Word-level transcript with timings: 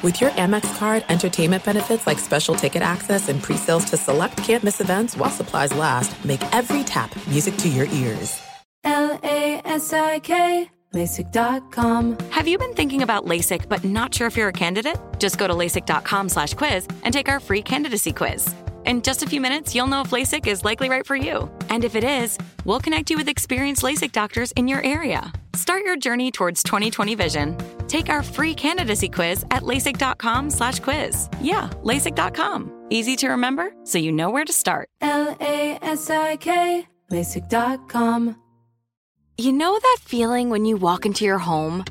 With 0.00 0.20
your 0.20 0.30
Amex 0.30 0.78
card, 0.78 1.04
entertainment 1.08 1.64
benefits 1.64 2.06
like 2.06 2.20
special 2.20 2.54
ticket 2.54 2.82
access 2.82 3.28
and 3.28 3.42
pre-sales 3.42 3.84
to 3.86 3.96
select 3.96 4.36
campus 4.36 4.80
events 4.80 5.16
while 5.16 5.30
supplies 5.30 5.74
last, 5.74 6.24
make 6.24 6.40
every 6.54 6.84
tap 6.84 7.10
music 7.26 7.56
to 7.56 7.68
your 7.68 7.86
ears. 7.86 8.40
L-A-S-I-K, 8.84 10.70
LASIK.com. 10.94 12.16
Have 12.30 12.46
you 12.46 12.58
been 12.58 12.74
thinking 12.74 13.02
about 13.02 13.24
LASIK 13.24 13.68
but 13.68 13.82
not 13.82 14.14
sure 14.14 14.28
if 14.28 14.36
you're 14.36 14.50
a 14.50 14.52
candidate? 14.52 14.96
Just 15.18 15.36
go 15.36 15.48
to 15.48 15.54
LASIK.com 15.54 16.28
slash 16.28 16.54
quiz 16.54 16.86
and 17.02 17.12
take 17.12 17.28
our 17.28 17.40
free 17.40 17.60
candidacy 17.60 18.12
quiz. 18.12 18.54
In 18.84 19.02
just 19.02 19.24
a 19.24 19.26
few 19.26 19.40
minutes, 19.40 19.74
you'll 19.74 19.88
know 19.88 20.02
if 20.02 20.10
LASIK 20.12 20.46
is 20.46 20.64
likely 20.64 20.88
right 20.88 21.04
for 21.04 21.16
you. 21.16 21.50
And 21.70 21.84
if 21.84 21.96
it 21.96 22.04
is, 22.04 22.38
we'll 22.64 22.80
connect 22.80 23.10
you 23.10 23.16
with 23.16 23.28
experienced 23.28 23.82
LASIK 23.82 24.12
doctors 24.12 24.52
in 24.52 24.68
your 24.68 24.80
area. 24.82 25.32
Start 25.58 25.82
your 25.82 25.96
journey 25.96 26.30
towards 26.30 26.62
2020 26.62 27.16
vision. 27.16 27.56
Take 27.88 28.08
our 28.08 28.22
free 28.22 28.54
candidacy 28.54 29.08
quiz 29.08 29.44
at 29.50 29.64
LASIK.com 29.64 30.50
slash 30.50 30.78
quiz. 30.78 31.28
Yeah, 31.40 31.68
LASIK.com. 31.82 32.86
Easy 32.90 33.16
to 33.16 33.30
remember, 33.30 33.72
so 33.82 33.98
you 33.98 34.12
know 34.12 34.30
where 34.30 34.44
to 34.44 34.52
start. 34.52 34.88
L-A-S-I-K, 35.00 36.86
LASIK.com. 37.10 38.40
You 39.36 39.52
know 39.52 39.76
that 39.76 39.96
feeling 40.00 40.48
when 40.50 40.64
you 40.64 40.76
walk 40.76 41.04
into 41.04 41.24
your 41.24 41.38
home, 41.38 41.84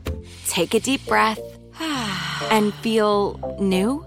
take 0.47 0.73
a 0.73 0.79
deep 0.79 1.05
breath, 1.05 1.39
and 2.49 2.73
feel 2.75 3.57
new? 3.59 4.06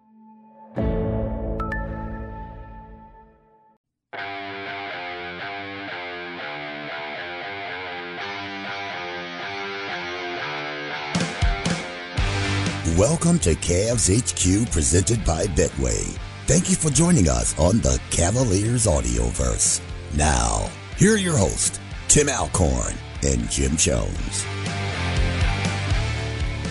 Welcome 12.97 13.39
to 13.39 13.55
Cavs 13.55 14.11
HQ 14.11 14.69
presented 14.69 15.23
by 15.23 15.45
Betway. 15.45 16.19
Thank 16.45 16.69
you 16.69 16.75
for 16.75 16.89
joining 16.89 17.29
us 17.29 17.57
on 17.57 17.77
the 17.77 17.97
Cavaliers 18.09 18.85
Audioverse. 18.85 19.79
Now, 20.17 20.69
here 20.97 21.13
are 21.13 21.17
your 21.17 21.37
hosts, 21.37 21.79
Tim 22.09 22.27
Alcorn 22.27 22.93
and 23.23 23.49
Jim 23.49 23.77
Jones. 23.77 24.43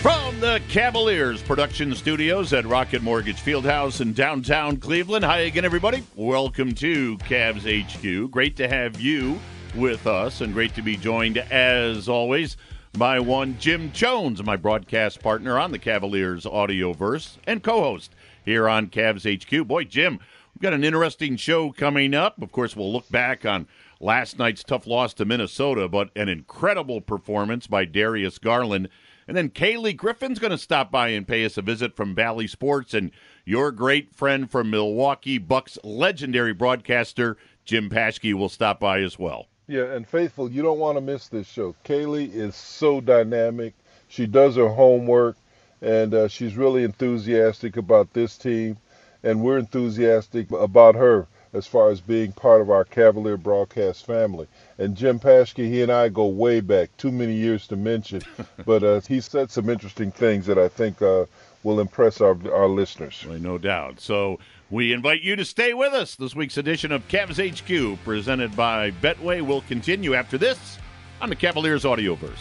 From 0.03 0.39
the 0.39 0.61
Cavaliers 0.69 1.41
production 1.41 1.95
studios 1.95 2.53
at 2.53 2.67
Rocket 2.67 3.01
Mortgage 3.01 3.41
Fieldhouse 3.41 3.99
in 3.99 4.13
downtown 4.13 4.77
Cleveland. 4.77 5.25
Hi 5.25 5.39
again, 5.39 5.65
everybody. 5.65 6.03
Welcome 6.15 6.75
to 6.75 7.17
Cavs 7.17 7.65
HQ. 7.65 8.29
Great 8.29 8.55
to 8.57 8.67
have 8.67 9.01
you 9.01 9.39
with 9.73 10.05
us 10.05 10.41
and 10.41 10.53
great 10.53 10.75
to 10.75 10.83
be 10.83 10.97
joined, 10.97 11.37
as 11.37 12.07
always, 12.07 12.57
by 12.93 13.19
one 13.19 13.57
Jim 13.57 13.91
Jones, 13.93 14.43
my 14.43 14.55
broadcast 14.55 15.21
partner 15.21 15.57
on 15.57 15.71
the 15.71 15.79
Cavaliers 15.79 16.45
Audioverse 16.45 17.37
and 17.47 17.63
co 17.63 17.81
host 17.81 18.13
here 18.43 18.67
on 18.67 18.87
Cavs 18.87 19.25
HQ. 19.25 19.67
Boy, 19.67 19.85
Jim, 19.85 20.19
we've 20.53 20.61
got 20.61 20.73
an 20.73 20.83
interesting 20.83 21.37
show 21.37 21.71
coming 21.71 22.13
up. 22.13 22.41
Of 22.41 22.51
course, 22.51 22.75
we'll 22.75 22.91
look 22.91 23.09
back 23.09 23.45
on 23.45 23.67
last 23.99 24.37
night's 24.37 24.63
tough 24.63 24.85
loss 24.87 25.13
to 25.15 25.25
Minnesota, 25.25 25.87
but 25.87 26.09
an 26.15 26.27
incredible 26.27 26.99
performance 27.01 27.65
by 27.65 27.85
Darius 27.85 28.37
Garland. 28.37 28.89
And 29.27 29.37
then 29.37 29.49
Kaylee 29.49 29.95
Griffin's 29.95 30.39
going 30.39 30.51
to 30.51 30.57
stop 30.57 30.91
by 30.91 31.09
and 31.09 31.27
pay 31.27 31.45
us 31.45 31.57
a 31.57 31.61
visit 31.61 31.95
from 31.95 32.13
Bally 32.13 32.47
Sports. 32.47 32.93
And 32.93 33.11
your 33.45 33.71
great 33.71 34.13
friend 34.13 34.51
from 34.51 34.69
Milwaukee 34.69 35.37
Bucks 35.37 35.77
legendary 35.83 36.53
broadcaster, 36.53 37.37
Jim 37.63 37.89
Paschke, 37.89 38.33
will 38.33 38.49
stop 38.49 38.79
by 38.81 38.99
as 38.99 39.17
well. 39.17 39.47
Yeah, 39.71 39.93
and 39.93 40.05
Faithful, 40.05 40.51
you 40.51 40.61
don't 40.61 40.79
want 40.79 40.97
to 40.97 41.01
miss 41.01 41.29
this 41.29 41.47
show. 41.47 41.73
Kaylee 41.85 42.35
is 42.35 42.57
so 42.57 42.99
dynamic. 42.99 43.73
She 44.09 44.27
does 44.27 44.57
her 44.57 44.67
homework, 44.67 45.37
and 45.81 46.13
uh, 46.13 46.27
she's 46.27 46.57
really 46.57 46.83
enthusiastic 46.83 47.77
about 47.77 48.11
this 48.11 48.37
team, 48.37 48.75
and 49.23 49.41
we're 49.41 49.59
enthusiastic 49.59 50.51
about 50.51 50.95
her 50.95 51.25
as 51.53 51.67
far 51.67 51.89
as 51.89 52.01
being 52.01 52.33
part 52.33 52.59
of 52.59 52.69
our 52.69 52.83
Cavalier 52.83 53.37
broadcast 53.37 54.05
family. 54.05 54.47
And 54.77 54.97
Jim 54.97 55.21
Paschke, 55.21 55.65
he 55.65 55.81
and 55.81 55.89
I 55.89 56.09
go 56.09 56.25
way 56.25 56.59
back, 56.59 56.89
too 56.97 57.11
many 57.13 57.35
years 57.35 57.65
to 57.67 57.77
mention, 57.77 58.23
but 58.65 58.83
uh, 58.83 58.99
he 58.99 59.21
said 59.21 59.51
some 59.51 59.69
interesting 59.69 60.11
things 60.11 60.47
that 60.47 60.57
I 60.57 60.67
think 60.67 61.01
uh, 61.01 61.27
will 61.63 61.79
impress 61.79 62.19
our, 62.19 62.37
our 62.53 62.67
listeners. 62.67 63.23
Well, 63.25 63.39
no 63.39 63.57
doubt. 63.57 64.01
So 64.01 64.37
we 64.71 64.93
invite 64.93 65.21
you 65.21 65.35
to 65.35 65.43
stay 65.43 65.73
with 65.73 65.93
us. 65.93 66.15
This 66.15 66.33
week's 66.33 66.57
edition 66.57 66.93
of 66.93 67.05
Cavs 67.09 67.37
HQ, 67.37 68.01
presented 68.03 68.55
by 68.55 68.91
Betway, 68.91 69.45
will 69.45 69.61
continue 69.63 70.15
after 70.15 70.37
this 70.37 70.79
on 71.19 71.29
the 71.29 71.35
Cavaliers 71.35 71.83
Audioverse. 71.83 72.39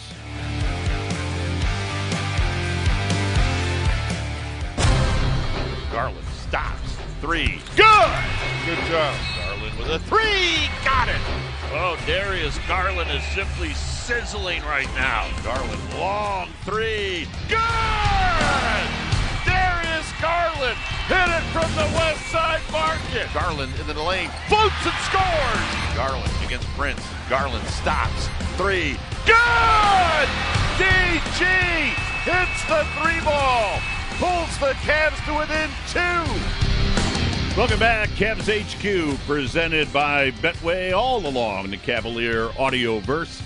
Garland 5.93 6.27
stops. 6.49 6.97
Three. 7.21 7.61
Good! 7.77 8.11
Good 8.65 8.79
job. 8.89 9.15
Garland 9.37 9.77
with 9.77 9.89
a 9.89 9.99
three. 9.99 10.69
Got 10.85 11.09
it. 11.09 11.21
Oh, 11.73 11.99
Darius 12.07 12.59
Garland 12.69 13.11
is 13.11 13.23
simply 13.35 13.71
sizzling 13.71 14.63
right 14.63 14.89
now. 14.95 15.29
Garland, 15.43 15.95
long 15.95 16.49
three. 16.65 17.27
Good! 17.49 17.59
Darius 19.45 19.80
Garland 20.21 20.79
hit 21.09 21.29
it 21.29 21.45
from 21.53 21.71
the 21.77 21.89
west 21.97 22.25
side 22.31 22.63
market. 22.73 23.29
Garland 23.35 23.73
in 23.79 23.87
the 23.87 24.03
lane, 24.03 24.31
floats 24.49 24.81
and 24.85 24.95
scores. 25.05 25.97
Garland 25.97 26.33
against 26.45 26.67
Prince. 26.69 27.03
Garland 27.29 27.67
stops. 27.69 28.29
Three. 28.57 28.97
Good! 29.27 30.29
DG 30.79 31.45
hits 32.25 32.65
the 32.65 32.87
three 32.97 33.21
ball. 33.25 33.79
Pulls 34.19 34.57
the 34.59 34.73
Cavs 34.81 35.23
to 35.27 35.35
within 35.39 35.69
two. 35.93 36.61
Welcome 37.57 37.79
back, 37.79 38.09
Cavs 38.11 38.49
HQ, 38.49 39.19
presented 39.27 39.93
by 39.93 40.31
Betway 40.31 40.97
all 40.97 41.27
along 41.27 41.71
the 41.71 41.77
Cavalier 41.77 42.49
Audioverse. 42.51 43.43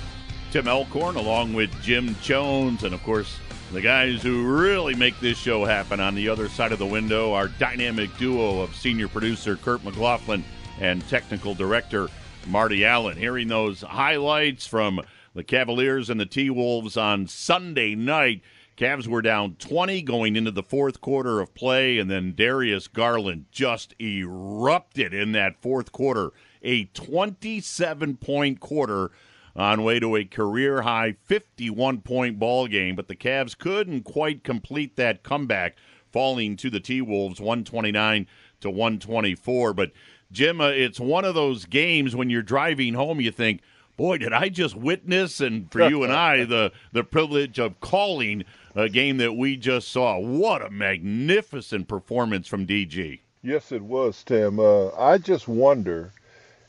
Tim 0.53 0.69
Alcorn, 0.69 1.17
along 1.17 1.55
with 1.55 1.71
Jim 1.83 2.15
Jones, 2.23 2.85
and 2.85 2.95
of 2.95 3.03
course, 3.03 3.39
the 3.73 3.81
guys 3.81 4.23
who 4.23 4.47
really 4.47 4.95
make 4.95 5.19
this 5.21 5.37
show 5.37 5.65
happen 5.65 5.99
on 5.99 6.15
the 6.15 6.29
other 6.29 6.49
side 6.49 6.73
of 6.73 6.79
the 6.79 6.87
window, 6.87 7.33
are 7.33 7.49
dynamic 7.49 8.17
duo 8.19 8.61
of 8.61 8.75
senior 8.77 9.09
producer 9.09 9.57
Kurt 9.57 9.83
McLaughlin 9.85 10.45
and 10.81 11.07
technical 11.09 11.55
director 11.55 12.09
Marty 12.47 12.85
Allen. 12.85 13.17
Hearing 13.17 13.49
those 13.49 13.81
highlights 13.81 14.67
from 14.67 15.01
the 15.35 15.45
Cavaliers 15.45 16.09
and 16.09 16.21
the 16.21 16.27
T 16.27 16.51
Wolves 16.51 16.97
on 16.97 17.27
Sunday 17.27 17.95
night. 17.95 18.43
Cavs 18.77 19.07
were 19.07 19.23
down 19.23 19.55
20 19.57 20.03
going 20.03 20.35
into 20.35 20.51
the 20.51 20.63
fourth 20.63 21.01
quarter 21.01 21.41
of 21.41 21.55
play, 21.55 21.99
and 21.99 22.11
then 22.11 22.35
Darius 22.35 22.89
Garland 22.89 23.47
just 23.53 23.95
erupted 24.01 25.15
in 25.15 25.33
that 25.33 25.61
fourth 25.61 25.93
quarter. 25.93 26.33
A 26.63 26.87
27 26.87 28.17
point 28.17 28.59
quarter 28.61 29.11
on 29.57 29.83
way 29.83 30.01
to 30.01 30.17
a 30.17 30.25
career 30.25 30.83
high 30.83 31.17
51 31.25 32.01
point 32.01 32.39
ball 32.39 32.67
game, 32.67 32.97
but 32.97 33.09
the 33.09 33.17
Cavs 33.17 33.57
couldn't 33.57 34.03
quite 34.03 34.45
complete 34.45 34.97
that 34.97 35.23
comeback, 35.23 35.77
falling 36.11 36.57
to 36.57 36.71
the 36.71 36.81
T 36.81 37.01
Wolves 37.01 37.41
129 37.41 38.27
to 38.61 38.71
124. 38.71 39.75
But 39.75 39.93
Jim, 40.33 40.61
uh, 40.61 40.69
it's 40.69 40.99
one 40.99 41.25
of 41.25 41.35
those 41.35 41.67
games 41.67 42.17
when 42.17 42.31
you're 42.31 42.43
driving 42.43 42.95
home, 42.95 43.21
you 43.21 43.31
think, 43.31 43.61
boy, 43.97 44.19
did 44.19 44.33
I 44.33 44.49
just 44.49 44.75
witness, 44.75 45.41
and 45.41 45.71
for 45.71 45.89
you 45.89 46.03
and 46.03 46.13
I, 46.13 46.45
the, 46.45 46.73
the 46.93 47.05
privilege 47.05 47.59
of 47.59 47.81
calling 47.81 48.45
a 48.75 48.89
game 48.89 49.19
that 49.19 49.35
we 49.35 49.57
just 49.57 49.89
saw. 49.89 50.19
What 50.19 50.63
a 50.65 50.71
magnificent 50.71 51.87
performance 51.87 52.49
from 52.49 52.67
DG. 52.67 53.21
Yes, 53.43 53.71
it 53.71 53.83
was, 53.83 54.25
Tim. 54.25 54.59
Uh, 54.59 54.89
I 54.97 55.19
just 55.19 55.47
wonder 55.47 56.13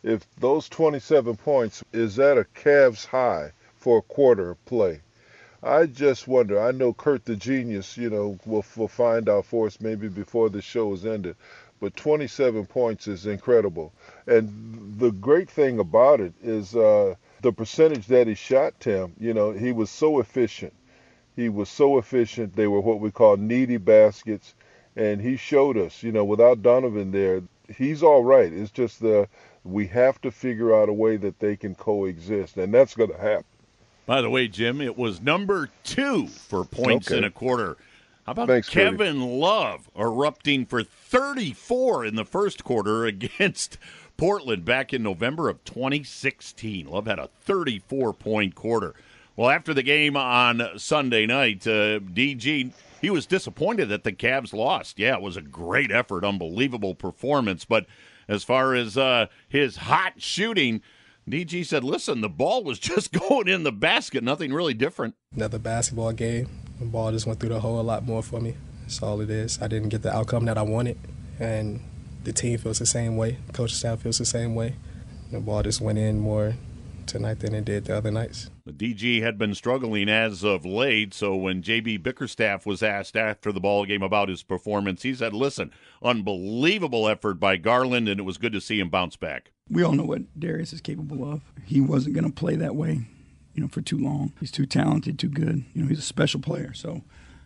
if 0.06 0.24
those 0.36 0.70
27 0.70 1.36
points 1.36 1.84
is 1.92 2.16
that 2.18 2.38
a 2.38 2.46
Cavs 2.56 3.08
high 3.08 3.52
for 3.76 3.98
a 3.98 4.02
quarter 4.04 4.52
of 4.52 4.66
play. 4.66 5.02
I 5.64 5.88
just 5.88 6.28
wonder. 6.28 6.62
I 6.62 6.72
know 6.72 6.94
Kurt 6.94 7.26
the 7.26 7.36
genius, 7.36 7.98
you 7.98 8.12
know, 8.12 8.38
will, 8.46 8.64
will 8.78 8.88
find 8.88 9.28
out 9.28 9.48
for 9.48 9.66
us 9.66 9.82
maybe 9.82 10.08
before 10.08 10.50
the 10.50 10.62
show 10.62 10.94
is 10.94 11.08
ended. 11.08 11.36
But 11.80 11.96
27 11.96 12.68
points 12.68 13.08
is 13.08 13.26
incredible. 13.26 13.92
And 14.28 14.96
the 15.00 15.12
great 15.12 15.50
thing 15.50 15.80
about 15.80 16.22
it 16.22 16.34
is 16.44 16.76
uh, 16.76 17.16
the 17.42 17.52
percentage 17.52 18.06
that 18.08 18.28
he 18.28 18.36
shot, 18.36 18.80
Tim. 18.80 19.14
You 19.20 19.34
know, 19.34 19.54
he 19.54 19.72
was 19.72 19.90
so 19.90 20.20
efficient. 20.20 20.74
He 21.36 21.50
was 21.50 21.68
so 21.68 21.98
efficient. 21.98 22.56
They 22.56 22.68
were 22.68 22.80
what 22.80 23.00
we 23.00 23.10
call 23.10 23.38
needy 23.38 23.78
baskets. 23.78 24.54
And 24.96 25.20
he 25.20 25.36
showed 25.36 25.78
us, 25.78 26.04
you 26.04 26.12
know, 26.12 26.24
without 26.24 26.62
Donovan 26.62 27.12
there, 27.12 27.42
he's 27.76 28.04
all 28.04 28.24
right. 28.24 28.54
It's 28.54 28.72
just 28.72 29.02
the 29.02 29.28
we 29.66 29.88
have 29.88 30.22
to 30.22 30.32
figure 30.32 30.74
out 30.76 30.90
a 30.90 30.94
way 30.94 31.18
that 31.18 31.40
they 31.40 31.56
can 31.56 31.76
coexist, 31.76 32.58
and 32.58 32.74
that's 32.74 32.96
going 32.96 33.10
to 33.10 33.18
happen. 33.18 33.46
By 34.06 34.22
the 34.22 34.30
way, 34.30 34.48
Jim, 34.48 34.80
it 34.82 34.98
was 34.98 35.20
number 35.20 35.70
two 35.84 36.28
for 36.28 36.64
points 36.64 37.08
Okay. 37.08 37.18
in 37.18 37.24
a 37.24 37.32
quarter. 37.32 37.76
How 38.26 38.34
about 38.34 38.48
Thanks. 38.48 38.70
Kevin 38.70 39.22
Love 39.40 39.90
erupting 39.98 40.66
for 40.66 40.84
34 40.84 42.06
in 42.06 42.16
the 42.16 42.26
first 42.26 42.64
quarter 42.64 43.06
against 43.06 43.78
Portland 44.18 44.64
back 44.64 44.94
in 44.94 45.02
November 45.02 45.50
of 45.50 45.64
2016? 45.64 46.88
Love 46.88 47.08
had 47.08 47.20
a 47.20 47.30
34 47.42 48.14
point 48.14 48.54
quarter. 48.56 48.94
Well, 49.36 49.50
after 49.50 49.74
the 49.74 49.84
game 49.84 50.16
on 50.16 50.62
Sunday 50.78 51.26
night, 51.26 51.66
uh, 51.68 52.00
DG 52.00 52.72
he 53.02 53.10
was 53.10 53.26
disappointed 53.26 53.90
that 53.90 54.04
the 54.04 54.14
Cavs 54.14 54.54
lost. 54.54 54.98
Yeah, 54.98 55.16
it 55.16 55.22
was 55.22 55.38
a 55.38 55.42
great 55.42 55.92
effort, 55.92 56.24
unbelievable 56.24 56.96
performance, 56.96 57.66
but 57.66 57.86
as 58.28 58.44
far 58.44 58.76
as 58.76 58.98
uh, 58.98 59.28
his 59.48 59.78
hot 59.78 60.14
shooting, 60.22 60.82
DG 61.30 61.66
said, 61.66 61.84
"Listen, 61.84 62.22
the 62.22 62.30
ball 62.30 62.64
was 62.64 62.80
just 62.92 63.12
going 63.12 63.48
in 63.48 63.64
the 63.64 63.72
basket. 63.72 64.24
Nothing 64.24 64.54
really 64.54 64.74
different." 64.74 65.16
Another 65.36 65.60
basketball 65.60 66.12
game. 66.12 66.50
The 66.80 66.86
ball 66.86 67.12
just 67.12 67.26
went 67.26 67.40
through 67.40 67.50
the 67.50 67.60
hole 67.60 67.80
a 67.80 67.82
lot 67.82 68.06
more 68.06 68.22
for 68.22 68.40
me. 68.40 68.56
That's 68.82 69.02
all 69.02 69.22
it 69.22 69.30
is. 69.30 69.62
I 69.62 69.68
didn't 69.68 69.90
get 69.90 70.02
the 70.02 70.14
outcome 70.14 70.46
that 70.46 70.58
I 70.58 70.62
wanted, 70.62 70.98
and 71.40 71.80
the 72.24 72.34
team 72.34 72.58
feels 72.58 72.80
the 72.80 72.86
same 72.86 73.18
way. 73.18 73.38
Coach 73.54 73.74
staff 73.74 74.02
feels 74.02 74.18
the 74.18 74.26
same 74.26 74.56
way. 74.56 74.76
The 75.32 75.40
ball 75.40 75.64
just 75.64 75.82
went 75.82 75.98
in 75.98 76.20
more 76.20 76.56
tonight 77.08 77.40
than 77.40 77.54
it 77.54 77.66
did 77.66 77.86
the 77.86 77.98
other 77.98 78.12
nights. 78.12 78.50
The 78.66 78.72
DG 78.72 79.22
had 79.22 79.38
been 79.38 79.56
struggling 79.56 80.10
as 80.10 80.44
of 80.44 80.66
late, 80.66 81.14
so 81.14 81.36
when 81.36 81.62
JB 81.62 82.04
Bickerstaff 82.04 82.66
was 82.66 82.82
asked 82.84 83.16
after 83.16 83.52
the 83.52 83.60
ball 83.60 83.86
game 83.86 84.04
about 84.04 84.30
his 84.30 84.44
performance, 84.44 85.04
he 85.04 85.14
said, 85.14 85.34
"Listen, 85.34 85.72
unbelievable 86.02 87.08
effort 87.08 87.36
by 87.36 87.58
Garland, 87.58 88.10
and 88.10 88.20
it 88.20 88.24
was 88.24 88.38
good 88.38 88.54
to 88.54 88.62
see 88.62 88.80
him 88.80 88.90
bounce 88.90 89.16
back." 89.16 89.52
we 89.70 89.84
all 89.84 89.94
know 89.94 90.04
what 90.04 90.40
Darius 90.40 90.74
is 90.74 90.82
capable 90.82 91.32
of. 91.32 91.42
He 91.66 91.82
wasn't 91.82 92.16
going 92.16 92.26
to 92.26 92.32
play 92.32 92.56
that 92.56 92.76
way, 92.76 93.08
you 93.54 93.62
know, 93.62 93.68
for 93.68 93.82
too 93.82 93.98
long. 93.98 94.34
He's 94.40 94.52
too 94.52 94.66
talented, 94.66 95.18
too 95.18 95.30
good. 95.30 95.64
You 95.74 95.84
know, 95.84 95.88
he's 95.88 96.00
a 96.00 96.04
special 96.04 96.40
player. 96.40 96.74
So 96.74 97.02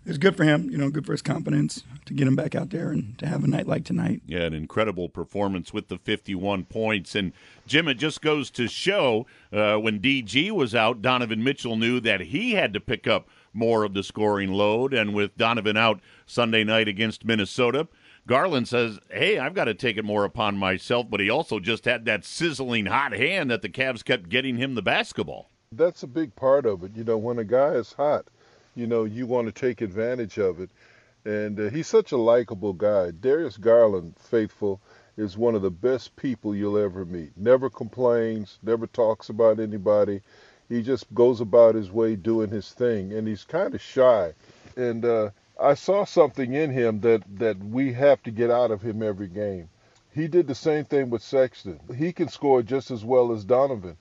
it's 0.05 0.17
good 0.17 0.35
for 0.35 0.43
him, 0.43 0.69
you 0.69 0.77
know, 0.77 0.89
good 0.89 1.05
for 1.05 1.11
his 1.11 1.21
confidence 1.21 1.83
to 2.05 2.13
get 2.13 2.27
him 2.27 2.35
back 2.35 2.55
out 2.55 2.69
there 2.69 2.89
and 2.89 3.17
to 3.19 3.27
have 3.27 3.43
a 3.43 3.47
night 3.47 3.67
like 3.67 3.85
tonight. 3.85 4.21
Yeah, 4.25 4.41
an 4.41 4.53
incredible 4.53 5.09
performance 5.09 5.73
with 5.73 5.87
the 5.87 5.97
51 5.97 6.65
points. 6.65 7.15
And 7.15 7.33
Jim, 7.67 7.87
it 7.87 7.95
just 7.95 8.21
goes 8.21 8.49
to 8.51 8.67
show 8.67 9.27
uh, 9.51 9.75
when 9.75 9.99
DG 9.99 10.51
was 10.51 10.73
out, 10.73 11.01
Donovan 11.01 11.43
Mitchell 11.43 11.75
knew 11.75 11.99
that 11.99 12.21
he 12.21 12.53
had 12.53 12.73
to 12.73 12.79
pick 12.79 13.07
up 13.07 13.27
more 13.53 13.83
of 13.83 13.93
the 13.93 14.03
scoring 14.03 14.51
load. 14.51 14.93
And 14.93 15.13
with 15.13 15.37
Donovan 15.37 15.77
out 15.77 15.99
Sunday 16.25 16.63
night 16.63 16.87
against 16.87 17.25
Minnesota, 17.25 17.87
Garland 18.25 18.67
says, 18.67 18.99
Hey, 19.09 19.37
I've 19.37 19.53
got 19.53 19.65
to 19.65 19.73
take 19.73 19.97
it 19.97 20.05
more 20.05 20.23
upon 20.23 20.57
myself. 20.57 21.07
But 21.09 21.19
he 21.19 21.29
also 21.29 21.59
just 21.59 21.85
had 21.85 22.05
that 22.05 22.25
sizzling 22.25 22.85
hot 22.85 23.11
hand 23.11 23.51
that 23.51 23.61
the 23.61 23.69
Cavs 23.69 24.03
kept 24.03 24.29
getting 24.29 24.57
him 24.57 24.75
the 24.75 24.81
basketball. 24.81 25.49
That's 25.71 26.01
a 26.01 26.07
big 26.07 26.35
part 26.35 26.65
of 26.65 26.83
it. 26.83 26.95
You 26.95 27.03
know, 27.03 27.17
when 27.17 27.37
a 27.37 27.43
guy 27.43 27.69
is 27.73 27.93
hot, 27.93 28.27
you 28.75 28.87
know, 28.87 29.03
you 29.03 29.25
want 29.25 29.47
to 29.47 29.51
take 29.51 29.81
advantage 29.81 30.37
of 30.37 30.59
it. 30.59 30.69
And 31.25 31.59
uh, 31.59 31.69
he's 31.69 31.87
such 31.87 32.11
a 32.11 32.17
likable 32.17 32.73
guy. 32.73 33.11
Darius 33.11 33.57
Garland, 33.57 34.15
faithful, 34.17 34.79
is 35.17 35.37
one 35.37 35.55
of 35.55 35.61
the 35.61 35.71
best 35.71 36.15
people 36.15 36.55
you'll 36.55 36.77
ever 36.77 37.03
meet. 37.03 37.31
Never 37.35 37.69
complains, 37.69 38.57
never 38.63 38.87
talks 38.87 39.29
about 39.29 39.59
anybody. 39.59 40.21
He 40.69 40.81
just 40.81 41.13
goes 41.13 41.41
about 41.41 41.75
his 41.75 41.91
way 41.91 42.15
doing 42.15 42.49
his 42.49 42.71
thing, 42.71 43.11
and 43.11 43.27
he's 43.27 43.43
kind 43.43 43.75
of 43.75 43.81
shy. 43.81 44.33
And 44.77 45.03
uh, 45.03 45.31
I 45.59 45.73
saw 45.73 46.05
something 46.05 46.53
in 46.53 46.71
him 46.71 47.01
that, 47.01 47.23
that 47.37 47.57
we 47.57 47.91
have 47.93 48.23
to 48.23 48.31
get 48.31 48.49
out 48.49 48.71
of 48.71 48.81
him 48.81 49.03
every 49.03 49.27
game. 49.27 49.67
He 50.11 50.27
did 50.27 50.47
the 50.47 50.55
same 50.55 50.85
thing 50.85 51.09
with 51.09 51.21
Sexton. 51.21 51.79
He 51.97 52.13
can 52.13 52.29
score 52.29 52.63
just 52.63 52.91
as 52.91 53.03
well 53.03 53.31
as 53.31 53.43
Donovan 53.43 53.97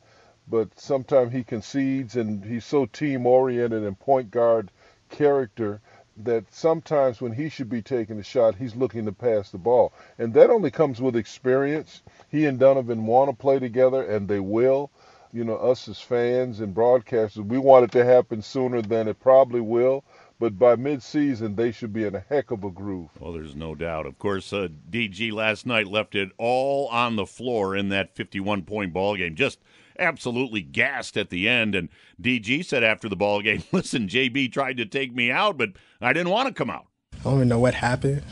but 0.50 0.78
sometimes 0.78 1.32
he 1.32 1.44
concedes 1.44 2.16
and 2.16 2.44
he's 2.44 2.64
so 2.64 2.86
team 2.86 3.26
oriented 3.26 3.82
and 3.82 3.98
point 3.98 4.30
guard 4.30 4.70
character 5.08 5.80
that 6.24 6.44
sometimes 6.52 7.20
when 7.20 7.32
he 7.32 7.48
should 7.48 7.68
be 7.68 7.82
taking 7.82 8.18
a 8.18 8.22
shot, 8.22 8.56
he's 8.56 8.74
looking 8.74 9.04
to 9.04 9.12
pass 9.12 9.50
the 9.50 9.58
ball. 9.58 9.92
And 10.18 10.34
that 10.34 10.50
only 10.50 10.70
comes 10.70 11.00
with 11.00 11.16
experience. 11.16 12.02
He 12.28 12.46
and 12.46 12.58
Donovan 12.58 13.06
want 13.06 13.30
to 13.30 13.36
play 13.36 13.58
together, 13.58 14.02
and 14.02 14.28
they 14.28 14.40
will. 14.40 14.90
You 15.32 15.44
know, 15.44 15.56
us 15.56 15.88
as 15.88 16.00
fans 16.00 16.60
and 16.60 16.74
broadcasters, 16.74 17.46
we 17.46 17.58
want 17.58 17.84
it 17.84 17.92
to 17.92 18.04
happen 18.04 18.42
sooner 18.42 18.82
than 18.82 19.08
it 19.08 19.20
probably 19.20 19.60
will. 19.60 20.02
But 20.40 20.58
by 20.58 20.76
mid-season, 20.76 21.56
they 21.56 21.72
should 21.72 21.92
be 21.92 22.04
in 22.04 22.14
a 22.14 22.24
heck 22.28 22.50
of 22.50 22.64
a 22.64 22.70
groove. 22.70 23.10
Well, 23.20 23.32
there's 23.32 23.56
no 23.56 23.74
doubt. 23.74 24.06
Of 24.06 24.18
course, 24.18 24.52
uh, 24.52 24.68
DG 24.90 25.32
last 25.32 25.66
night 25.66 25.88
left 25.88 26.14
it 26.14 26.30
all 26.38 26.86
on 26.88 27.16
the 27.16 27.26
floor 27.26 27.76
in 27.76 27.88
that 27.90 28.14
51 28.14 28.62
point 28.62 28.92
ball 28.92 29.16
game. 29.16 29.34
Just 29.34 29.58
absolutely 29.98 30.62
gassed 30.62 31.16
at 31.16 31.30
the 31.30 31.48
end. 31.48 31.74
And 31.74 31.88
DG 32.20 32.64
said 32.64 32.84
after 32.84 33.08
the 33.08 33.16
ball 33.16 33.42
game, 33.42 33.62
listen, 33.72 34.08
JB 34.08 34.52
tried 34.52 34.76
to 34.78 34.86
take 34.86 35.14
me 35.14 35.30
out, 35.30 35.58
but 35.58 35.70
I 36.00 36.12
didn't 36.12 36.30
want 36.30 36.48
to 36.48 36.54
come 36.54 36.70
out. 36.70 36.86
I 37.20 37.24
don't 37.24 37.34
even 37.36 37.48
know 37.48 37.58
what 37.58 37.74
happened, 37.74 38.22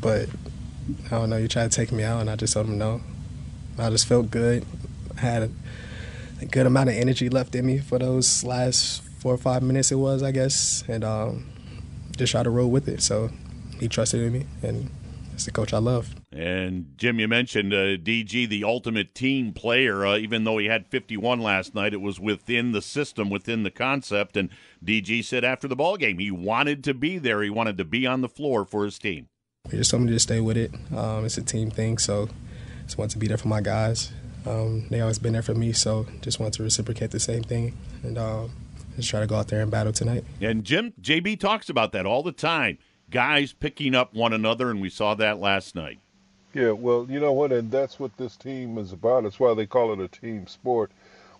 but 0.00 0.28
I 1.06 1.10
don't 1.10 1.30
know. 1.30 1.36
You 1.36 1.48
tried 1.48 1.70
to 1.70 1.76
take 1.76 1.92
me 1.92 2.02
out, 2.02 2.20
and 2.20 2.30
I 2.30 2.36
just 2.36 2.54
told 2.54 2.66
him 2.66 2.78
no. 2.78 3.00
I 3.78 3.90
just 3.90 4.06
felt 4.06 4.30
good. 4.30 4.64
I 5.16 5.20
had 5.20 5.42
a, 5.42 5.50
good 6.46 6.66
amount 6.66 6.88
of 6.88 6.94
energy 6.94 7.28
left 7.28 7.54
in 7.54 7.66
me 7.66 7.78
for 7.78 7.98
those 7.98 8.42
last 8.44 9.02
four 9.18 9.34
or 9.34 9.38
five 9.38 9.62
minutes, 9.62 9.92
it 9.92 9.96
was, 9.96 10.22
I 10.22 10.30
guess, 10.30 10.82
and 10.88 11.04
um, 11.04 11.50
just 12.16 12.32
try 12.32 12.42
to 12.42 12.48
roll 12.48 12.70
with 12.70 12.88
it. 12.88 13.02
So 13.02 13.28
he 13.78 13.88
trusted 13.88 14.22
in 14.22 14.32
me, 14.32 14.46
and 14.62 14.90
the 15.44 15.50
coach 15.50 15.72
I 15.72 15.78
love. 15.78 16.14
And 16.32 16.94
Jim, 16.96 17.20
you 17.20 17.28
mentioned 17.28 17.72
uh, 17.72 17.96
DG, 17.96 18.48
the 18.48 18.64
ultimate 18.64 19.14
team 19.14 19.52
player. 19.52 20.06
Uh, 20.06 20.16
even 20.16 20.44
though 20.44 20.58
he 20.58 20.66
had 20.66 20.86
51 20.86 21.40
last 21.40 21.74
night, 21.74 21.92
it 21.92 22.00
was 22.00 22.18
within 22.18 22.72
the 22.72 22.82
system, 22.82 23.30
within 23.30 23.62
the 23.62 23.70
concept. 23.70 24.36
And 24.36 24.50
DG 24.84 25.24
said 25.24 25.44
after 25.44 25.68
the 25.68 25.76
ball 25.76 25.96
game, 25.96 26.18
he 26.18 26.30
wanted 26.30 26.84
to 26.84 26.94
be 26.94 27.18
there. 27.18 27.42
He 27.42 27.50
wanted 27.50 27.78
to 27.78 27.84
be 27.84 28.06
on 28.06 28.20
the 28.20 28.28
floor 28.28 28.64
for 28.64 28.84
his 28.84 28.98
team. 28.98 29.28
He 29.70 29.76
just 29.76 29.90
told 29.90 30.04
me 30.04 30.10
to 30.12 30.18
stay 30.18 30.40
with 30.40 30.56
it. 30.56 30.72
Um, 30.96 31.24
it's 31.24 31.36
a 31.36 31.42
team 31.42 31.70
thing, 31.70 31.98
so 31.98 32.28
just 32.84 32.98
want 32.98 33.10
to 33.12 33.18
be 33.18 33.28
there 33.28 33.36
for 33.36 33.48
my 33.48 33.60
guys. 33.60 34.12
Um, 34.46 34.86
they 34.88 35.00
always 35.00 35.18
been 35.18 35.34
there 35.34 35.42
for 35.42 35.54
me, 35.54 35.72
so 35.72 36.06
just 36.22 36.40
want 36.40 36.54
to 36.54 36.62
reciprocate 36.62 37.10
the 37.10 37.20
same 37.20 37.42
thing 37.42 37.76
and 38.02 38.16
um, 38.16 38.50
just 38.96 39.10
try 39.10 39.20
to 39.20 39.26
go 39.26 39.36
out 39.36 39.48
there 39.48 39.60
and 39.60 39.70
battle 39.70 39.92
tonight. 39.92 40.24
And 40.40 40.64
Jim, 40.64 40.94
JB 41.00 41.40
talks 41.40 41.68
about 41.68 41.92
that 41.92 42.06
all 42.06 42.22
the 42.22 42.32
time. 42.32 42.78
Guys 43.10 43.52
picking 43.52 43.94
up 43.94 44.14
one 44.14 44.32
another, 44.32 44.70
and 44.70 44.80
we 44.80 44.88
saw 44.88 45.14
that 45.16 45.40
last 45.40 45.74
night. 45.74 45.98
Yeah, 46.54 46.70
well, 46.70 47.06
you 47.08 47.18
know 47.18 47.32
what, 47.32 47.50
and 47.50 47.70
that's 47.70 47.98
what 47.98 48.16
this 48.16 48.36
team 48.36 48.78
is 48.78 48.92
about. 48.92 49.24
That's 49.24 49.40
why 49.40 49.54
they 49.54 49.66
call 49.66 49.92
it 49.92 50.00
a 50.00 50.06
team 50.06 50.46
sport. 50.46 50.92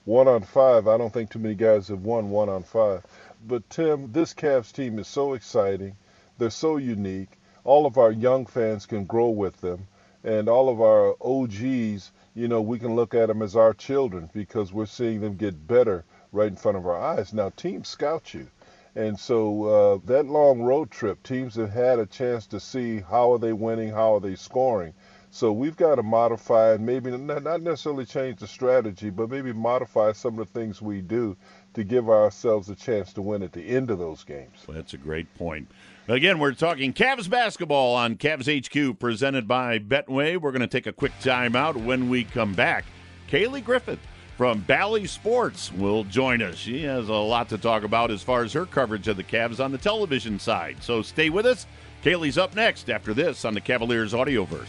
One 0.05 0.27
on 0.27 0.43
five, 0.43 0.89
I 0.89 0.99
don't 0.99 1.13
think 1.13 1.31
too 1.31 1.39
many 1.39 1.55
guys 1.55 1.89
have 1.89 2.03
won 2.03 2.31
one 2.31 2.49
on 2.49 2.65
five. 2.65 3.05
But 3.47 3.69
Tim, 3.71 4.11
this 4.13 4.35
Cavs 4.35 4.73
team 4.73 4.99
is 4.99 5.07
so 5.07 5.35
exciting. 5.35 5.97
They're 6.39 6.51
so 6.51 6.77
unique. 6.77 7.39
All 7.63 7.87
of 7.87 7.99
our 7.99 8.11
young 8.11 8.47
fans 8.47 8.87
can 8.87 9.05
grow 9.05 9.29
with 9.29 9.61
them, 9.61 9.87
and 10.25 10.49
all 10.49 10.69
of 10.69 10.81
our 10.81 11.15
OGs, 11.21 12.11
you 12.35 12.49
know, 12.49 12.63
we 12.63 12.81
can 12.81 12.97
look 12.97 13.15
at 13.15 13.29
them 13.29 13.43
as 13.43 13.55
our 13.55 13.75
children 13.75 14.29
because 14.33 14.73
we're 14.73 14.87
seeing 14.87 15.21
them 15.21 15.37
get 15.37 15.69
better 15.69 16.05
right 16.33 16.49
in 16.49 16.57
front 16.57 16.79
of 16.79 16.87
our 16.87 17.01
eyes. 17.01 17.33
Now, 17.33 17.51
teams 17.51 17.89
scout 17.89 18.35
you. 18.35 18.49
And 18.97 19.19
so 19.19 19.65
uh, 19.65 19.99
that 20.07 20.27
long 20.27 20.63
road 20.63 20.91
trip, 20.91 21.23
teams 21.23 21.55
have 21.57 21.71
had 21.71 21.99
a 21.99 22.07
chance 22.07 22.47
to 22.49 22.61
see 22.61 23.01
how 23.01 23.33
are 23.33 23.39
they 23.39 23.53
winning, 23.53 23.91
how 23.91 24.15
are 24.15 24.21
they 24.21 24.35
scoring. 24.35 24.93
So 25.33 25.53
we've 25.53 25.77
got 25.77 25.95
to 25.95 26.03
modify 26.03 26.73
and 26.73 26.85
maybe 26.85 27.17
not 27.17 27.63
necessarily 27.63 28.05
change 28.05 28.41
the 28.41 28.49
strategy, 28.49 29.11
but 29.11 29.31
maybe 29.31 29.53
modify 29.53 30.11
some 30.11 30.39
of 30.41 30.53
the 30.53 30.61
things 30.61 30.83
we 30.83 31.01
do 31.03 31.37
to 31.75 31.85
give 31.85 32.11
ourselves 32.11 32.69
a 32.69 32.75
chance 32.75 33.13
to 33.13 33.23
win 33.23 33.45
at 33.45 33.53
the 33.53 33.63
end 33.63 33.93
of 33.93 34.01
those 34.01 34.25
games. 34.25 34.65
Well, 34.67 34.75
that's 34.75 34.95
a 34.95 34.99
great 34.99 35.33
point. 35.37 35.69
Again, 36.09 36.41
we're 36.41 36.55
talking 36.55 36.93
Cavs 36.93 37.31
basketball 37.31 37.95
on 37.95 38.17
Cavs 38.17 38.49
HQ, 38.49 38.99
presented 38.99 39.47
by 39.47 39.79
Betway. 39.79 40.37
We're 40.37 40.51
going 40.51 40.63
to 40.63 40.67
take 40.67 40.89
a 40.89 40.93
quick 40.93 41.13
timeout. 41.23 41.77
When 41.77 42.09
we 42.09 42.25
come 42.25 42.53
back, 42.53 42.85
Kaylee 43.31 43.63
Griffin 43.63 44.01
from 44.41 44.61
Bally 44.61 45.07
Sports 45.07 45.71
will 45.71 46.03
join 46.05 46.41
us. 46.41 46.57
She 46.57 46.83
has 46.85 47.11
a 47.11 47.13
lot 47.13 47.51
to 47.51 47.59
talk 47.59 47.83
about 47.83 48.11
as 48.11 48.23
far 48.23 48.43
as 48.43 48.55
her 48.55 48.65
coverage 48.65 49.07
of 49.07 49.19
the 49.19 49.23
Cavs 49.23 49.63
on 49.63 49.71
the 49.71 49.77
television 49.77 50.39
side. 50.39 50.79
So 50.81 51.03
stay 51.03 51.29
with 51.29 51.45
us. 51.45 51.67
Kaylee's 52.03 52.39
up 52.39 52.57
next 52.57 52.89
after 52.89 53.13
this 53.13 53.45
on 53.45 53.53
the 53.53 53.61
Cavaliers 53.61 54.15
Audioverse. 54.15 54.65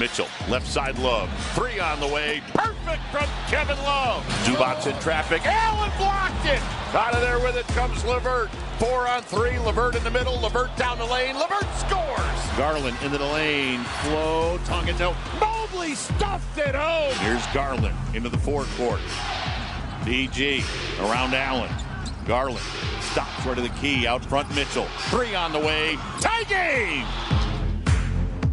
Mitchell, 0.00 0.26
left 0.48 0.66
side 0.66 0.98
Love. 0.98 1.30
Three 1.54 1.78
on 1.78 2.00
the 2.00 2.08
way. 2.08 2.42
Perfect 2.54 3.02
from 3.12 3.28
Kevin 3.46 3.78
Love. 3.84 4.24
Zubac's 4.42 4.88
in 4.88 4.98
traffic. 4.98 5.46
Allen 5.46 5.92
blocked 5.98 6.46
it. 6.46 6.60
Out 6.96 7.14
of 7.14 7.20
there 7.20 7.38
with 7.38 7.56
it 7.56 7.68
comes 7.68 8.04
Levert. 8.04 8.50
Four 8.80 9.06
on 9.06 9.20
three. 9.20 9.58
Levert 9.58 9.94
in 9.94 10.02
the 10.04 10.10
middle. 10.10 10.40
Levert 10.40 10.74
down 10.76 10.96
the 10.96 11.04
lane. 11.04 11.36
Levert 11.36 11.68
scores. 11.76 12.56
Garland 12.56 12.96
into 13.02 13.18
the 13.18 13.26
lane. 13.26 13.84
Flow. 14.02 14.58
Tongue 14.64 14.88
it 14.88 14.98
no. 14.98 15.14
Mobley 15.38 15.94
stuffed 15.94 16.56
it 16.56 16.74
home. 16.74 17.12
Here's 17.18 17.46
Garland 17.48 17.94
into 18.14 18.30
the 18.30 18.38
forecourt. 18.38 19.00
DG 20.04 20.64
around 20.98 21.34
Allen. 21.34 21.70
Garland 22.24 22.64
stops 23.00 23.44
right 23.44 23.58
of 23.58 23.64
the 23.64 23.80
key. 23.80 24.06
Out 24.06 24.24
front, 24.24 24.48
Mitchell. 24.54 24.86
Three 25.10 25.34
on 25.34 25.52
the 25.52 25.58
way. 25.58 25.96
Tie 26.20 26.44
game! 26.44 27.04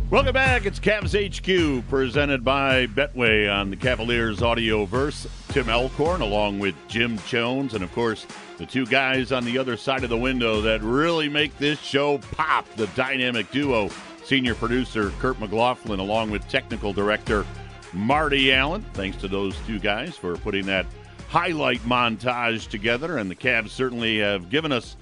Welcome 0.09 0.31
back. 0.31 0.65
It's 0.65 0.79
Cavs 0.79 1.11
HQ 1.11 1.85
presented 1.89 2.41
by 2.41 2.87
Betway 2.87 3.53
on 3.53 3.69
the 3.69 3.75
Cavaliers 3.75 4.41
Audio 4.41 4.85
Verse. 4.85 5.27
Tim 5.49 5.67
Alcorn 5.67 6.21
along 6.21 6.59
with 6.59 6.75
Jim 6.87 7.19
Jones, 7.27 7.73
and 7.73 7.83
of 7.83 7.91
course, 7.91 8.25
the 8.57 8.65
two 8.65 8.85
guys 8.85 9.33
on 9.33 9.43
the 9.43 9.57
other 9.57 9.75
side 9.75 10.05
of 10.05 10.09
the 10.09 10.17
window 10.17 10.61
that 10.61 10.81
really 10.81 11.27
make 11.27 11.57
this 11.57 11.81
show 11.81 12.19
pop 12.19 12.65
the 12.75 12.87
dynamic 12.95 13.51
duo. 13.51 13.89
Senior 14.23 14.55
producer 14.55 15.11
Kurt 15.19 15.41
McLaughlin, 15.41 15.99
along 15.99 16.31
with 16.31 16.47
technical 16.47 16.93
director 16.93 17.45
Marty 17.91 18.53
Allen. 18.53 18.85
Thanks 18.93 19.17
to 19.17 19.27
those 19.27 19.57
two 19.67 19.77
guys 19.77 20.15
for 20.15 20.37
putting 20.37 20.65
that 20.67 20.85
highlight 21.27 21.81
montage 21.81 22.69
together, 22.69 23.17
and 23.17 23.29
the 23.29 23.35
Cavs 23.35 23.71
certainly 23.71 24.19
have 24.19 24.49
given 24.49 24.71
us 24.71 24.95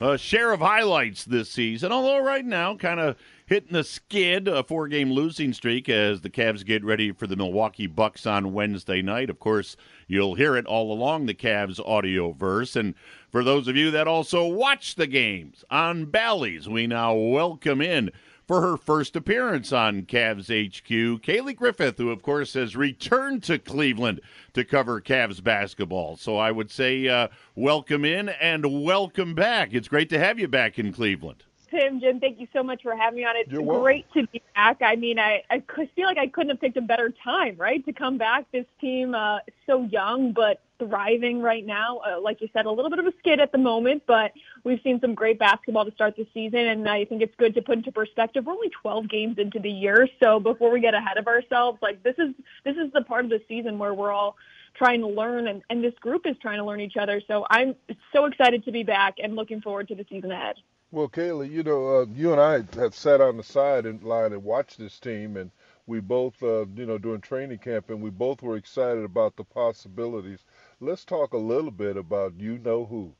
a 0.00 0.16
share 0.16 0.50
of 0.50 0.60
highlights 0.60 1.26
this 1.26 1.50
season. 1.50 1.92
Although 1.92 2.24
right 2.24 2.44
now, 2.44 2.74
kind 2.74 2.98
of 2.98 3.16
hitting 3.50 3.72
the 3.72 3.82
skid, 3.82 4.46
a 4.46 4.62
four 4.62 4.86
game 4.86 5.10
losing 5.10 5.52
streak 5.52 5.88
as 5.88 6.20
the 6.20 6.30
Cavs 6.30 6.64
get 6.64 6.84
ready 6.84 7.10
for 7.10 7.26
the 7.26 7.34
Milwaukee 7.34 7.88
Bucks 7.88 8.24
on 8.24 8.52
Wednesday 8.52 9.02
night. 9.02 9.28
Of 9.28 9.40
course, 9.40 9.76
you'll 10.06 10.36
hear 10.36 10.54
it 10.54 10.66
all 10.66 10.92
along 10.92 11.26
the 11.26 11.34
Cavs 11.34 11.80
audio 11.84 12.30
verse. 12.30 12.76
And 12.76 12.94
for 13.28 13.42
those 13.42 13.66
of 13.66 13.74
you 13.74 13.90
that 13.90 14.06
also 14.06 14.46
watch 14.46 14.94
the 14.94 15.08
games 15.08 15.64
on 15.68 16.04
Bally's, 16.04 16.68
we 16.68 16.86
now 16.86 17.12
welcome 17.12 17.82
in 17.82 18.12
for 18.46 18.60
her 18.60 18.76
first 18.76 19.16
appearance 19.16 19.72
on 19.72 20.02
Cavs 20.02 20.46
HQ, 20.46 21.20
Kaylee 21.20 21.56
Griffin, 21.56 21.94
who 21.96 22.10
of 22.10 22.22
course 22.22 22.54
has 22.54 22.76
returned 22.76 23.42
to 23.42 23.58
Cleveland 23.58 24.20
to 24.52 24.64
cover 24.64 25.00
Cavs 25.00 25.42
basketball. 25.42 26.16
So 26.16 26.36
I 26.36 26.52
would 26.52 26.70
say 26.70 27.08
uh, 27.08 27.26
welcome 27.56 28.04
in 28.04 28.28
and 28.28 28.84
welcome 28.84 29.34
back. 29.34 29.70
It's 29.72 29.88
great 29.88 30.08
to 30.10 30.20
have 30.20 30.38
you 30.38 30.46
back 30.46 30.78
in 30.78 30.92
Cleveland. 30.92 31.42
Tim, 31.70 32.00
Jim, 32.00 32.20
thank 32.20 32.40
you 32.40 32.48
so 32.52 32.62
much 32.62 32.82
for 32.82 32.96
having 32.96 33.18
me 33.18 33.24
on. 33.24 33.36
It's 33.36 33.50
You're 33.50 33.62
welcome. 33.62 33.82
great 33.82 34.12
to 34.14 34.26
be 34.26 34.42
back. 34.54 34.78
I 34.82 34.96
mean, 34.96 35.18
I, 35.18 35.42
I 35.50 35.60
could 35.60 35.88
feel 35.94 36.06
like 36.06 36.18
I 36.18 36.26
couldn't 36.26 36.50
have 36.50 36.60
picked 36.60 36.76
a 36.76 36.82
better 36.82 37.12
time, 37.22 37.56
right, 37.56 37.84
to 37.86 37.92
come 37.92 38.18
back. 38.18 38.46
This 38.52 38.66
team, 38.80 39.14
uh, 39.14 39.38
so 39.66 39.84
young 39.84 40.32
but 40.32 40.60
thriving 40.80 41.40
right 41.40 41.64
now. 41.64 41.98
Uh, 41.98 42.20
like 42.20 42.40
you 42.40 42.48
said, 42.52 42.66
a 42.66 42.70
little 42.70 42.90
bit 42.90 42.98
of 42.98 43.06
a 43.06 43.12
skid 43.18 43.38
at 43.38 43.52
the 43.52 43.58
moment, 43.58 44.02
but 44.06 44.32
we've 44.64 44.80
seen 44.82 45.00
some 45.00 45.14
great 45.14 45.38
basketball 45.38 45.84
to 45.84 45.92
start 45.92 46.16
the 46.16 46.26
season, 46.34 46.60
and 46.60 46.88
I 46.88 47.04
think 47.04 47.22
it's 47.22 47.34
good 47.36 47.54
to 47.54 47.62
put 47.62 47.78
into 47.78 47.92
perspective. 47.92 48.46
We're 48.46 48.54
only 48.54 48.70
12 48.82 49.08
games 49.08 49.38
into 49.38 49.60
the 49.60 49.70
year, 49.70 50.08
so 50.20 50.40
before 50.40 50.70
we 50.70 50.80
get 50.80 50.94
ahead 50.94 51.18
of 51.18 51.26
ourselves, 51.28 51.78
like 51.82 52.02
this 52.02 52.16
is 52.18 52.34
this 52.64 52.76
is 52.76 52.92
the 52.92 53.02
part 53.02 53.24
of 53.24 53.30
the 53.30 53.40
season 53.46 53.78
where 53.78 53.94
we're 53.94 54.10
all 54.10 54.36
trying 54.74 55.00
to 55.00 55.08
learn, 55.08 55.48
and, 55.48 55.62
and 55.70 55.84
this 55.84 55.94
group 56.00 56.26
is 56.26 56.36
trying 56.40 56.58
to 56.58 56.64
learn 56.64 56.80
each 56.80 56.96
other. 56.96 57.20
So 57.28 57.46
I'm 57.50 57.74
so 58.12 58.24
excited 58.24 58.64
to 58.64 58.72
be 58.72 58.82
back 58.82 59.16
and 59.22 59.36
looking 59.36 59.60
forward 59.60 59.88
to 59.88 59.94
the 59.94 60.06
season 60.08 60.32
ahead. 60.32 60.56
Well, 60.92 61.08
Kaylee, 61.08 61.50
you 61.50 61.62
know, 61.62 62.00
uh, 62.00 62.06
you 62.12 62.32
and 62.32 62.40
I 62.40 62.64
have 62.80 62.96
sat 62.96 63.20
on 63.20 63.36
the 63.36 63.44
side 63.44 63.86
and 63.86 64.02
line 64.02 64.32
and 64.32 64.42
watched 64.42 64.76
this 64.78 64.98
team, 64.98 65.36
and 65.36 65.52
we 65.86 66.00
both, 66.00 66.42
uh, 66.42 66.66
you 66.74 66.84
know, 66.84 66.98
during 66.98 67.20
training 67.20 67.58
camp, 67.58 67.90
and 67.90 68.02
we 68.02 68.10
both 68.10 68.42
were 68.42 68.56
excited 68.56 69.04
about 69.04 69.36
the 69.36 69.44
possibilities. 69.44 70.40
Let's 70.80 71.04
talk 71.04 71.32
a 71.32 71.38
little 71.38 71.70
bit 71.70 71.96
about 71.96 72.40
you 72.40 72.58
know 72.58 72.86
who, 72.86 73.14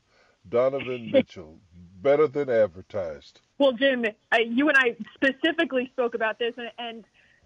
Donovan 0.48 1.10
Mitchell, 1.12 1.58
better 2.02 2.26
than 2.26 2.50
advertised. 2.50 3.40
Well, 3.58 3.72
Jim, 3.72 4.04
I, 4.32 4.40
you 4.40 4.68
and 4.68 4.76
I 4.76 4.96
specifically 5.14 5.88
spoke 5.92 6.14
about 6.14 6.40
this, 6.40 6.54
and, 6.56 6.72
and 6.78 7.04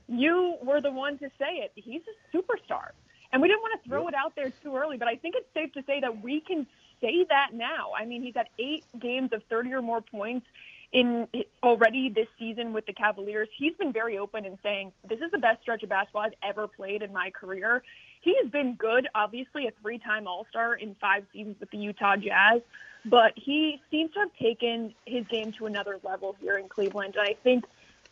you 0.09 0.57
were 0.63 0.81
the 0.81 0.91
one 0.91 1.19
to 1.19 1.29
say 1.39 1.57
it. 1.57 1.73
He's 1.75 2.03
a 2.03 2.37
superstar. 2.37 2.93
And 3.33 3.43
we 3.43 3.49
didn't 3.49 3.63
want 3.63 3.83
to 3.83 3.89
throw 3.89 4.07
it 4.07 4.15
out 4.15 4.37
there 4.37 4.53
too 4.63 4.77
early, 4.77 4.97
but 4.97 5.09
I 5.09 5.17
think 5.17 5.35
it's 5.37 5.53
safe 5.53 5.73
to 5.73 5.83
say 5.87 6.01
that 6.01 6.23
we 6.23 6.41
can 6.41 6.69
say 7.01 7.25
that 7.29 7.51
now. 7.53 7.93
I 7.99 8.05
mean, 8.05 8.23
he's 8.23 8.35
had 8.35 8.49
eight 8.59 8.85
games 8.99 9.31
of 9.33 9.43
30 9.51 9.73
or 9.73 9.83
more 9.83 10.01
points 10.01 10.47
in 10.93 11.27
already 11.63 12.09
this 12.09 12.29
season 12.39 12.73
with 12.73 12.87
the 12.87 12.93
Cavaliers. 12.93 13.49
He's 13.59 13.75
been 13.75 13.93
very 13.93 14.17
open 14.17 14.45
in 14.45 14.57
saying, 14.63 14.93
this 15.09 15.19
is 15.19 15.31
the 15.33 15.39
best 15.39 15.61
stretch 15.63 15.83
of 15.83 15.89
basketball 15.89 16.23
I've 16.23 16.35
ever 16.43 16.69
played 16.69 17.03
in 17.03 17.13
my 17.13 17.31
career. 17.31 17.83
He 18.21 18.37
has 18.41 18.51
been 18.51 18.75
good, 18.77 19.09
obviously 19.15 19.67
a 19.67 19.73
three-time 19.83 20.29
All-Star 20.29 20.75
in 20.77 20.95
five 21.01 21.25
seasons 21.33 21.57
with 21.59 21.71
the 21.71 21.79
Utah 21.79 22.17
Jazz, 22.17 22.63
but 23.05 23.33
he 23.35 23.83
seems 23.91 24.13
to 24.13 24.21
have 24.21 24.31
taken 24.41 24.95
his 25.05 25.27
game 25.27 25.53
to 25.59 25.67
another 25.67 25.99
level 26.05 26.37
here 26.41 26.57
in 26.59 26.69
Cleveland. 26.69 27.17
And 27.19 27.29
I 27.29 27.35
think 27.43 27.65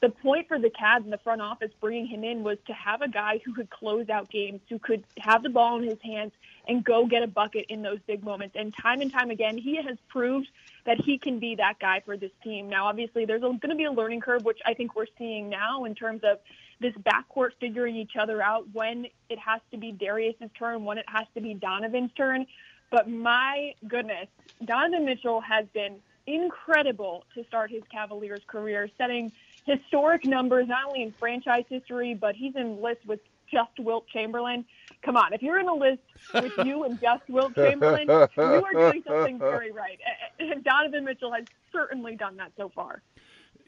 the 0.03 0.11
point 0.11 0.49
for 0.49 0.59
the 0.59 0.69
Cavs 0.69 1.05
and 1.05 1.13
the 1.13 1.19
front 1.19 1.41
office 1.41 1.71
bringing 1.81 2.09
him 2.09 2.25
in 2.25 2.43
was 2.43 2.59
to 2.67 2.73
have 2.73 3.01
a 3.01 3.09
guy 3.09 3.41
who 3.45 3.55
could 3.55 3.71
close 3.71 4.09
out 4.09 4.29
games, 4.29 4.61
who 4.69 4.81
could 4.81 5.05
have 5.19 5.45
the 5.45 5.49
ball 5.49 5.79
in 5.79 5.85
his 5.85 5.99
hands 6.03 6.33
and 6.69 6.85
go 6.85 7.07
get 7.07 7.23
a 7.23 7.27
bucket 7.27 7.67
in 7.69 7.83
those 7.83 7.99
big 8.07 8.23
moments. 8.23 8.57
And 8.59 8.73
time 8.81 9.01
and 9.01 9.13
time 9.13 9.31
again, 9.31 9.59
he 9.59 9.77
has 9.77 9.97
proved 10.09 10.49
that 10.87 11.01
he 11.01 11.19
can 11.19 11.39
be 11.39 11.57
that 11.57 11.79
guy 11.81 12.01
for 12.05 12.17
this 12.17 12.31
team. 12.43 12.69
Now, 12.69 12.87
obviously, 12.87 13.25
there's 13.25 13.41
going 13.41 13.61
to 13.61 13.75
be 13.75 13.85
a 13.85 13.93
learning 13.93 14.21
curve, 14.21 14.45
which 14.45 14.61
I 14.65 14.75
think 14.75 14.95
we're 14.95 15.07
seeing 15.19 15.49
now 15.49 15.85
in 15.85 15.95
terms 15.95 16.23
of 16.25 16.39
this 16.81 16.95
backcourt 16.95 17.51
figuring 17.61 17.97
each 17.97 18.17
other 18.19 18.43
out 18.43 18.67
when 18.73 19.07
it 19.29 19.39
has 19.39 19.61
to 19.71 19.77
be 19.77 19.93
Darius's 19.93 20.51
turn, 20.59 20.85
when 20.85 20.99
it 20.99 21.07
has 21.09 21.27
to 21.35 21.41
be 21.41 21.55
Donovan's 21.55 22.13
turn. 22.17 22.47
But 22.91 23.09
my 23.09 23.75
goodness, 23.87 24.29
Donovan 24.65 25.05
Mitchell 25.05 25.41
has 25.41 25.67
been 25.73 25.97
incredible 26.27 27.25
to 27.35 27.45
start 27.45 27.71
his 27.71 27.83
Cavaliers 27.91 28.43
career, 28.47 28.89
setting 28.99 29.33
historic 29.65 30.25
numbers 30.25 30.69
not 30.69 30.87
only 30.89 31.03
in 31.03 31.13
franchise 31.19 31.65
history, 31.69 32.15
but 32.15 32.35
he's 32.35 32.55
in 32.57 32.81
lists 32.81 33.05
with 33.07 33.21
just 33.51 33.79
Wilt 33.79 34.07
Chamberlain. 34.09 34.65
Come 35.03 35.17
on, 35.17 35.33
if 35.33 35.43
you're 35.43 35.61
in 35.61 35.69
a 35.69 35.75
list 35.75 36.01
with 36.35 36.53
you 36.65 36.85
and 36.85 37.01
just 37.01 37.29
Wilt 37.29 37.55
Chamberlain, 37.55 38.07
you 38.09 38.13
are 38.13 38.73
doing 38.73 39.03
something 39.07 39.39
very 39.39 39.71
right. 39.71 39.99
And 40.39 40.65
Donovan 40.65 41.05
Mitchell 41.05 41.33
has 41.33 41.45
certainly 41.71 42.17
done 42.17 42.37
that 42.37 42.53
so 42.57 42.71
far. 42.75 43.03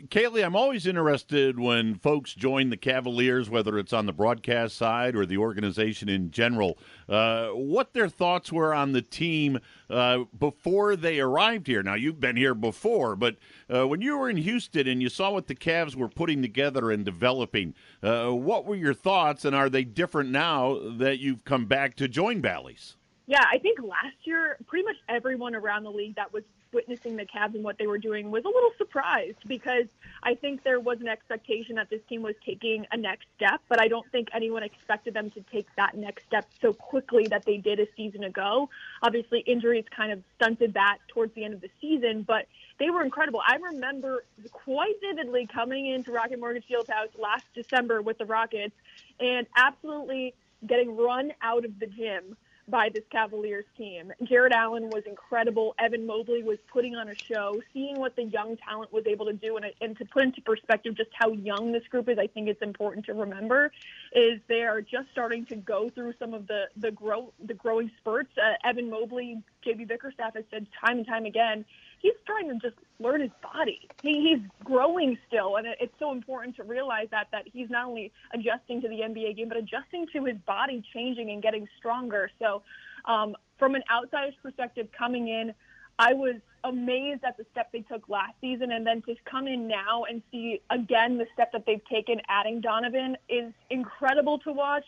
Kaylee, 0.08 0.44
I'm 0.44 0.56
always 0.56 0.86
interested 0.86 1.58
when 1.58 1.94
folks 1.94 2.34
join 2.34 2.70
the 2.70 2.76
Cavaliers, 2.76 3.48
whether 3.48 3.78
it's 3.78 3.92
on 3.92 4.06
the 4.06 4.12
broadcast 4.12 4.76
side 4.76 5.16
or 5.16 5.24
the 5.24 5.38
organization 5.38 6.08
in 6.08 6.30
general, 6.30 6.78
uh, 7.08 7.48
what 7.48 7.92
their 7.92 8.08
thoughts 8.08 8.52
were 8.52 8.74
on 8.74 8.92
the 8.92 9.02
team 9.02 9.58
uh, 9.88 10.24
before 10.38 10.96
they 10.96 11.20
arrived 11.20 11.66
here. 11.66 11.82
Now, 11.82 11.94
you've 11.94 12.20
been 12.20 12.36
here 12.36 12.54
before, 12.54 13.16
but 13.16 13.36
uh, 13.74 13.86
when 13.86 14.00
you 14.00 14.18
were 14.18 14.28
in 14.28 14.36
Houston 14.36 14.86
and 14.86 15.02
you 15.02 15.08
saw 15.08 15.30
what 15.30 15.46
the 15.46 15.54
Cavs 15.54 15.94
were 15.94 16.08
putting 16.08 16.42
together 16.42 16.90
and 16.90 17.04
developing, 17.04 17.74
uh, 18.02 18.30
what 18.30 18.66
were 18.66 18.76
your 18.76 18.94
thoughts, 18.94 19.44
and 19.44 19.54
are 19.54 19.70
they 19.70 19.84
different 19.84 20.30
now 20.30 20.78
that 20.98 21.18
you've 21.18 21.44
come 21.44 21.66
back 21.66 21.94
to 21.96 22.08
join 22.08 22.40
Bally's? 22.40 22.96
Yeah, 23.26 23.44
I 23.50 23.58
think 23.58 23.78
last 23.80 24.16
year, 24.24 24.58
pretty 24.66 24.84
much 24.84 24.96
everyone 25.08 25.54
around 25.54 25.84
the 25.84 25.90
league 25.90 26.16
that 26.16 26.32
was 26.32 26.42
witnessing 26.74 27.16
the 27.16 27.24
Cavs 27.24 27.54
and 27.54 27.64
what 27.64 27.78
they 27.78 27.86
were 27.86 27.98
doing 27.98 28.30
was 28.30 28.44
a 28.44 28.48
little 28.48 28.72
surprised 28.76 29.38
because 29.46 29.86
I 30.22 30.34
think 30.34 30.64
there 30.64 30.80
was 30.80 31.00
an 31.00 31.08
expectation 31.08 31.76
that 31.76 31.88
this 31.88 32.00
team 32.08 32.22
was 32.22 32.34
taking 32.44 32.86
a 32.92 32.96
next 32.96 33.26
step, 33.36 33.60
but 33.68 33.80
I 33.80 33.88
don't 33.88 34.10
think 34.10 34.28
anyone 34.34 34.62
expected 34.62 35.14
them 35.14 35.30
to 35.30 35.40
take 35.52 35.66
that 35.76 35.96
next 35.96 36.26
step 36.26 36.46
so 36.60 36.72
quickly 36.72 37.26
that 37.28 37.44
they 37.44 37.56
did 37.56 37.80
a 37.80 37.86
season 37.96 38.24
ago. 38.24 38.68
Obviously, 39.02 39.40
injuries 39.40 39.84
kind 39.94 40.12
of 40.12 40.22
stunted 40.36 40.74
that 40.74 40.98
towards 41.08 41.34
the 41.34 41.44
end 41.44 41.54
of 41.54 41.60
the 41.60 41.70
season, 41.80 42.22
but 42.22 42.46
they 42.78 42.90
were 42.90 43.04
incredible. 43.04 43.40
I 43.46 43.56
remember 43.56 44.24
quite 44.52 44.94
vividly 45.00 45.46
coming 45.46 45.86
into 45.86 46.10
Rocket 46.10 46.40
Mortgage 46.40 46.64
Fieldhouse 46.68 47.16
last 47.18 47.44
December 47.54 48.02
with 48.02 48.18
the 48.18 48.26
Rockets 48.26 48.74
and 49.20 49.46
absolutely 49.56 50.34
getting 50.66 50.96
run 50.96 51.32
out 51.42 51.64
of 51.64 51.78
the 51.78 51.86
gym 51.86 52.36
by 52.68 52.88
this 52.92 53.04
Cavaliers 53.10 53.64
team. 53.76 54.12
Jarrett 54.22 54.52
Allen 54.52 54.88
was 54.88 55.02
incredible. 55.06 55.74
Evan 55.78 56.06
Mobley 56.06 56.42
was 56.42 56.58
putting 56.72 56.96
on 56.96 57.08
a 57.08 57.14
show. 57.14 57.60
Seeing 57.72 57.98
what 57.98 58.16
the 58.16 58.24
young 58.24 58.56
talent 58.56 58.92
was 58.92 59.04
able 59.06 59.26
to 59.26 59.32
do, 59.32 59.56
and, 59.56 59.66
and 59.80 59.96
to 59.98 60.04
put 60.04 60.22
into 60.22 60.40
perspective 60.40 60.96
just 60.96 61.10
how 61.12 61.32
young 61.32 61.72
this 61.72 61.86
group 61.88 62.08
is, 62.08 62.18
I 62.18 62.26
think 62.26 62.48
it's 62.48 62.62
important 62.62 63.06
to 63.06 63.14
remember 63.14 63.72
is 64.12 64.40
they 64.48 64.62
are 64.62 64.80
just 64.80 65.10
starting 65.12 65.44
to 65.46 65.56
go 65.56 65.90
through 65.90 66.14
some 66.18 66.34
of 66.34 66.46
the 66.46 66.64
the 66.76 66.90
grow 66.90 67.32
the 67.44 67.54
growing 67.54 67.90
spurts. 67.98 68.30
Uh, 68.38 68.54
Evan 68.68 68.90
Mobley, 68.90 69.42
JB 69.66 69.88
Bickerstaff 69.88 70.34
has 70.34 70.44
said 70.50 70.66
time 70.84 70.98
and 70.98 71.06
time 71.06 71.26
again 71.26 71.64
he's 72.04 72.12
trying 72.26 72.48
to 72.50 72.54
just 72.56 72.78
learn 73.00 73.22
his 73.22 73.30
body. 73.42 73.88
He, 74.02 74.12
he's 74.28 74.50
growing 74.62 75.16
still, 75.26 75.56
and 75.56 75.66
it, 75.66 75.78
it's 75.80 75.94
so 75.98 76.12
important 76.12 76.54
to 76.56 76.62
realize 76.62 77.08
that 77.10 77.28
that 77.32 77.44
he's 77.50 77.70
not 77.70 77.86
only 77.86 78.12
adjusting 78.34 78.82
to 78.82 78.88
the 78.88 78.96
NBA 78.96 79.38
game, 79.38 79.48
but 79.48 79.56
adjusting 79.56 80.06
to 80.12 80.24
his 80.26 80.36
body 80.46 80.84
changing 80.92 81.30
and 81.30 81.42
getting 81.42 81.66
stronger. 81.78 82.30
So, 82.38 82.62
um, 83.06 83.34
from 83.58 83.74
an 83.74 83.82
outsider's 83.90 84.34
perspective, 84.42 84.88
coming 84.96 85.28
in, 85.28 85.54
I 85.98 86.12
was 86.12 86.36
amazed 86.62 87.24
at 87.24 87.38
the 87.38 87.46
step 87.52 87.72
they 87.72 87.80
took 87.80 88.06
last 88.10 88.34
season, 88.40 88.70
and 88.70 88.86
then 88.86 89.00
to 89.02 89.14
come 89.24 89.48
in 89.48 89.66
now 89.66 90.04
and 90.04 90.22
see 90.30 90.60
again 90.68 91.16
the 91.16 91.26
step 91.32 91.52
that 91.52 91.64
they've 91.66 91.84
taken, 91.90 92.20
adding 92.28 92.60
Donovan, 92.60 93.16
is 93.30 93.50
incredible 93.70 94.38
to 94.40 94.52
watch 94.52 94.84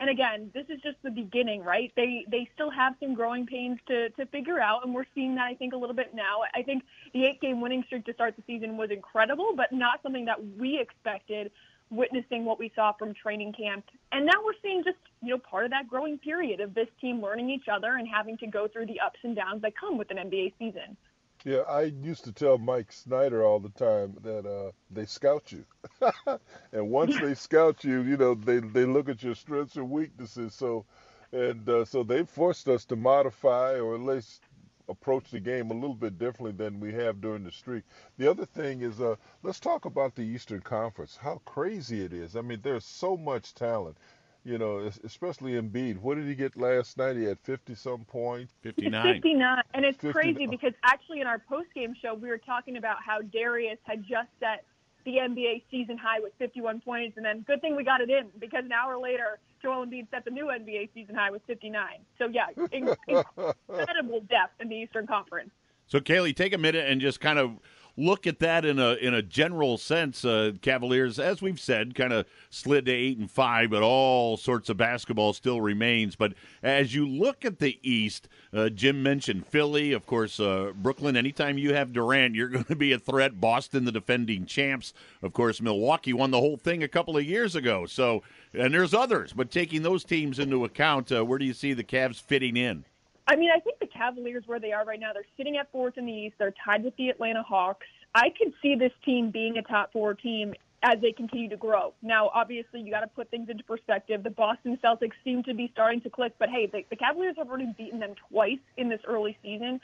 and 0.00 0.10
again, 0.10 0.50
this 0.54 0.66
is 0.68 0.80
just 0.82 0.96
the 1.02 1.10
beginning, 1.10 1.62
right? 1.62 1.92
They 1.96 2.24
they 2.30 2.48
still 2.54 2.70
have 2.70 2.94
some 3.00 3.14
growing 3.14 3.46
pains 3.46 3.78
to 3.88 4.10
to 4.10 4.26
figure 4.26 4.60
out, 4.60 4.84
and 4.84 4.94
we're 4.94 5.06
seeing 5.14 5.34
that 5.36 5.46
I 5.46 5.54
think 5.54 5.74
a 5.74 5.76
little 5.76 5.96
bit 5.96 6.14
now. 6.14 6.42
I 6.54 6.62
think 6.62 6.84
the 7.12 7.24
eight 7.24 7.40
game 7.40 7.60
winning 7.60 7.82
streak 7.86 8.04
to 8.06 8.14
start 8.14 8.36
the 8.36 8.42
season 8.46 8.76
was 8.76 8.90
incredible, 8.90 9.52
but 9.56 9.72
not 9.72 10.00
something 10.02 10.24
that 10.26 10.38
we 10.58 10.78
expected 10.80 11.50
witnessing 11.90 12.44
what 12.44 12.58
we 12.58 12.70
saw 12.74 12.92
from 12.92 13.14
training 13.14 13.52
camp. 13.52 13.84
And 14.12 14.26
now 14.26 14.44
we're 14.44 14.52
seeing 14.62 14.84
just, 14.84 14.98
you 15.22 15.30
know, 15.30 15.38
part 15.38 15.64
of 15.64 15.70
that 15.70 15.88
growing 15.88 16.18
period 16.18 16.60
of 16.60 16.74
this 16.74 16.88
team 17.00 17.22
learning 17.22 17.50
each 17.50 17.66
other 17.72 17.96
and 17.96 18.06
having 18.06 18.36
to 18.38 18.46
go 18.46 18.68
through 18.68 18.86
the 18.86 19.00
ups 19.00 19.18
and 19.22 19.34
downs 19.34 19.62
that 19.62 19.72
come 19.78 19.96
with 19.96 20.10
an 20.10 20.18
NBA 20.18 20.52
season. 20.58 20.96
Yeah, 21.44 21.60
I 21.68 21.82
used 21.82 22.24
to 22.24 22.32
tell 22.32 22.58
Mike 22.58 22.92
Snyder 22.92 23.44
all 23.44 23.58
the 23.60 23.70
time 23.70 24.16
that 24.22 24.46
uh, 24.46 24.72
they 24.90 25.04
scout 25.06 25.50
you, 25.52 25.64
and 26.72 26.90
once 26.90 27.18
they 27.18 27.34
scout 27.46 27.82
you, 27.84 28.02
you 28.02 28.16
know 28.16 28.34
they 28.34 28.60
they 28.60 28.84
look 28.84 29.08
at 29.08 29.22
your 29.22 29.34
strengths 29.34 29.76
and 29.76 29.90
weaknesses. 29.90 30.54
So, 30.54 30.84
and 31.32 31.68
uh, 31.68 31.84
so 31.84 32.02
they 32.04 32.24
forced 32.24 32.68
us 32.68 32.84
to 32.86 32.96
modify 32.96 33.78
or 33.80 33.94
at 33.96 34.00
least 34.02 34.42
approach 34.88 35.30
the 35.30 35.40
game 35.40 35.70
a 35.70 35.74
little 35.74 35.94
bit 35.96 36.18
differently 36.18 36.52
than 36.52 36.80
we 36.80 36.92
have 36.94 37.20
during 37.20 37.44
the 37.44 37.52
streak. 37.52 37.84
The 38.18 38.30
other 38.30 38.46
thing 38.46 38.82
is, 38.82 39.00
uh, 39.00 39.16
let's 39.42 39.60
talk 39.60 39.84
about 39.86 40.14
the 40.14 40.22
Eastern 40.22 40.60
Conference. 40.60 41.16
How 41.16 41.40
crazy 41.44 42.04
it 42.04 42.12
is! 42.12 42.36
I 42.36 42.42
mean, 42.42 42.60
there's 42.62 42.84
so 42.84 43.16
much 43.16 43.54
talent 43.54 43.96
you 44.44 44.58
know, 44.58 44.90
especially 45.04 45.52
Embiid. 45.52 45.98
What 45.98 46.16
did 46.16 46.26
he 46.26 46.34
get 46.34 46.56
last 46.56 46.96
night? 46.96 47.16
He 47.16 47.24
had 47.24 47.38
50 47.40 47.74
some 47.74 48.04
points. 48.04 48.54
59. 48.62 49.14
59. 49.14 49.62
And 49.74 49.84
it's 49.84 49.98
59. 50.00 50.12
crazy 50.12 50.46
because 50.46 50.72
actually 50.84 51.20
in 51.20 51.26
our 51.26 51.38
post 51.38 51.68
game 51.74 51.94
show, 52.00 52.14
we 52.14 52.28
were 52.28 52.38
talking 52.38 52.76
about 52.76 52.96
how 53.04 53.20
Darius 53.20 53.78
had 53.84 54.02
just 54.02 54.28
set 54.40 54.64
the 55.04 55.12
NBA 55.12 55.62
season 55.70 55.96
high 55.96 56.20
with 56.20 56.32
51 56.38 56.80
points. 56.80 57.16
And 57.16 57.24
then 57.24 57.40
good 57.46 57.60
thing 57.60 57.76
we 57.76 57.84
got 57.84 58.00
it 58.00 58.10
in 58.10 58.28
because 58.38 58.64
an 58.64 58.72
hour 58.72 58.98
later, 58.98 59.38
Joel 59.62 59.86
Embiid 59.86 60.10
set 60.10 60.24
the 60.24 60.30
new 60.30 60.46
NBA 60.46 60.90
season 60.94 61.14
high 61.14 61.30
with 61.30 61.42
59. 61.46 61.84
So, 62.18 62.28
yeah, 62.28 62.46
incredible 62.72 64.20
depth 64.20 64.60
in 64.60 64.68
the 64.68 64.76
Eastern 64.76 65.06
Conference. 65.06 65.50
So, 65.86 66.00
Kaylee, 66.00 66.36
take 66.36 66.52
a 66.52 66.58
minute 66.58 66.86
and 66.88 67.00
just 67.00 67.20
kind 67.20 67.38
of 67.38 67.52
look 67.98 68.26
at 68.26 68.38
that 68.38 68.64
in 68.64 68.78
a 68.78 68.94
in 68.94 69.12
a 69.12 69.20
general 69.20 69.76
sense, 69.76 70.24
uh, 70.24 70.52
Cavaliers, 70.62 71.18
as 71.18 71.42
we've 71.42 71.60
said, 71.60 71.94
kind 71.94 72.12
of 72.12 72.26
slid 72.48 72.86
to 72.86 72.92
eight 72.92 73.18
and 73.18 73.30
five, 73.30 73.70
but 73.70 73.82
all 73.82 74.36
sorts 74.36 74.68
of 74.68 74.76
basketball 74.76 75.32
still 75.32 75.60
remains. 75.60 76.14
But 76.16 76.34
as 76.62 76.94
you 76.94 77.06
look 77.06 77.44
at 77.44 77.58
the 77.58 77.78
East, 77.82 78.28
uh, 78.54 78.68
Jim 78.68 79.02
mentioned 79.02 79.46
Philly, 79.46 79.92
of 79.92 80.06
course, 80.06 80.38
uh, 80.38 80.72
Brooklyn. 80.74 81.16
Anytime 81.16 81.58
you 81.58 81.74
have 81.74 81.92
Durant, 81.92 82.34
you're 82.34 82.48
going 82.58 82.64
to 82.64 82.76
be 82.76 82.92
a 82.92 82.98
threat. 82.98 83.40
Boston, 83.40 83.84
the 83.84 83.92
defending 83.92 84.46
champs, 84.46 84.94
of 85.22 85.32
course. 85.32 85.60
Milwaukee 85.60 86.12
won 86.12 86.30
the 86.30 86.40
whole 86.40 86.56
thing 86.56 86.82
a 86.82 86.88
couple 86.88 87.16
of 87.16 87.24
years 87.24 87.56
ago. 87.56 87.84
So, 87.84 88.22
and 88.54 88.72
there's 88.72 88.94
others, 88.94 89.32
but 89.32 89.50
taking 89.50 89.82
those 89.82 90.04
teams 90.04 90.38
into 90.38 90.64
account, 90.64 91.10
uh, 91.10 91.24
where 91.24 91.38
do 91.38 91.44
you 91.44 91.52
see 91.52 91.72
the 91.72 91.84
Cavs 91.84 92.20
fitting 92.20 92.56
in? 92.56 92.84
I 93.28 93.36
mean, 93.36 93.50
I 93.54 93.60
think 93.60 93.78
the 93.78 93.86
Cavaliers, 93.86 94.44
where 94.46 94.58
they 94.58 94.72
are 94.72 94.86
right 94.86 94.98
now, 94.98 95.12
they're 95.12 95.22
sitting 95.36 95.58
at 95.58 95.70
fourth 95.70 95.98
in 95.98 96.06
the 96.06 96.12
East. 96.12 96.36
They're 96.38 96.54
tied 96.64 96.82
with 96.82 96.96
the 96.96 97.10
Atlanta 97.10 97.42
Hawks. 97.42 97.86
I 98.14 98.30
could 98.30 98.54
see 98.62 98.74
this 98.74 98.92
team 99.04 99.30
being 99.30 99.58
a 99.58 99.62
top 99.62 99.92
four 99.92 100.14
team 100.14 100.54
as 100.82 100.98
they 101.02 101.12
continue 101.12 101.50
to 101.50 101.56
grow. 101.56 101.92
Now, 102.00 102.30
obviously, 102.34 102.80
you 102.80 102.90
got 102.90 103.00
to 103.00 103.06
put 103.08 103.30
things 103.30 103.50
into 103.50 103.64
perspective. 103.64 104.22
The 104.22 104.30
Boston 104.30 104.78
Celtics 104.82 105.12
seem 105.24 105.42
to 105.42 105.52
be 105.52 105.68
starting 105.72 106.00
to 106.02 106.10
click, 106.10 106.34
but 106.38 106.48
hey, 106.48 106.66
the, 106.66 106.84
the 106.88 106.96
Cavaliers 106.96 107.34
have 107.36 107.48
already 107.48 107.74
beaten 107.76 108.00
them 108.00 108.14
twice 108.30 108.60
in 108.78 108.88
this 108.88 109.00
early 109.06 109.36
season. 109.42 109.80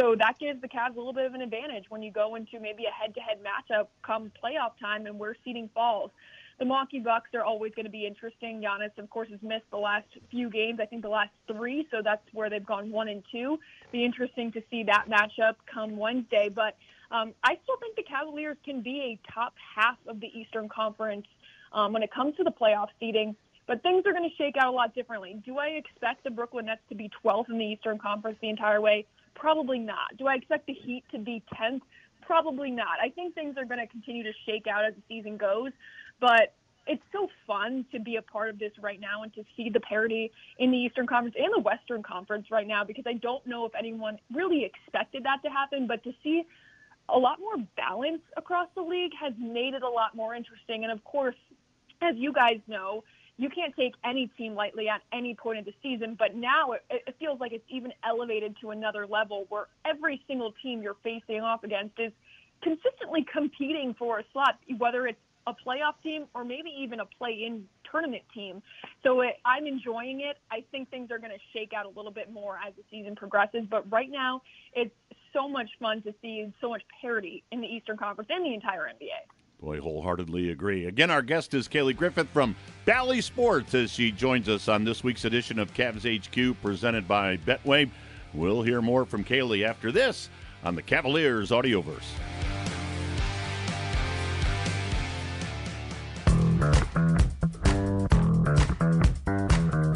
So 0.00 0.16
that 0.18 0.38
gives 0.40 0.60
the 0.60 0.68
Cavs 0.68 0.94
a 0.94 0.98
little 0.98 1.12
bit 1.12 1.26
of 1.26 1.34
an 1.34 1.42
advantage 1.42 1.84
when 1.90 2.02
you 2.02 2.10
go 2.10 2.34
into 2.34 2.58
maybe 2.58 2.84
a 2.86 2.92
head-to-head 2.92 3.38
matchup 3.42 3.88
come 4.02 4.32
playoff 4.42 4.72
time 4.80 5.06
and 5.06 5.18
where 5.18 5.36
seeding 5.44 5.70
falls 5.72 6.10
the 6.58 6.64
Milwaukee 6.64 6.98
Bucks 6.98 7.30
are 7.34 7.44
always 7.44 7.72
going 7.74 7.86
to 7.86 7.90
be 7.90 8.06
interesting. 8.06 8.60
Giannis, 8.60 8.96
of 8.98 9.08
course, 9.10 9.28
has 9.30 9.40
missed 9.42 9.70
the 9.70 9.78
last 9.78 10.08
few 10.30 10.50
games. 10.50 10.80
I 10.82 10.86
think 10.86 11.02
the 11.02 11.08
last 11.08 11.30
three, 11.46 11.86
so 11.90 11.98
that's 12.02 12.22
where 12.32 12.50
they've 12.50 12.64
gone 12.64 12.90
one 12.90 13.08
and 13.08 13.22
two. 13.30 13.58
Be 13.92 14.04
interesting 14.04 14.50
to 14.52 14.62
see 14.70 14.82
that 14.84 15.06
matchup 15.08 15.54
come 15.72 15.96
Wednesday. 15.96 16.48
But 16.52 16.76
um, 17.10 17.32
I 17.44 17.58
still 17.62 17.76
think 17.78 17.96
the 17.96 18.02
Cavaliers 18.02 18.56
can 18.64 18.82
be 18.82 19.18
a 19.28 19.32
top 19.32 19.54
half 19.76 19.96
of 20.08 20.20
the 20.20 20.26
Eastern 20.26 20.68
Conference 20.68 21.26
um, 21.72 21.92
when 21.92 22.02
it 22.02 22.12
comes 22.12 22.36
to 22.36 22.44
the 22.44 22.50
playoff 22.50 22.88
seeding. 22.98 23.36
But 23.68 23.82
things 23.82 24.04
are 24.06 24.12
going 24.12 24.28
to 24.28 24.34
shake 24.36 24.56
out 24.58 24.68
a 24.68 24.72
lot 24.72 24.94
differently. 24.94 25.40
Do 25.44 25.58
I 25.58 25.66
expect 25.68 26.24
the 26.24 26.30
Brooklyn 26.30 26.66
Nets 26.66 26.80
to 26.88 26.94
be 26.94 27.10
12th 27.24 27.50
in 27.50 27.58
the 27.58 27.64
Eastern 27.66 27.98
Conference 27.98 28.38
the 28.40 28.48
entire 28.48 28.80
way? 28.80 29.06
Probably 29.34 29.78
not. 29.78 30.16
Do 30.18 30.26
I 30.26 30.34
expect 30.34 30.66
the 30.66 30.72
Heat 30.72 31.04
to 31.12 31.18
be 31.18 31.42
10th? 31.54 31.82
Probably 32.22 32.70
not. 32.70 32.98
I 33.02 33.10
think 33.10 33.34
things 33.34 33.56
are 33.56 33.64
going 33.64 33.78
to 33.78 33.86
continue 33.86 34.24
to 34.24 34.32
shake 34.46 34.66
out 34.66 34.84
as 34.86 34.94
the 34.94 35.02
season 35.06 35.36
goes. 35.36 35.70
But 36.20 36.54
it's 36.88 37.02
so 37.12 37.28
fun 37.46 37.84
to 37.92 38.00
be 38.00 38.16
a 38.16 38.22
part 38.22 38.48
of 38.48 38.58
this 38.58 38.72
right 38.80 38.98
now 38.98 39.22
and 39.22 39.32
to 39.34 39.44
see 39.56 39.68
the 39.68 39.80
parity 39.80 40.32
in 40.58 40.70
the 40.70 40.76
Eastern 40.78 41.06
Conference 41.06 41.36
and 41.38 41.52
the 41.54 41.60
Western 41.60 42.02
Conference 42.02 42.46
right 42.50 42.66
now 42.66 42.82
because 42.82 43.04
I 43.06 43.12
don't 43.12 43.46
know 43.46 43.66
if 43.66 43.72
anyone 43.78 44.18
really 44.34 44.64
expected 44.64 45.24
that 45.24 45.42
to 45.44 45.50
happen, 45.50 45.86
but 45.86 46.02
to 46.04 46.12
see 46.24 46.44
a 47.10 47.18
lot 47.18 47.38
more 47.38 47.64
balance 47.76 48.22
across 48.36 48.68
the 48.74 48.82
league 48.82 49.12
has 49.20 49.34
made 49.38 49.74
it 49.74 49.82
a 49.82 49.88
lot 49.88 50.14
more 50.14 50.34
interesting. 50.34 50.82
And 50.82 50.92
of 50.92 51.04
course, 51.04 51.36
as 52.00 52.16
you 52.16 52.32
guys 52.32 52.60
know, 52.66 53.04
you 53.36 53.48
can't 53.50 53.74
take 53.76 53.94
any 54.04 54.28
team 54.36 54.54
lightly 54.54 54.88
at 54.88 55.02
any 55.12 55.34
point 55.34 55.58
of 55.58 55.64
the 55.64 55.74
season, 55.82 56.16
but 56.18 56.34
now 56.34 56.72
it, 56.72 56.82
it 56.90 57.14
feels 57.20 57.38
like 57.38 57.52
it's 57.52 57.64
even 57.68 57.92
elevated 58.04 58.56
to 58.62 58.70
another 58.70 59.06
level 59.06 59.46
where 59.48 59.66
every 59.84 60.20
single 60.26 60.52
team 60.60 60.82
you're 60.82 60.96
facing 61.04 61.40
off 61.40 61.62
against 61.64 62.00
is 62.00 62.12
consistently 62.62 63.24
competing 63.30 63.94
for 63.96 64.18
a 64.18 64.24
slot, 64.32 64.58
whether 64.78 65.06
it's 65.06 65.20
a 65.48 65.68
playoff 65.68 65.94
team 66.02 66.26
or 66.34 66.44
maybe 66.44 66.70
even 66.78 67.00
a 67.00 67.06
play-in 67.06 67.64
tournament 67.90 68.22
team. 68.34 68.62
So 69.02 69.22
it, 69.22 69.36
I'm 69.44 69.66
enjoying 69.66 70.20
it. 70.20 70.36
I 70.50 70.64
think 70.70 70.90
things 70.90 71.10
are 71.10 71.18
going 71.18 71.30
to 71.30 71.38
shake 71.52 71.72
out 71.72 71.86
a 71.86 71.88
little 71.88 72.12
bit 72.12 72.30
more 72.30 72.58
as 72.66 72.74
the 72.76 72.82
season 72.90 73.16
progresses. 73.16 73.62
But 73.68 73.90
right 73.90 74.10
now, 74.10 74.42
it's 74.74 74.94
so 75.32 75.48
much 75.48 75.68
fun 75.80 76.02
to 76.02 76.14
see 76.20 76.52
so 76.60 76.68
much 76.68 76.82
parity 77.00 77.42
in 77.50 77.60
the 77.60 77.66
Eastern 77.66 77.96
Conference 77.96 78.30
and 78.32 78.44
the 78.44 78.54
entire 78.54 78.84
NBA. 78.84 79.08
Boy, 79.60 79.80
wholeheartedly 79.80 80.50
agree. 80.50 80.86
Again, 80.86 81.10
our 81.10 81.22
guest 81.22 81.52
is 81.52 81.66
Kaylee 81.66 81.96
Griffin 81.96 82.28
from 82.32 82.54
Bally 82.84 83.20
Sports 83.20 83.74
as 83.74 83.90
she 83.90 84.12
joins 84.12 84.48
us 84.48 84.68
on 84.68 84.84
this 84.84 85.02
week's 85.02 85.24
edition 85.24 85.58
of 85.58 85.74
Cavs 85.74 86.06
HQ 86.06 86.60
presented 86.62 87.08
by 87.08 87.38
Betway. 87.38 87.90
We'll 88.32 88.62
hear 88.62 88.80
more 88.80 89.04
from 89.04 89.24
Kaylee 89.24 89.66
after 89.66 89.90
this 89.90 90.28
on 90.62 90.76
the 90.76 90.82
Cavaliers 90.82 91.50
Audioverse. 91.50 92.37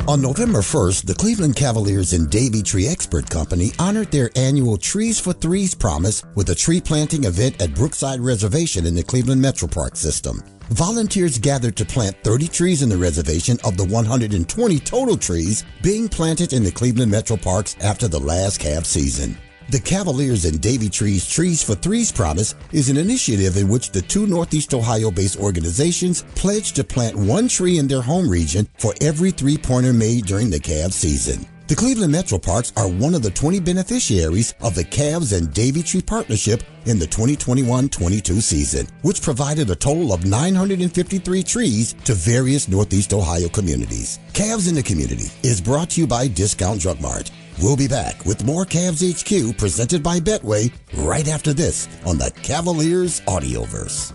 On 0.08 0.20
November 0.20 0.58
1st, 0.58 1.06
the 1.06 1.14
Cleveland 1.14 1.56
Cavaliers 1.56 2.12
and 2.12 2.28
Davey 2.28 2.62
Tree 2.62 2.86
Expert 2.86 3.30
Company 3.30 3.70
honored 3.78 4.10
their 4.10 4.30
annual 4.36 4.76
Trees 4.76 5.18
for 5.18 5.32
Threes 5.32 5.74
promise 5.74 6.22
with 6.34 6.50
a 6.50 6.54
tree 6.54 6.82
planting 6.82 7.24
event 7.24 7.62
at 7.62 7.74
Brookside 7.74 8.20
Reservation 8.20 8.84
in 8.84 8.94
the 8.94 9.02
Cleveland 9.02 9.40
Metro 9.40 9.68
Park 9.68 9.96
system. 9.96 10.42
Volunteers 10.68 11.38
gathered 11.38 11.76
to 11.76 11.86
plant 11.86 12.16
30 12.24 12.48
trees 12.48 12.82
in 12.82 12.88
the 12.88 12.96
reservation 12.96 13.56
of 13.64 13.76
the 13.76 13.84
120 13.84 14.78
total 14.80 15.16
trees 15.16 15.64
being 15.82 16.08
planted 16.08 16.52
in 16.52 16.62
the 16.62 16.72
Cleveland 16.72 17.10
Metro 17.10 17.36
Parks 17.36 17.76
after 17.80 18.06
the 18.06 18.20
last 18.20 18.60
Cavs 18.60 18.86
season. 18.86 19.38
The 19.72 19.80
Cavaliers 19.80 20.44
and 20.44 20.60
Davey 20.60 20.90
Trees 20.90 21.26
Trees 21.26 21.62
for 21.62 21.74
Threes 21.74 22.12
Promise 22.12 22.56
is 22.72 22.90
an 22.90 22.98
initiative 22.98 23.56
in 23.56 23.68
which 23.68 23.90
the 23.90 24.02
two 24.02 24.26
Northeast 24.26 24.74
Ohio 24.74 25.10
based 25.10 25.38
organizations 25.38 26.24
pledge 26.34 26.72
to 26.72 26.84
plant 26.84 27.16
one 27.16 27.48
tree 27.48 27.78
in 27.78 27.88
their 27.88 28.02
home 28.02 28.28
region 28.28 28.68
for 28.76 28.92
every 29.00 29.30
three 29.30 29.56
pointer 29.56 29.94
made 29.94 30.26
during 30.26 30.50
the 30.50 30.60
Cavs 30.60 30.92
season. 30.92 31.46
The 31.68 31.74
Cleveland 31.74 32.12
Metro 32.12 32.36
Parks 32.36 32.70
are 32.76 32.86
one 32.86 33.14
of 33.14 33.22
the 33.22 33.30
20 33.30 33.60
beneficiaries 33.60 34.52
of 34.60 34.74
the 34.74 34.84
Cavs 34.84 35.34
and 35.34 35.54
Davey 35.54 35.82
Tree 35.82 36.02
Partnership 36.02 36.64
in 36.84 36.98
the 36.98 37.06
2021-22 37.06 38.42
season, 38.42 38.86
which 39.00 39.22
provided 39.22 39.70
a 39.70 39.74
total 39.74 40.12
of 40.12 40.26
953 40.26 41.42
trees 41.42 41.94
to 42.04 42.12
various 42.12 42.68
Northeast 42.68 43.14
Ohio 43.14 43.48
communities. 43.48 44.18
Cavs 44.34 44.68
in 44.68 44.74
the 44.74 44.82
Community 44.82 45.30
is 45.42 45.62
brought 45.62 45.88
to 45.90 46.02
you 46.02 46.06
by 46.06 46.28
Discount 46.28 46.82
Drug 46.82 47.00
Mart. 47.00 47.30
We'll 47.62 47.76
be 47.76 47.86
back 47.86 48.24
with 48.24 48.44
more 48.44 48.64
Cavs 48.64 49.04
HQ 49.06 49.56
presented 49.56 50.02
by 50.02 50.18
Betway 50.18 50.72
right 50.96 51.28
after 51.28 51.52
this 51.52 51.88
on 52.04 52.18
the 52.18 52.32
Cavaliers 52.42 53.20
Audioverse. 53.20 54.12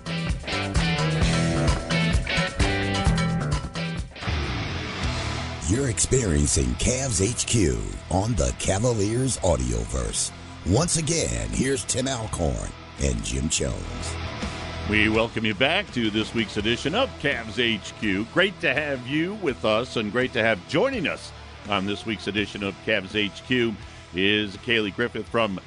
You're 5.69 5.87
experiencing 5.87 6.65
Cavs 6.75 7.23
HQ 7.23 8.11
on 8.11 8.35
the 8.35 8.53
Cavaliers 8.59 9.37
Audioverse. 9.37 10.31
Once 10.65 10.97
again, 10.97 11.47
here's 11.51 11.85
Tim 11.85 12.09
Alcorn 12.09 12.69
and 12.99 13.23
Jim 13.23 13.47
Jones. 13.47 14.15
We 14.89 15.07
welcome 15.07 15.45
you 15.45 15.55
back 15.55 15.89
to 15.93 16.09
this 16.09 16.33
week's 16.33 16.57
edition 16.57 16.95
of 16.95 17.09
Cavs 17.21 17.55
HQ. 17.55 18.33
Great 18.33 18.59
to 18.59 18.73
have 18.73 19.07
you 19.07 19.35
with 19.35 19.63
us 19.63 19.95
and 19.95 20.11
great 20.11 20.33
to 20.33 20.43
have 20.43 20.67
joining 20.67 21.07
us 21.07 21.31
on 21.69 21.85
this 21.85 22.05
week's 22.05 22.27
edition 22.27 22.63
of 22.63 22.75
Cavs 22.85 23.11
HQ 23.11 23.75
is 24.15 24.55
Kaylee 24.57 24.95
Griffin 24.95 25.23
from 25.23 25.59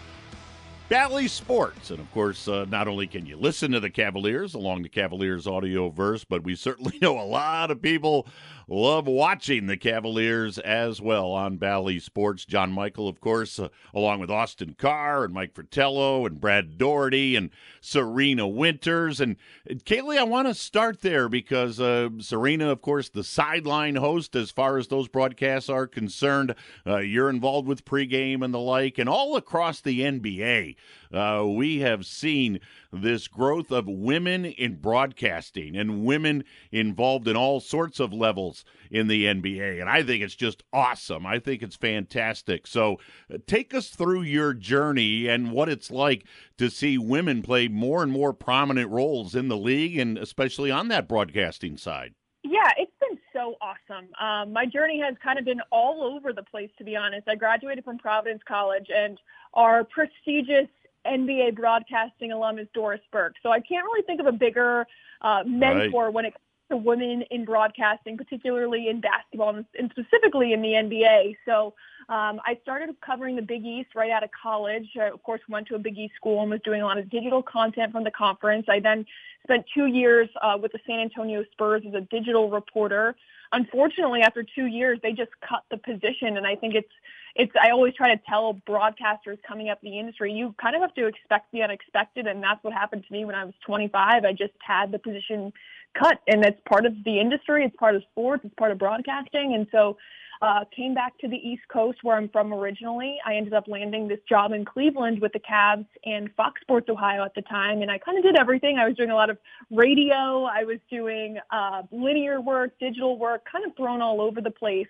Bally 0.89 1.29
Sports. 1.29 1.91
And 1.91 2.01
of 2.01 2.11
course, 2.13 2.49
uh, 2.49 2.65
not 2.69 2.89
only 2.89 3.07
can 3.07 3.27
you 3.27 3.37
listen 3.37 3.71
to 3.73 3.81
the 3.81 3.91
Cavaliers 3.91 4.55
along 4.55 4.83
the 4.83 4.89
Cavaliers 4.89 5.47
audio 5.47 5.89
verse, 5.91 6.25
but 6.25 6.43
we 6.43 6.55
certainly 6.57 6.99
know 7.03 7.21
a 7.21 7.25
lot 7.25 7.71
of 7.71 7.83
people 7.83 8.27
love 8.71 9.07
watching 9.07 9.67
the 9.67 9.77
Cavaliers 9.77 10.59
as 10.59 11.01
well 11.01 11.33
on 11.33 11.57
Bally 11.57 11.99
Sports. 11.99 12.45
John 12.45 12.71
Michael, 12.71 13.09
of 13.09 13.21
course, 13.21 13.59
uh, 13.59 13.69
along 13.93 14.21
with 14.21 14.31
Austin 14.31 14.75
Carr 14.79 15.25
and 15.25 15.35
Mike 15.35 15.55
Fratello 15.55 16.25
and 16.25 16.41
Brad 16.41 16.79
Daugherty 16.79 17.35
and 17.35 17.51
Serena 17.81 18.47
Winters. 18.47 19.21
And, 19.21 19.37
and 19.67 19.85
Kaylee, 19.85 20.19
I 20.19 20.23
want 20.23 20.47
to 20.47 20.55
start 20.55 21.01
there 21.01 21.29
because 21.29 21.81
uh, 21.81 22.09
Serena, 22.21 22.71
of 22.71 22.81
course, 22.81 23.09
the 23.09 23.25
sideline 23.25 23.97
host 23.97 24.37
as 24.37 24.51
far 24.51 24.79
as 24.79 24.89
those 24.89 25.09
broadcasts 25.09 25.69
are 25.69 25.89
concerned. 25.89 26.55
Uh, 26.87 26.99
you're 26.99 27.29
involved 27.31 27.67
with 27.67 27.85
pregame 27.85 28.45
and 28.45 28.55
the 28.55 28.61
like, 28.61 28.99
and 28.99 29.09
all 29.09 29.37
across 29.37 29.81
the 29.81 30.01
NBA. 30.01 30.77
Uh, 31.13 31.45
we 31.47 31.81
have 31.81 32.07
seen 32.07 32.61
this 32.93 33.27
growth 33.29 33.71
of 33.71 33.89
women 33.89 34.45
in 34.45 34.77
broadcasting 34.77 35.77
and 35.77 36.05
women 36.05 36.45
involved 36.71 37.27
in 37.27 37.37
all 37.37 37.61
sorts 37.61 37.99
of 37.99 38.13
levels 38.13 38.65
in 38.91 39.09
the 39.09 39.25
NBA. 39.25 39.81
And 39.81 39.89
I 39.89 40.03
think 40.03 40.23
it's 40.23 40.37
just 40.37 40.63
awesome. 40.73 41.27
I 41.27 41.39
think 41.39 41.63
it's 41.63 41.77
fantastic. 41.77 42.67
So 42.67 42.99
uh, 43.33 43.39
take 43.47 43.75
us 43.75 43.89
through 43.89 44.23
your 44.23 44.55
journey 44.55 45.29
and 45.29 45.53
what 45.53 45.69
it's 45.69 45.91
like 45.91 46.25
to 46.59 46.71
see 46.71 46.99
women 46.99 47.43
play 47.43 47.69
more 47.69 48.03
and 48.03 48.13
more 48.13 48.33
prominent 48.33 48.91
roles 48.91 49.35
in 49.35 49.49
the 49.49 49.57
league 49.57 49.99
and 49.99 50.17
especially 50.19 50.71
on 50.71 50.89
that 50.89 51.09
broadcasting 51.09 51.77
side. 51.77 52.15
Yeah, 52.43 52.71
it's 52.79 52.93
been 53.01 53.19
so 53.33 53.57
awesome. 53.61 54.09
Um, 54.21 54.53
my 54.53 54.65
journey 54.65 55.01
has 55.05 55.15
kind 55.23 55.39
of 55.39 55.45
been 55.45 55.61
all 55.71 56.03
over 56.03 56.33
the 56.33 56.43
place, 56.43 56.71
to 56.79 56.85
be 56.85 56.97
honest. 56.97 57.29
I 57.29 57.35
graduated 57.35 57.85
from 57.85 57.99
Providence 57.99 58.41
College, 58.49 58.87
and 58.89 59.19
our 59.53 59.85
prestigious 59.85 60.69
NBA 61.07 61.57
broadcasting 61.57 62.33
alum 62.33 62.59
is 62.59 62.69
Doris 62.75 63.01
Burke. 63.13 63.35
So 63.43 63.51
I 63.51 63.61
can't 63.61 63.85
really 63.85 64.03
think 64.03 64.21
of 64.21 64.27
a 64.27 64.33
bigger 64.33 64.87
uh, 65.23 65.43
mentor 65.47 66.07
right. 66.07 66.15
when 66.15 66.25
it 66.27 66.33
comes 66.33 66.43
to 66.71 66.77
women 66.77 67.23
in 67.31 67.45
broadcasting, 67.45 68.17
particularly 68.17 68.89
in 68.89 69.01
basketball 69.01 69.57
and, 69.57 69.65
and 69.79 69.91
specifically 69.91 70.53
in 70.53 70.63
the 70.63 70.69
NBA. 70.69 71.37
So 71.45 71.75
um, 72.09 72.41
I 72.45 72.59
started 72.63 72.95
covering 73.05 73.37
the 73.37 73.43
Big 73.43 73.65
East 73.65 73.91
right 73.95 74.11
out 74.11 74.23
of 74.23 74.31
college. 74.31 74.89
I, 75.01 75.07
of 75.07 75.23
course, 75.23 75.41
went 75.49 75.69
to 75.69 75.75
a 75.75 75.79
Big 75.79 75.99
East 75.99 76.15
school 76.17 76.41
and 76.43 76.51
was 76.51 76.61
doing 76.65 76.83
a 76.83 76.85
lot 76.85 76.99
of 76.99 77.09
digital 77.11 77.43
content 77.43 77.93
from 77.93 78.05
the 78.05 78.11
conference. 78.11 78.67
I 78.69 78.81
then 78.81 79.07
spent 79.45 79.65
two 79.75 79.87
years 79.87 80.29
uh, 80.43 80.59
with 80.61 80.73
the 80.73 80.81
San 80.87 81.01
Antonio 81.01 81.45
Spurs 81.53 81.83
as 81.87 81.95
a 81.95 82.03
digital 82.03 82.51
reporter. 82.51 83.15
Unfortunately, 83.53 84.21
after 84.23 84.45
two 84.45 84.67
years, 84.67 85.01
they 85.03 85.13
just 85.13 85.33
cut 85.47 85.65
the 85.71 85.77
position, 85.77 86.37
and 86.37 86.47
I 86.47 86.55
think 86.55 86.75
it's 86.75 86.93
it's 87.35 87.53
I 87.61 87.71
always 87.71 87.95
try 87.95 88.15
to 88.15 88.21
tell 88.29 88.55
broadcasters 88.69 89.39
coming 89.47 89.69
up 89.71 89.81
in 89.83 89.91
the 89.91 89.99
industry, 89.99 90.33
you 90.33 90.55
kind 90.61 90.77
of 90.77 90.83
have 90.83 90.95
to 90.95 91.07
expect 91.07 91.53
the 91.53 91.63
unexpected, 91.63 92.27
and 92.27 92.43
that's 92.43 92.63
what 92.63 92.73
happened 92.73 93.05
to 93.07 93.13
me 93.13 93.25
when 93.25 93.35
I 93.35 93.45
was 93.45 93.55
25. 93.67 94.25
I 94.25 94.33
just 94.33 94.53
had 94.61 94.93
the 94.93 94.99
position 94.99 95.53
cut, 95.99 96.19
and 96.27 96.45
it's 96.45 96.61
part 96.69 96.87
of 96.87 96.93
the 97.05 97.21
industry, 97.21 97.65
it's 97.65 97.77
part 97.77 97.95
of 97.95 98.03
sports, 98.11 98.45
it's 98.45 98.55
part 98.55 98.73
of 98.73 98.79
broadcasting, 98.79 99.55
and 99.55 99.67
so 99.73 99.97
uh, 100.43 100.65
came 100.75 100.95
back 100.95 101.19
to 101.19 101.29
the 101.29 101.37
East 101.37 101.63
Coast 101.71 101.99
where 102.03 102.17
I'm 102.17 102.29
from 102.31 102.55
originally. 102.55 103.19
I 103.27 103.35
ended 103.35 103.53
up 103.53 103.69
landing 103.69 104.09
this 104.09 104.21
job 104.29 104.53
in 104.53 104.65
Cleveland 104.65 105.21
with 105.21 105.33
the 105.33 105.41
Cavs 105.41 105.87
and 106.07 106.31
Fox 106.35 106.61
Sports 106.63 106.89
Ohio 106.89 107.25
at 107.25 107.35
the 107.35 107.43
time, 107.43 107.83
and 107.83 107.91
I 107.91 107.99
kind 107.99 108.17
of 108.17 108.25
did 108.25 108.37
everything. 108.37 108.79
I 108.79 108.87
was 108.87 108.97
doing 108.97 109.11
a 109.11 109.15
lot 109.15 109.29
of 109.29 109.39
radio, 109.71 110.45
I 110.45 110.65
was 110.65 110.79
doing 110.89 111.39
uh, 111.51 111.83
linear 111.91 112.41
work, 112.41 112.73
digital 112.81 113.19
work, 113.19 113.43
kind 113.51 113.67
of 113.67 113.77
thrown 113.77 114.01
all 114.01 114.21
over 114.21 114.41
the 114.41 114.51
place. 114.51 114.89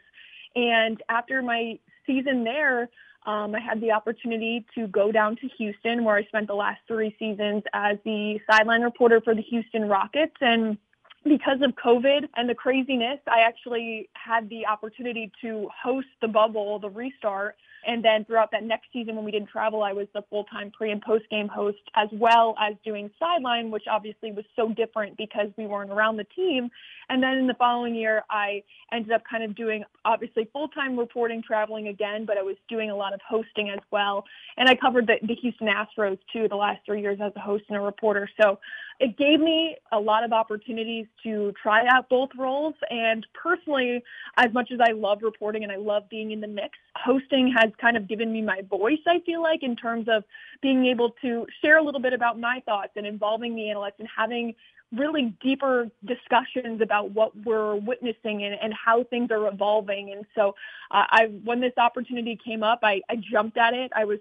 And 0.54 1.02
after 1.08 1.42
my 1.42 1.78
season 2.06 2.44
there, 2.44 2.88
um, 3.26 3.54
I 3.54 3.60
had 3.60 3.80
the 3.80 3.92
opportunity 3.92 4.64
to 4.74 4.86
go 4.86 5.12
down 5.12 5.36
to 5.36 5.48
Houston, 5.58 6.04
where 6.04 6.16
I 6.16 6.24
spent 6.24 6.46
the 6.46 6.54
last 6.54 6.80
three 6.88 7.14
seasons 7.18 7.62
as 7.74 7.98
the 8.04 8.40
sideline 8.50 8.82
reporter 8.82 9.20
for 9.20 9.34
the 9.34 9.42
Houston 9.42 9.88
Rockets. 9.88 10.36
And 10.40 10.78
because 11.24 11.58
of 11.62 11.72
COVID 11.72 12.28
and 12.36 12.48
the 12.48 12.54
craziness, 12.54 13.18
I 13.26 13.40
actually 13.40 14.08
had 14.14 14.48
the 14.48 14.66
opportunity 14.66 15.30
to 15.42 15.68
host 15.82 16.08
the 16.22 16.28
bubble, 16.28 16.78
the 16.78 16.90
restart, 16.90 17.56
and 17.86 18.04
then 18.04 18.24
throughout 18.24 18.50
that 18.52 18.62
next 18.62 18.86
season 18.92 19.16
when 19.16 19.24
we 19.24 19.30
didn't 19.30 19.48
travel, 19.48 19.82
I 19.82 19.92
was 19.92 20.06
the 20.14 20.22
full-time 20.30 20.70
pre 20.70 20.90
and 20.90 21.00
post-game 21.00 21.48
host 21.48 21.78
as 21.94 22.08
well 22.12 22.54
as 22.60 22.74
doing 22.84 23.10
sideline, 23.18 23.70
which 23.70 23.84
obviously 23.90 24.32
was 24.32 24.44
so 24.56 24.68
different 24.68 25.16
because 25.16 25.48
we 25.56 25.66
weren't 25.66 25.90
around 25.90 26.16
the 26.16 26.26
team. 26.36 26.70
And 27.08 27.22
then 27.22 27.38
in 27.38 27.46
the 27.46 27.54
following 27.54 27.94
year, 27.94 28.22
I 28.30 28.62
ended 28.92 29.12
up 29.12 29.22
kind 29.28 29.42
of 29.42 29.56
doing 29.56 29.84
obviously 30.04 30.48
full-time 30.52 30.98
reporting, 30.98 31.42
traveling 31.42 31.88
again, 31.88 32.24
but 32.24 32.38
I 32.38 32.42
was 32.42 32.56
doing 32.68 32.90
a 32.90 32.96
lot 32.96 33.12
of 33.12 33.20
hosting 33.28 33.70
as 33.70 33.80
well. 33.90 34.24
And 34.56 34.68
I 34.68 34.74
covered 34.74 35.06
the, 35.06 35.16
the 35.26 35.34
Houston 35.34 35.68
Astros 35.68 36.18
too 36.32 36.46
the 36.48 36.56
last 36.56 36.80
three 36.86 37.00
years 37.00 37.18
as 37.22 37.32
a 37.34 37.40
host 37.40 37.64
and 37.68 37.76
a 37.76 37.80
reporter. 37.80 38.28
So 38.40 38.58
it 39.00 39.16
gave 39.16 39.40
me 39.40 39.76
a 39.92 39.98
lot 39.98 40.24
of 40.24 40.32
opportunities 40.32 41.06
to 41.24 41.52
try 41.60 41.86
out 41.88 42.08
both 42.08 42.28
roles. 42.38 42.74
And 42.90 43.26
personally, 43.34 44.02
as 44.36 44.52
much 44.52 44.70
as 44.72 44.78
I 44.80 44.92
love 44.92 45.20
reporting 45.22 45.64
and 45.64 45.72
I 45.72 45.76
love 45.76 46.04
being 46.10 46.30
in 46.30 46.40
the 46.40 46.46
mix, 46.46 46.78
hosting 46.96 47.52
has 47.58 47.69
kind 47.78 47.96
of 47.96 48.08
given 48.08 48.32
me 48.32 48.42
my 48.42 48.62
voice, 48.62 49.00
I 49.06 49.20
feel 49.20 49.42
like, 49.42 49.62
in 49.62 49.76
terms 49.76 50.06
of 50.08 50.24
being 50.62 50.86
able 50.86 51.10
to 51.22 51.46
share 51.62 51.78
a 51.78 51.82
little 51.82 52.00
bit 52.00 52.12
about 52.12 52.38
my 52.38 52.62
thoughts 52.64 52.92
and 52.96 53.06
involving 53.06 53.54
the 53.54 53.70
analysts 53.70 53.98
and 53.98 54.08
having 54.14 54.54
really 54.96 55.34
deeper 55.40 55.88
discussions 56.04 56.80
about 56.80 57.12
what 57.12 57.30
we're 57.44 57.76
witnessing 57.76 58.42
and, 58.42 58.56
and 58.60 58.74
how 58.74 59.04
things 59.04 59.30
are 59.30 59.46
evolving. 59.46 60.12
And 60.12 60.24
so 60.34 60.54
uh, 60.90 61.04
I, 61.08 61.26
when 61.44 61.60
this 61.60 61.72
opportunity 61.76 62.36
came 62.44 62.62
up, 62.62 62.80
I, 62.82 63.00
I 63.08 63.16
jumped 63.16 63.56
at 63.56 63.72
it. 63.72 63.92
I 63.94 64.04
was 64.04 64.18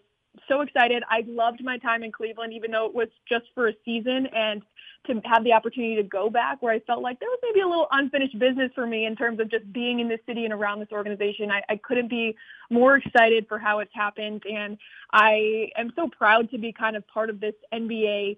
so 0.47 0.61
excited. 0.61 1.03
I 1.09 1.23
loved 1.27 1.63
my 1.63 1.77
time 1.77 2.03
in 2.03 2.11
Cleveland, 2.11 2.53
even 2.53 2.71
though 2.71 2.85
it 2.85 2.93
was 2.93 3.09
just 3.27 3.45
for 3.53 3.67
a 3.67 3.73
season. 3.85 4.27
And 4.27 4.61
to 5.07 5.21
have 5.25 5.43
the 5.43 5.53
opportunity 5.53 5.95
to 5.95 6.03
go 6.03 6.29
back 6.29 6.61
where 6.61 6.73
I 6.73 6.79
felt 6.79 7.01
like 7.01 7.19
there 7.19 7.29
was 7.29 7.39
maybe 7.41 7.61
a 7.61 7.67
little 7.67 7.87
unfinished 7.91 8.37
business 8.37 8.71
for 8.75 8.85
me 8.85 9.05
in 9.05 9.15
terms 9.15 9.39
of 9.39 9.49
just 9.49 9.71
being 9.71 9.99
in 9.99 10.09
this 10.09 10.19
city 10.25 10.43
and 10.43 10.53
around 10.53 10.79
this 10.79 10.91
organization. 10.91 11.49
I, 11.51 11.61
I 11.69 11.77
couldn't 11.77 12.09
be 12.09 12.35
more 12.69 12.97
excited 12.97 13.47
for 13.47 13.57
how 13.57 13.79
it's 13.79 13.93
happened. 13.93 14.43
And 14.51 14.77
I 15.11 15.71
am 15.77 15.91
so 15.95 16.09
proud 16.09 16.51
to 16.51 16.57
be 16.57 16.73
kind 16.73 16.95
of 16.95 17.07
part 17.07 17.29
of 17.29 17.39
this 17.39 17.55
NBA 17.73 18.37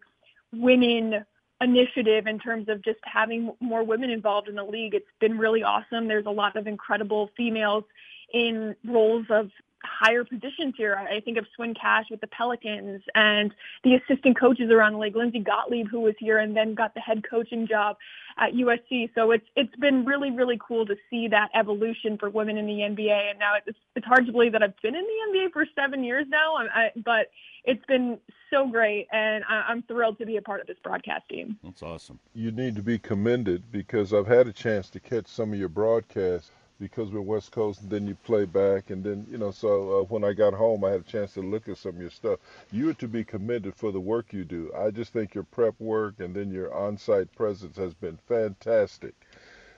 women 0.53 1.25
initiative 1.61 2.27
in 2.27 2.39
terms 2.39 2.69
of 2.69 2.83
just 2.83 2.99
having 3.03 3.51
more 3.59 3.83
women 3.83 4.09
involved 4.09 4.47
in 4.47 4.55
the 4.55 4.63
league. 4.63 4.93
It's 4.93 5.05
been 5.19 5.37
really 5.37 5.63
awesome. 5.63 6.07
There's 6.07 6.25
a 6.25 6.31
lot 6.31 6.55
of 6.55 6.67
incredible 6.67 7.29
females 7.37 7.83
in 8.33 8.75
roles 8.85 9.25
of 9.29 9.49
higher 9.83 10.23
positions 10.23 10.75
here. 10.77 10.95
I 10.95 11.19
think 11.19 11.37
of 11.37 11.45
Swin 11.55 11.73
Cash 11.73 12.05
with 12.09 12.21
the 12.21 12.27
Pelicans 12.27 13.01
and 13.15 13.53
the 13.83 13.95
assistant 13.95 14.39
coaches 14.39 14.69
around 14.71 14.93
the 14.93 14.99
league, 14.99 15.15
Lindsay 15.15 15.39
Gottlieb, 15.39 15.87
who 15.89 16.01
was 16.01 16.15
here 16.19 16.37
and 16.37 16.55
then 16.55 16.73
got 16.75 16.93
the 16.93 16.99
head 16.99 17.23
coaching 17.27 17.67
job 17.67 17.97
at 18.37 18.53
USC. 18.53 19.09
So 19.15 19.31
it's 19.31 19.45
it's 19.55 19.75
been 19.77 20.05
really 20.05 20.31
really 20.31 20.59
cool 20.65 20.85
to 20.85 20.95
see 21.09 21.27
that 21.29 21.49
evolution 21.53 22.17
for 22.17 22.29
women 22.29 22.57
in 22.57 22.65
the 22.65 22.79
NBA. 22.79 23.31
And 23.31 23.39
now 23.39 23.53
it's 23.65 23.77
it's 23.95 24.05
hard 24.05 24.25
to 24.25 24.31
believe 24.31 24.51
that 24.53 24.63
I've 24.63 24.79
been 24.81 24.95
in 24.95 25.03
the 25.03 25.39
NBA 25.39 25.51
for 25.51 25.65
seven 25.75 26.03
years 26.03 26.25
now. 26.29 26.55
I, 26.57 26.91
but 27.03 27.27
it's 27.63 27.85
been 27.85 28.17
so 28.49 28.67
great, 28.67 29.07
and 29.11 29.43
I, 29.47 29.65
I'm 29.69 29.83
thrilled 29.83 30.17
to 30.19 30.25
be 30.25 30.37
a 30.37 30.41
part 30.41 30.61
of 30.61 30.67
this 30.67 30.77
broadcast 30.83 31.29
team. 31.29 31.57
That's 31.63 31.83
awesome. 31.83 32.19
You 32.33 32.51
need 32.51 32.75
to 32.75 32.81
be 32.81 32.97
commended 32.97 33.71
because 33.71 34.13
I've 34.13 34.27
had 34.27 34.47
a 34.47 34.53
chance 34.53 34.89
to 34.91 34.99
catch 34.99 35.27
some 35.27 35.53
of 35.53 35.59
your 35.59 35.69
broadcasts 35.69 36.51
because 36.81 37.11
we're 37.11 37.21
West 37.21 37.51
Coast, 37.51 37.81
and 37.81 37.91
then 37.91 38.07
you 38.07 38.15
play 38.15 38.43
back, 38.43 38.89
and 38.89 39.03
then 39.03 39.25
you 39.29 39.37
know. 39.37 39.51
So 39.51 39.99
uh, 39.99 40.03
when 40.05 40.23
I 40.23 40.33
got 40.33 40.53
home, 40.53 40.83
I 40.83 40.89
had 40.89 41.01
a 41.01 41.03
chance 41.03 41.35
to 41.35 41.41
look 41.41 41.69
at 41.69 41.77
some 41.77 41.95
of 41.95 42.01
your 42.01 42.09
stuff. 42.09 42.39
You 42.71 42.89
are 42.89 42.95
to 42.95 43.07
be 43.07 43.23
commended 43.23 43.75
for 43.75 43.91
the 43.91 43.99
work 43.99 44.33
you 44.33 44.43
do. 44.43 44.71
I 44.75 44.89
just 44.89 45.13
think 45.13 45.35
your 45.35 45.43
prep 45.43 45.79
work 45.79 46.15
and 46.19 46.35
then 46.35 46.51
your 46.51 46.73
on-site 46.73 47.33
presence 47.35 47.77
has 47.77 47.93
been 47.93 48.17
fantastic. 48.27 49.13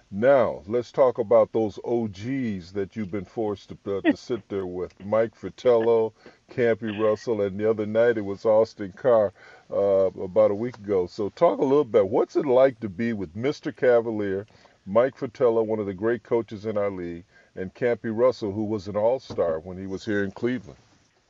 Now 0.09 0.61
let's 0.67 0.91
talk 0.91 1.17
about 1.17 1.51
those 1.51 1.79
OGs 1.83 2.71
that 2.73 2.95
you've 2.95 3.11
been 3.11 3.25
forced 3.25 3.69
to, 3.69 3.97
uh, 3.97 4.01
to 4.01 4.15
sit 4.15 4.47
there 4.47 4.65
with: 4.65 4.93
Mike 5.03 5.35
Fratello, 5.35 6.13
Campy 6.49 6.97
Russell, 6.97 7.41
and 7.41 7.59
the 7.59 7.69
other 7.69 7.85
night 7.85 8.17
it 8.17 8.21
was 8.21 8.45
Austin 8.45 8.93
Carr 8.93 9.33
uh, 9.71 9.75
about 9.75 10.51
a 10.51 10.55
week 10.55 10.77
ago. 10.77 11.07
So 11.07 11.29
talk 11.29 11.59
a 11.59 11.65
little 11.65 11.83
bit. 11.83 12.07
What's 12.07 12.37
it 12.37 12.45
like 12.45 12.79
to 12.79 12.89
be 12.89 13.11
with 13.11 13.35
Mr. 13.35 13.75
Cavalier? 13.75 14.45
Mike 14.85 15.15
Fratello, 15.15 15.63
one 15.63 15.79
of 15.79 15.85
the 15.85 15.93
great 15.93 16.23
coaches 16.23 16.65
in 16.65 16.77
our 16.77 16.91
league, 16.91 17.23
and 17.55 17.73
Campy 17.73 18.15
Russell, 18.15 18.51
who 18.51 18.65
was 18.65 18.87
an 18.87 18.97
all 18.97 19.19
star 19.19 19.59
when 19.59 19.77
he 19.77 19.87
was 19.87 20.03
here 20.03 20.23
in 20.23 20.31
Cleveland. 20.31 20.79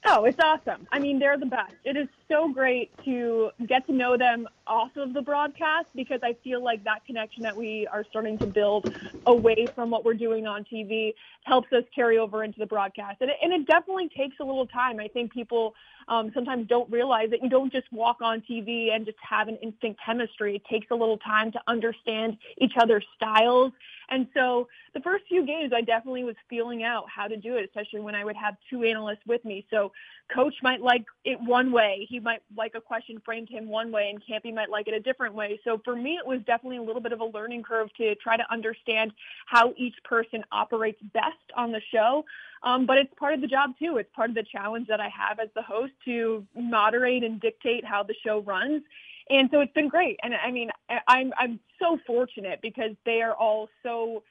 Oh, 0.06 0.26
it's 0.26 0.40
awesome. 0.44 0.88
I 0.92 1.00
mean, 1.00 1.20
they're 1.20 1.38
the 1.38 1.46
best. 1.46 1.76
It 1.86 1.96
is 1.96 2.08
so 2.28 2.52
great 2.52 2.92
to 3.06 3.52
get 3.68 3.86
to 3.88 3.94
know 3.94 4.18
them 4.18 4.48
off 4.68 4.96
of 4.96 5.14
the 5.14 5.22
broadcast 5.22 5.88
because 5.96 6.20
I 6.24 6.36
feel 6.44 6.64
like 6.64 6.84
that 6.84 7.06
connection 7.06 7.44
that 7.44 7.56
we 7.56 7.88
are 7.92 8.06
starting 8.10 8.38
to 8.40 8.48
build 8.48 8.94
away 9.26 9.68
from 9.76 9.90
what 9.90 10.06
we're 10.06 10.14
doing 10.14 10.48
on 10.48 10.64
TV 10.64 11.14
helps 11.44 11.72
us 11.74 11.84
carry 11.94 12.18
over 12.18 12.44
into 12.44 12.60
the 12.60 12.66
broadcast. 12.66 13.18
And 13.22 13.30
it, 13.30 13.38
and 13.42 13.52
it 13.52 13.68
definitely 13.68 14.10
takes 14.16 14.38
a 14.40 14.44
little 14.44 14.68
time. 14.68 15.00
I 15.00 15.08
think 15.08 15.34
people 15.34 15.74
um, 16.08 16.32
sometimes 16.34 16.68
don't 16.68 16.90
realize 16.92 17.30
that 17.32 17.44
you 17.44 17.50
don't 17.50 17.72
just 17.72 17.92
walk 17.92 18.18
on 18.22 18.42
TV 18.50 18.94
and 18.94 19.06
just 19.06 19.18
have 19.28 19.48
an 19.48 19.58
instant 19.58 19.98
chemistry. 20.06 20.56
It 20.56 20.64
takes 20.70 20.88
a 20.92 20.96
little 20.96 21.18
time 21.18 21.52
to 21.52 21.60
understand 21.68 22.38
each 22.58 22.74
other's 22.80 23.06
styles. 23.16 23.72
And 24.10 24.28
so 24.34 24.68
the 24.94 25.00
first 25.00 25.26
few 25.28 25.46
games, 25.46 25.72
I 25.76 25.82
definitely 25.82 26.24
was 26.24 26.36
feeling 26.50 26.84
out 26.84 27.06
how 27.14 27.28
to 27.28 27.38
do 27.38 27.56
it, 27.56 27.66
especially 27.66 28.02
when 28.02 28.16
I 28.16 28.26
would 28.26 28.36
have 28.36 28.56
two 28.70 28.84
analysts 28.84 29.26
with 29.26 29.44
me. 29.46 29.66
So 29.72 29.92
coach 30.34 30.54
might 30.62 30.82
like 30.82 31.06
it 31.26 31.40
one 31.42 31.72
way. 31.72 32.06
He 32.10 32.20
might 32.20 32.42
like 32.56 32.74
a 32.76 32.82
question 32.82 33.22
framed 33.24 33.50
him 33.50 33.70
one 33.70 33.92
way 33.92 34.12
and 34.14 34.22
Campy 34.22 34.53
might 34.54 34.70
like 34.70 34.88
it 34.88 34.94
a 34.94 35.00
different 35.00 35.34
way. 35.34 35.60
So 35.64 35.82
for 35.84 35.96
me, 35.96 36.18
it 36.18 36.26
was 36.26 36.42
definitely 36.46 36.78
a 36.78 36.82
little 36.82 37.02
bit 37.02 37.12
of 37.12 37.22
a 37.22 37.26
learning 37.26 37.64
curve 37.64 37.90
to 37.98 38.16
try 38.16 38.38
to 38.38 38.44
understand 38.52 39.12
how 39.46 39.74
each 39.78 39.96
person 40.04 40.44
operates 40.52 41.02
best 41.14 41.52
on 41.56 41.72
the 41.72 41.82
show. 41.92 42.24
Um, 42.64 42.86
but 42.86 42.98
it's 42.98 43.14
part 43.16 43.34
of 43.34 43.42
the 43.42 43.48
job 43.48 43.72
too. 43.78 43.98
It's 43.98 44.10
part 44.16 44.30
of 44.30 44.36
the 44.36 44.44
challenge 44.44 44.88
that 44.88 45.00
I 45.00 45.10
have 45.10 45.40
as 45.40 45.50
the 45.56 45.62
host 45.62 45.94
to 46.06 46.46
moderate 46.56 47.24
and 47.24 47.40
dictate 47.42 47.86
how 47.86 48.04
the 48.04 48.16
show 48.26 48.42
runs. 48.42 48.84
And 49.30 49.50
so 49.52 49.60
it's 49.62 49.74
been 49.74 49.90
great. 49.90 50.20
And 50.24 50.34
I 50.36 50.52
mean, 50.52 50.70
I'm, 51.08 51.34
I'm 51.38 51.60
so 51.80 51.98
fortunate 52.06 52.60
because 52.62 52.92
they 53.06 53.22
are 53.22 53.34
all 53.34 53.70
so 53.82 54.24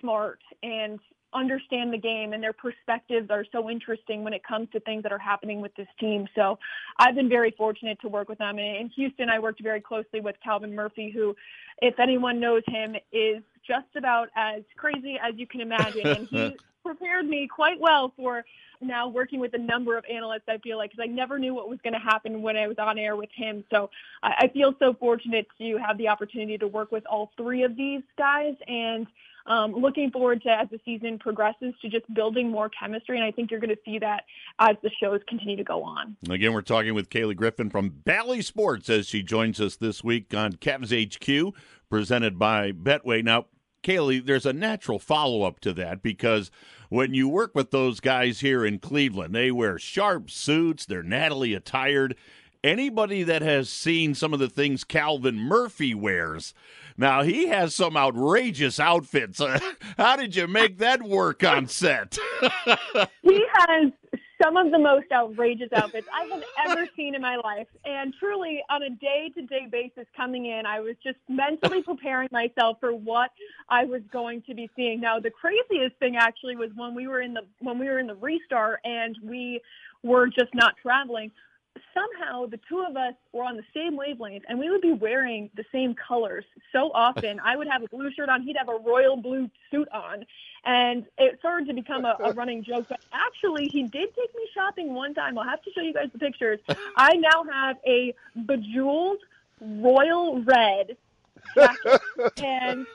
smart 0.00 0.40
and 0.62 0.98
understand 1.32 1.92
the 1.92 1.98
game 1.98 2.32
and 2.32 2.42
their 2.42 2.52
perspectives 2.52 3.30
are 3.30 3.44
so 3.52 3.70
interesting 3.70 4.24
when 4.24 4.32
it 4.32 4.42
comes 4.44 4.68
to 4.72 4.80
things 4.80 5.02
that 5.02 5.12
are 5.12 5.18
happening 5.18 5.60
with 5.60 5.74
this 5.76 5.88
team. 5.98 6.26
So 6.34 6.58
I've 6.98 7.14
been 7.14 7.28
very 7.28 7.52
fortunate 7.56 8.00
to 8.00 8.08
work 8.08 8.28
with 8.28 8.38
them. 8.38 8.58
And 8.58 8.76
in 8.76 8.88
Houston, 8.90 9.28
I 9.28 9.38
worked 9.38 9.62
very 9.62 9.80
closely 9.80 10.20
with 10.20 10.36
Calvin 10.42 10.74
Murphy, 10.74 11.10
who, 11.10 11.36
if 11.80 11.98
anyone 11.98 12.40
knows 12.40 12.62
him, 12.66 12.96
is 13.12 13.42
just 13.66 13.94
about 13.96 14.28
as 14.36 14.62
crazy 14.76 15.18
as 15.22 15.34
you 15.36 15.46
can 15.46 15.60
imagine. 15.60 16.06
And 16.06 16.28
he 16.28 16.56
prepared 16.84 17.26
me 17.26 17.46
quite 17.46 17.78
well 17.78 18.12
for 18.16 18.44
now 18.80 19.08
working 19.08 19.40
with 19.40 19.52
a 19.54 19.58
number 19.58 19.96
of 19.96 20.04
analysts, 20.10 20.48
I 20.48 20.58
feel 20.58 20.78
like, 20.78 20.90
because 20.90 21.04
I 21.04 21.12
never 21.12 21.38
knew 21.38 21.54
what 21.54 21.68
was 21.68 21.78
going 21.82 21.92
to 21.92 22.00
happen 22.00 22.42
when 22.42 22.56
I 22.56 22.66
was 22.66 22.78
on 22.78 22.98
air 22.98 23.14
with 23.14 23.28
him. 23.34 23.62
So 23.70 23.90
I 24.22 24.48
feel 24.48 24.74
so 24.78 24.94
fortunate 24.94 25.46
to 25.58 25.76
have 25.76 25.98
the 25.98 26.08
opportunity 26.08 26.56
to 26.58 26.66
work 26.66 26.90
with 26.90 27.04
all 27.06 27.30
three 27.36 27.62
of 27.62 27.76
these 27.76 28.02
guys 28.16 28.54
and 28.66 29.06
um, 29.46 29.72
looking 29.72 30.10
forward 30.10 30.42
to, 30.42 30.50
as 30.50 30.68
the 30.70 30.80
season 30.84 31.18
progresses, 31.18 31.74
to 31.82 31.88
just 31.88 32.12
building 32.14 32.50
more 32.50 32.68
chemistry. 32.68 33.16
And 33.16 33.24
I 33.24 33.30
think 33.30 33.50
you're 33.50 33.60
going 33.60 33.74
to 33.74 33.82
see 33.84 33.98
that 33.98 34.24
as 34.58 34.76
the 34.82 34.90
shows 35.00 35.20
continue 35.28 35.56
to 35.56 35.64
go 35.64 35.82
on. 35.82 36.16
Again, 36.28 36.52
we're 36.52 36.62
talking 36.62 36.94
with 36.94 37.10
Kaylee 37.10 37.36
Griffin 37.36 37.70
from 37.70 37.90
Bally 37.90 38.42
Sports 38.42 38.88
as 38.88 39.06
she 39.06 39.22
joins 39.22 39.60
us 39.60 39.76
this 39.76 40.04
week 40.04 40.34
on 40.34 40.54
Cavs 40.54 40.90
HQ, 40.90 41.54
presented 41.88 42.38
by 42.38 42.72
Betway. 42.72 43.24
Now, 43.24 43.46
Kaylee, 43.82 44.24
there's 44.24 44.46
a 44.46 44.52
natural 44.52 44.98
follow 44.98 45.42
up 45.42 45.60
to 45.60 45.72
that 45.74 46.02
because 46.02 46.50
when 46.90 47.14
you 47.14 47.28
work 47.28 47.54
with 47.54 47.70
those 47.70 48.00
guys 48.00 48.40
here 48.40 48.64
in 48.64 48.78
Cleveland, 48.78 49.34
they 49.34 49.50
wear 49.50 49.78
sharp 49.78 50.30
suits, 50.30 50.84
they're 50.84 51.02
nattily 51.02 51.56
attired. 51.56 52.16
Anybody 52.62 53.22
that 53.22 53.40
has 53.40 53.70
seen 53.70 54.14
some 54.14 54.34
of 54.34 54.38
the 54.38 54.48
things 54.48 54.84
Calvin 54.84 55.38
Murphy 55.38 55.94
wears, 55.94 56.52
now 56.94 57.22
he 57.22 57.46
has 57.46 57.74
some 57.74 57.96
outrageous 57.96 58.78
outfits. 58.78 59.40
how 59.96 60.16
did 60.16 60.36
you 60.36 60.46
make 60.46 60.76
that 60.76 61.02
work 61.02 61.42
on 61.42 61.66
set? 61.68 62.18
he 63.22 63.42
has 63.54 63.92
some 64.42 64.58
of 64.58 64.70
the 64.72 64.78
most 64.78 65.06
outrageous 65.10 65.70
outfits 65.74 66.06
I 66.12 66.24
have 66.34 66.44
ever 66.68 66.86
seen 66.94 67.14
in 67.14 67.22
my 67.22 67.36
life. 67.36 67.66
And 67.86 68.12
truly, 68.20 68.62
on 68.68 68.82
a 68.82 68.90
day 68.90 69.30
to 69.36 69.42
day 69.46 69.66
basis 69.70 70.04
coming 70.14 70.44
in, 70.44 70.66
I 70.66 70.80
was 70.80 70.96
just 71.02 71.18
mentally 71.30 71.82
preparing 71.82 72.28
myself 72.30 72.76
for 72.78 72.94
what 72.94 73.30
I 73.70 73.86
was 73.86 74.02
going 74.12 74.42
to 74.42 74.54
be 74.54 74.68
seeing. 74.76 75.00
Now, 75.00 75.18
the 75.18 75.30
craziest 75.30 75.96
thing 75.98 76.16
actually 76.16 76.56
was 76.56 76.68
when 76.74 76.94
we 76.94 77.06
were 77.08 77.22
in 77.22 77.32
the 77.32 77.42
when 77.60 77.78
we 77.78 77.86
were 77.86 77.98
in 77.98 78.06
the 78.06 78.16
restart 78.16 78.80
and 78.84 79.16
we 79.24 79.62
were 80.02 80.26
just 80.26 80.54
not 80.54 80.74
traveling 80.82 81.30
somehow 81.94 82.46
the 82.46 82.58
two 82.68 82.84
of 82.88 82.96
us 82.96 83.14
were 83.32 83.44
on 83.44 83.56
the 83.56 83.64
same 83.74 83.96
wavelength 83.96 84.44
and 84.48 84.58
we 84.58 84.70
would 84.70 84.80
be 84.80 84.92
wearing 84.92 85.50
the 85.54 85.64
same 85.72 85.94
colors 85.94 86.44
so 86.72 86.90
often. 86.94 87.40
I 87.44 87.56
would 87.56 87.68
have 87.68 87.82
a 87.82 87.88
blue 87.88 88.10
shirt 88.12 88.28
on, 88.28 88.42
he'd 88.42 88.56
have 88.56 88.68
a 88.68 88.78
royal 88.78 89.16
blue 89.16 89.48
suit 89.70 89.88
on. 89.92 90.24
And 90.64 91.06
it 91.18 91.38
started 91.38 91.68
to 91.68 91.74
become 91.74 92.04
a, 92.04 92.16
a 92.22 92.32
running 92.34 92.62
joke. 92.62 92.86
But 92.88 93.00
actually, 93.12 93.68
he 93.68 93.82
did 93.82 94.14
take 94.14 94.34
me 94.34 94.48
shopping 94.54 94.94
one 94.94 95.14
time. 95.14 95.38
I'll 95.38 95.48
have 95.48 95.62
to 95.62 95.70
show 95.72 95.80
you 95.80 95.94
guys 95.94 96.08
the 96.12 96.18
pictures. 96.18 96.60
I 96.96 97.14
now 97.14 97.44
have 97.50 97.76
a 97.86 98.14
bejeweled 98.46 99.18
royal 99.60 100.42
red 100.42 100.96
jacket. 101.54 102.00
and 102.42 102.86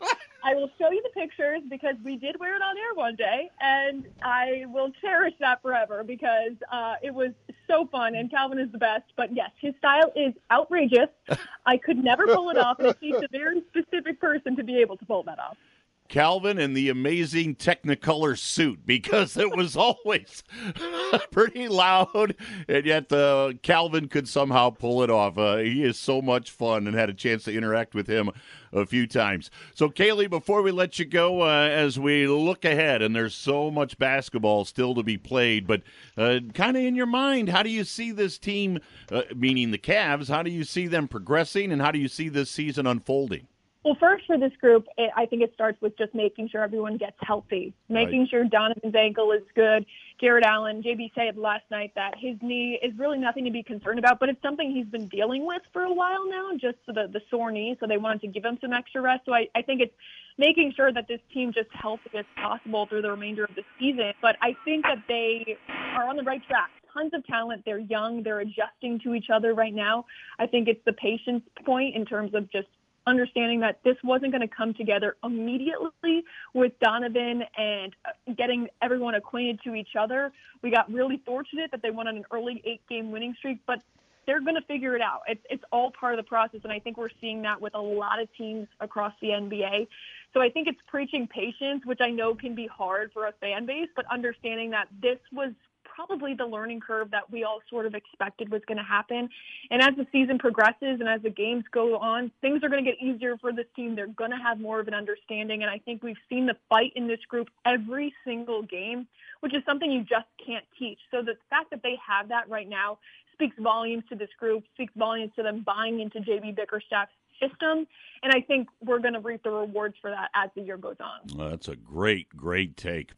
I 0.45 0.53
will 0.53 0.69
show 0.77 0.91
you 0.91 1.01
the 1.01 1.19
pictures 1.19 1.61
because 1.71 1.95
we 2.03 2.17
did 2.17 2.39
wear 2.39 2.55
it 2.55 2.61
on 2.61 2.77
air 2.77 2.93
one 2.93 3.15
day, 3.15 3.49
and 3.59 4.05
I 4.21 4.65
will 4.67 4.91
cherish 5.01 5.33
that 5.39 5.59
forever 5.63 6.03
because 6.03 6.51
uh, 6.71 6.95
it 7.01 7.11
was 7.11 7.31
so 7.67 7.89
fun. 7.91 8.13
And 8.13 8.29
Calvin 8.29 8.59
is 8.59 8.71
the 8.71 8.77
best. 8.77 9.05
But 9.17 9.35
yes, 9.35 9.49
his 9.59 9.73
style 9.79 10.13
is 10.15 10.35
outrageous. 10.51 11.09
I 11.65 11.77
could 11.77 11.97
never 11.97 12.27
pull 12.27 12.51
it 12.51 12.59
off, 12.59 12.77
and 12.77 12.89
it 12.89 13.01
takes 13.01 13.23
a 13.23 13.27
very 13.31 13.63
specific 13.69 14.21
person 14.21 14.55
to 14.55 14.63
be 14.63 14.77
able 14.77 14.97
to 14.97 15.05
pull 15.05 15.23
that 15.23 15.39
off. 15.39 15.57
Calvin 16.07 16.57
in 16.57 16.73
the 16.73 16.89
amazing 16.89 17.55
Technicolor 17.55 18.37
suit 18.37 18.85
because 18.85 19.37
it 19.37 19.55
was 19.55 19.75
always 19.77 20.43
pretty 21.31 21.67
loud, 21.67 22.35
and 22.67 22.85
yet 22.85 23.11
uh, 23.11 23.53
Calvin 23.61 24.07
could 24.07 24.27
somehow 24.27 24.69
pull 24.69 25.03
it 25.03 25.09
off. 25.09 25.37
Uh, 25.37 25.57
he 25.57 25.83
is 25.83 25.97
so 25.97 26.21
much 26.21 26.51
fun 26.51 26.87
and 26.87 26.95
had 26.95 27.09
a 27.09 27.13
chance 27.13 27.43
to 27.43 27.53
interact 27.53 27.95
with 27.95 28.07
him 28.07 28.31
a 28.71 28.85
few 28.85 29.07
times. 29.07 29.49
So, 29.73 29.89
Kaylee, 29.89 30.29
before 30.29 30.61
we 30.61 30.71
let 30.71 30.99
you 30.99 31.05
go, 31.05 31.41
uh, 31.41 31.67
as 31.69 31.99
we 31.99 32.27
look 32.27 32.65
ahead, 32.65 33.01
and 33.01 33.15
there's 33.15 33.33
so 33.33 33.71
much 33.71 33.97
basketball 33.97 34.65
still 34.65 34.93
to 34.95 35.03
be 35.03 35.17
played, 35.17 35.65
but 35.65 35.81
uh, 36.17 36.39
kind 36.53 36.77
of 36.77 36.83
in 36.83 36.95
your 36.95 37.05
mind, 37.05 37.49
how 37.49 37.63
do 37.63 37.69
you 37.69 37.83
see 37.83 38.11
this 38.11 38.37
team, 38.37 38.79
uh, 39.11 39.23
meaning 39.35 39.71
the 39.71 39.77
Cavs, 39.77 40.27
how 40.27 40.43
do 40.43 40.51
you 40.51 40.63
see 40.63 40.87
them 40.87 41.07
progressing, 41.07 41.71
and 41.71 41.81
how 41.81 41.91
do 41.91 41.99
you 41.99 42.07
see 42.07 42.29
this 42.29 42.51
season 42.51 42.85
unfolding? 42.85 43.47
Well, 43.85 43.95
first 43.99 44.25
for 44.25 44.35
this 44.35 44.51
group, 44.59 44.87
it, 44.97 45.11
I 45.15 45.27
think 45.27 45.43
it 45.43 45.51
starts 45.53 45.79
with 45.79 45.95
just 45.95 46.15
making 46.15 46.49
sure 46.49 46.63
everyone 46.63 46.97
gets 46.97 47.17
healthy, 47.19 47.71
making 47.87 48.21
right. 48.21 48.29
sure 48.29 48.43
Donovan's 48.43 48.95
ankle 48.95 49.31
is 49.31 49.43
good. 49.53 49.85
Jarrett 50.19 50.43
Allen, 50.43 50.81
JB 50.81 51.11
said 51.13 51.37
last 51.37 51.65
night 51.69 51.91
that 51.93 52.15
his 52.17 52.35
knee 52.41 52.79
is 52.81 52.97
really 52.97 53.19
nothing 53.19 53.45
to 53.45 53.51
be 53.51 53.61
concerned 53.61 53.99
about, 53.99 54.19
but 54.19 54.27
it's 54.27 54.41
something 54.41 54.71
he's 54.71 54.87
been 54.87 55.07
dealing 55.07 55.45
with 55.45 55.61
for 55.71 55.83
a 55.83 55.93
while 55.93 56.27
now, 56.27 56.49
just 56.59 56.79
the, 56.87 57.07
the 57.13 57.21
sore 57.29 57.51
knee. 57.51 57.77
So 57.79 57.85
they 57.85 57.97
wanted 57.97 58.21
to 58.21 58.27
give 58.27 58.43
him 58.43 58.57
some 58.59 58.73
extra 58.73 59.03
rest. 59.03 59.21
So 59.27 59.35
I, 59.35 59.49
I 59.53 59.61
think 59.61 59.81
it's 59.81 59.93
making 60.39 60.73
sure 60.75 60.91
that 60.91 61.07
this 61.07 61.19
team 61.31 61.53
just 61.53 61.69
healthy 61.71 62.09
as 62.17 62.25
possible 62.37 62.87
through 62.87 63.03
the 63.03 63.11
remainder 63.11 63.43
of 63.43 63.53
the 63.53 63.61
season. 63.79 64.13
But 64.19 64.35
I 64.41 64.55
think 64.65 64.85
that 64.85 65.03
they 65.07 65.57
are 65.95 66.09
on 66.09 66.15
the 66.15 66.23
right 66.23 66.41
track 66.47 66.71
tons 66.91 67.11
of 67.13 67.23
talent. 67.27 67.61
They're 67.65 67.77
young. 67.77 68.23
They're 68.23 68.39
adjusting 68.39 68.99
to 69.03 69.13
each 69.13 69.27
other 69.31 69.53
right 69.53 69.73
now. 69.73 70.05
I 70.39 70.47
think 70.47 70.67
it's 70.67 70.83
the 70.85 70.93
patience 70.93 71.43
point 71.65 71.95
in 71.95 72.05
terms 72.05 72.33
of 72.33 72.51
just 72.51 72.67
understanding 73.07 73.59
that 73.61 73.79
this 73.83 73.95
wasn't 74.03 74.31
going 74.31 74.41
to 74.41 74.53
come 74.53 74.73
together 74.73 75.15
immediately 75.23 76.23
with 76.53 76.73
Donovan 76.79 77.43
and 77.57 77.95
uh, 78.05 78.33
getting 78.37 78.67
everyone 78.81 79.15
acquainted 79.15 79.59
to 79.63 79.75
each 79.75 79.95
other. 79.99 80.31
We 80.61 80.71
got 80.71 80.91
really 80.91 81.21
fortunate 81.25 81.71
that 81.71 81.81
they 81.81 81.91
went 81.91 82.09
on 82.09 82.17
an 82.17 82.25
early 82.31 82.61
eight 82.65 82.81
game 82.89 83.11
winning 83.11 83.35
streak, 83.37 83.59
but 83.67 83.81
they're 84.25 84.41
going 84.41 84.55
to 84.55 84.61
figure 84.61 84.95
it 84.95 85.01
out. 85.01 85.21
It's, 85.27 85.41
it's 85.49 85.63
all 85.71 85.91
part 85.91 86.13
of 86.13 86.17
the 86.17 86.27
process. 86.27 86.61
And 86.63 86.73
I 86.73 86.79
think 86.79 86.97
we're 86.97 87.09
seeing 87.21 87.43
that 87.43 87.61
with 87.61 87.75
a 87.75 87.81
lot 87.81 88.19
of 88.19 88.27
teams 88.35 88.67
across 88.79 89.13
the 89.21 89.27
NBA. 89.29 89.87
So 90.33 90.41
I 90.41 90.49
think 90.49 90.67
it's 90.67 90.79
preaching 90.87 91.27
patience, 91.27 91.85
which 91.85 91.99
I 92.01 92.09
know 92.09 92.33
can 92.35 92.55
be 92.55 92.67
hard 92.67 93.11
for 93.13 93.27
a 93.27 93.31
fan 93.33 93.65
base, 93.65 93.89
but 93.95 94.05
understanding 94.11 94.71
that 94.71 94.87
this 95.01 95.19
was 95.31 95.51
probably 95.95 96.33
the 96.33 96.45
learning 96.45 96.81
curve 96.81 97.09
that 97.11 97.31
we 97.31 97.43
all 97.43 97.61
sort 97.69 97.85
of 97.85 97.95
expected 97.95 98.51
was 98.51 98.61
going 98.67 98.77
to 98.77 98.83
happen. 98.83 99.29
And 99.71 99.81
as 99.81 99.95
the 99.95 100.05
season 100.11 100.37
progresses 100.37 100.99
and 100.99 101.07
as 101.07 101.21
the 101.21 101.29
games 101.29 101.63
go 101.71 101.97
on, 101.97 102.31
things 102.41 102.63
are 102.63 102.69
going 102.69 102.83
to 102.83 102.89
get 102.89 103.01
easier 103.01 103.37
for 103.37 103.53
this 103.53 103.65
team. 103.75 103.95
They're 103.95 104.07
going 104.07 104.31
to 104.31 104.37
have 104.37 104.59
more 104.59 104.79
of 104.79 104.87
an 104.87 104.93
understanding. 104.93 105.63
And 105.63 105.71
I 105.71 105.79
think 105.79 106.03
we've 106.03 106.17
seen 106.29 106.45
the 106.45 106.55
fight 106.69 106.91
in 106.95 107.07
this 107.07 107.19
group 107.29 107.47
every 107.65 108.13
single 108.25 108.61
game, 108.63 109.07
which 109.39 109.55
is 109.55 109.63
something 109.65 109.89
you 109.91 110.01
just 110.01 110.27
can't 110.45 110.65
teach. 110.77 110.99
So 111.11 111.21
the 111.21 111.35
fact 111.49 111.69
that 111.71 111.81
they 111.81 111.97
have 112.05 112.27
that 112.29 112.49
right 112.49 112.67
now 112.67 112.99
speaks 113.33 113.55
volumes 113.59 114.03
to 114.09 114.15
this 114.15 114.29
group, 114.37 114.63
speaks 114.73 114.93
volumes 114.97 115.31
to 115.37 115.43
them 115.43 115.63
buying 115.65 115.99
into 115.99 116.19
JB 116.19 116.55
Bickerstaff's 116.55 117.11
system. 117.39 117.87
And 118.23 118.33
I 118.33 118.41
think 118.41 118.69
we're 118.83 118.99
going 118.99 119.13
to 119.13 119.19
reap 119.19 119.43
the 119.43 119.51
rewards 119.51 119.95
for 120.01 120.09
that 120.09 120.29
as 120.33 120.49
the 120.55 120.61
year 120.61 120.77
goes 120.77 120.95
on. 120.99 121.37
Well, 121.37 121.49
that's 121.49 121.67
a 121.67 121.75
great, 121.75 122.29
great 122.35 122.75
take. 122.75 123.13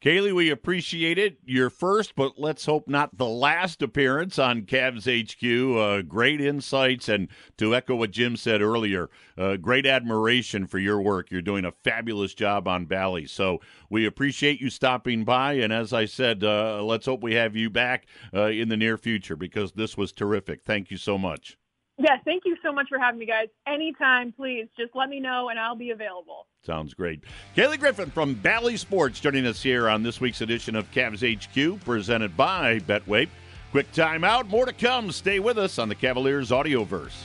Kaylee, 0.00 0.32
we 0.32 0.50
appreciate 0.50 1.18
it. 1.18 1.38
Your 1.44 1.70
first, 1.70 2.14
but 2.14 2.38
let's 2.38 2.66
hope 2.66 2.86
not 2.86 3.18
the 3.18 3.26
last 3.26 3.82
appearance 3.82 4.38
on 4.38 4.62
Cavs 4.62 5.06
HQ. 5.06 5.76
Uh, 5.76 6.02
great 6.02 6.40
insights, 6.40 7.08
and 7.08 7.26
to 7.56 7.74
echo 7.74 7.96
what 7.96 8.12
Jim 8.12 8.36
said 8.36 8.62
earlier, 8.62 9.10
uh, 9.36 9.56
great 9.56 9.86
admiration 9.86 10.68
for 10.68 10.78
your 10.78 11.00
work. 11.00 11.32
You're 11.32 11.42
doing 11.42 11.64
a 11.64 11.72
fabulous 11.72 12.32
job 12.32 12.68
on 12.68 12.86
Bally. 12.86 13.26
So 13.26 13.60
we 13.90 14.06
appreciate 14.06 14.60
you 14.60 14.70
stopping 14.70 15.24
by, 15.24 15.54
and 15.54 15.72
as 15.72 15.92
I 15.92 16.04
said, 16.04 16.44
uh, 16.44 16.80
let's 16.84 17.06
hope 17.06 17.20
we 17.20 17.34
have 17.34 17.56
you 17.56 17.68
back 17.68 18.06
uh, 18.32 18.46
in 18.46 18.68
the 18.68 18.76
near 18.76 18.98
future 18.98 19.34
because 19.34 19.72
this 19.72 19.96
was 19.96 20.12
terrific. 20.12 20.62
Thank 20.64 20.92
you 20.92 20.96
so 20.96 21.18
much. 21.18 21.58
Yeah, 21.98 22.16
thank 22.24 22.44
you 22.46 22.56
so 22.62 22.72
much 22.72 22.88
for 22.88 22.98
having 22.98 23.18
me, 23.18 23.26
guys. 23.26 23.48
Anytime, 23.66 24.32
please, 24.32 24.68
just 24.78 24.94
let 24.94 25.08
me 25.08 25.18
know 25.18 25.48
and 25.48 25.58
I'll 25.58 25.74
be 25.74 25.90
available. 25.90 26.46
Sounds 26.64 26.94
great. 26.94 27.24
Kaylee 27.56 27.80
Griffin 27.80 28.10
from 28.10 28.34
Bally 28.34 28.76
Sports 28.76 29.18
joining 29.18 29.46
us 29.46 29.62
here 29.62 29.88
on 29.88 30.04
this 30.04 30.20
week's 30.20 30.40
edition 30.40 30.76
of 30.76 30.90
Cavs 30.92 31.22
HQ, 31.22 31.84
presented 31.84 32.36
by 32.36 32.78
Betway. 32.80 33.28
Quick 33.72 33.90
timeout, 33.92 34.48
more 34.48 34.64
to 34.64 34.72
come. 34.72 35.10
Stay 35.10 35.40
with 35.40 35.58
us 35.58 35.78
on 35.78 35.88
the 35.88 35.94
Cavaliers 35.94 36.50
Audioverse. 36.50 37.16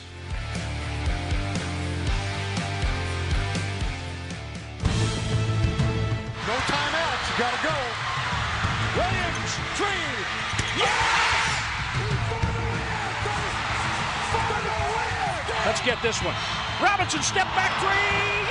Let's 15.64 15.80
get 15.80 15.96
this 16.02 16.20
one. 16.20 16.34
Robinson, 16.76 17.22
step 17.22 17.48
back 17.56 17.72
three. 17.80 17.88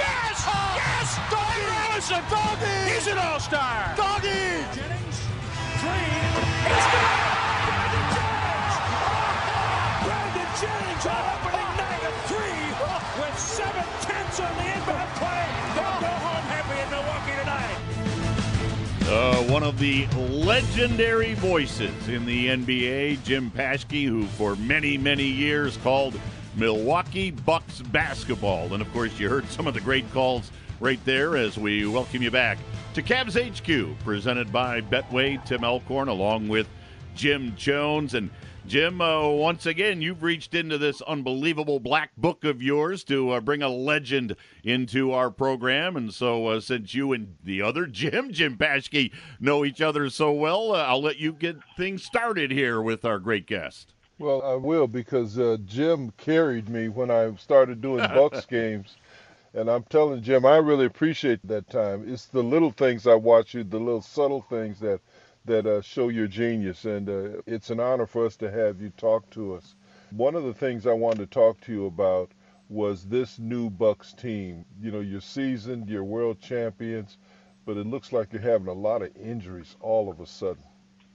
Yes! 0.02 0.50
Yes! 0.74 1.14
Doggy! 1.30 1.62
Robinson! 1.62 2.24
Doggy! 2.26 2.90
He's 2.90 3.06
an 3.06 3.20
all-star. 3.20 3.94
Doggy! 3.96 4.66
Jennings, 4.74 5.18
three. 5.78 6.10
It's 6.74 6.88
good! 6.90 7.14
Brandon 7.70 8.06
Jennings! 8.18 8.76
Brandon 10.02 10.50
Jennings 10.58 11.06
on 11.06 11.22
opening 11.38 11.70
night 11.78 12.02
of 12.02 12.18
three 12.26 12.66
with 13.22 13.38
seven 13.38 13.86
tenths 14.02 14.40
on 14.40 14.50
the 14.58 14.74
inbound 14.74 15.10
play. 15.22 15.46
They'll 15.78 16.02
go 16.02 16.14
home 16.18 16.46
happy 16.50 16.82
in 16.82 16.90
Milwaukee 16.90 17.38
tonight. 17.46 17.78
Uh, 19.06 19.54
one 19.54 19.62
of 19.62 19.78
the 19.78 20.08
legendary 20.18 21.36
voices 21.36 22.10
in 22.10 22.26
the 22.26 22.48
NBA, 22.48 23.24
Jim 23.24 23.52
Paschke, 23.52 24.08
who 24.08 24.26
for 24.26 24.56
many, 24.56 24.98
many 24.98 25.26
years 25.26 25.78
called 25.78 26.20
Milwaukee 26.56 27.32
Bucks 27.32 27.82
basketball. 27.82 28.74
And 28.74 28.82
of 28.82 28.92
course, 28.94 29.20
you 29.20 29.30
heard 29.30 29.48
some 29.50 29.68
of 29.68 29.74
the 29.74 29.82
great 29.82 30.10
calls 30.12 30.52
right 30.80 31.04
there 31.06 31.38
as 31.38 31.58
we 31.58 31.86
welcome 31.86 32.22
you 32.22 32.32
back 32.32 32.58
to 32.94 33.02
Cavs 33.02 33.36
HQ, 33.36 33.98
presented 34.04 34.52
by 34.52 34.82
Betway, 34.82 35.44
Tim 35.46 35.64
Alcorn, 35.64 36.10
along 36.10 36.48
with 36.48 36.68
Jim 37.16 37.56
Chones. 37.56 38.14
And 38.14 38.30
Jim, 38.66 39.02
uh, 39.02 39.28
once 39.28 39.66
again, 39.66 40.02
you've 40.02 40.24
reached 40.24 40.56
into 40.56 40.78
this 40.78 41.02
unbelievable 41.02 41.80
black 41.80 42.12
book 42.18 42.46
of 42.46 42.62
yours 42.62 43.04
to 43.06 43.32
uh, 43.32 43.42
bring 43.42 43.62
a 43.62 43.70
legend 43.70 44.36
into 44.64 45.12
our 45.12 45.30
program. 45.30 45.98
And 45.98 46.14
so, 46.14 46.48
uh, 46.48 46.60
since 46.62 46.94
you 46.94 47.14
and 47.14 47.36
the 47.44 47.62
other 47.62 47.86
Jim, 47.88 48.32
Jim 48.32 48.58
Paschke, 48.58 49.12
know 49.40 49.66
each 49.66 49.82
other 49.82 50.10
so 50.10 50.32
well, 50.32 50.74
uh, 50.74 50.84
I'll 50.84 51.02
let 51.02 51.18
you 51.18 51.34
get 51.34 51.58
things 51.76 52.04
started 52.04 52.52
here 52.52 52.82
with 52.82 53.04
our 53.04 53.20
great 53.20 53.48
guest. 53.48 53.94
Well, 54.24 54.42
I 54.42 54.56
will 54.56 54.88
because 54.88 55.38
uh, 55.38 55.58
Jim 55.66 56.12
carried 56.16 56.70
me 56.70 56.88
when 56.88 57.12
I 57.12 57.36
started 57.36 57.82
doing 57.82 58.08
Bucks 58.08 58.46
games. 58.50 58.96
And 59.54 59.70
I'm 59.70 59.84
telling 59.84 60.22
Jim, 60.24 60.46
I 60.46 60.56
really 60.60 60.86
appreciate 60.86 61.46
that 61.46 61.70
time. 61.70 62.06
It's 62.08 62.28
the 62.28 62.42
little 62.42 62.72
things 62.72 63.06
I 63.06 63.16
watch 63.16 63.54
you, 63.54 63.66
the 63.66 63.80
little 63.80 64.02
subtle 64.02 64.42
things 64.42 64.80
that 64.80 65.02
that 65.44 65.68
uh, 65.68 65.82
show 65.82 66.08
your 66.08 66.28
genius, 66.28 66.86
and 66.86 67.10
uh, 67.10 67.42
it's 67.46 67.70
an 67.70 67.82
honor 67.82 68.06
for 68.06 68.26
us 68.26 68.38
to 68.38 68.50
have 68.50 68.80
you 68.82 68.92
talk 68.92 69.30
to 69.32 69.56
us. 69.56 69.76
One 70.12 70.36
of 70.36 70.46
the 70.46 70.54
things 70.54 70.88
I 70.88 70.94
wanted 70.94 71.20
to 71.20 71.26
talk 71.26 71.60
to 71.64 71.74
you 71.74 71.86
about 71.88 72.32
was 72.70 73.04
this 73.04 73.40
new 73.40 73.70
Bucks 73.70 74.14
team. 74.14 74.64
You 74.82 74.92
know, 74.92 75.02
you're 75.02 75.20
seasoned, 75.20 75.90
you're 75.90 76.06
world 76.06 76.40
champions, 76.40 77.18
but 77.66 77.76
it 77.76 77.88
looks 77.88 78.14
like 78.14 78.32
you're 78.32 78.42
having 78.42 78.68
a 78.70 78.74
lot 78.74 79.02
of 79.02 79.18
injuries 79.18 79.76
all 79.82 80.10
of 80.10 80.22
a 80.22 80.26
sudden. 80.26 80.64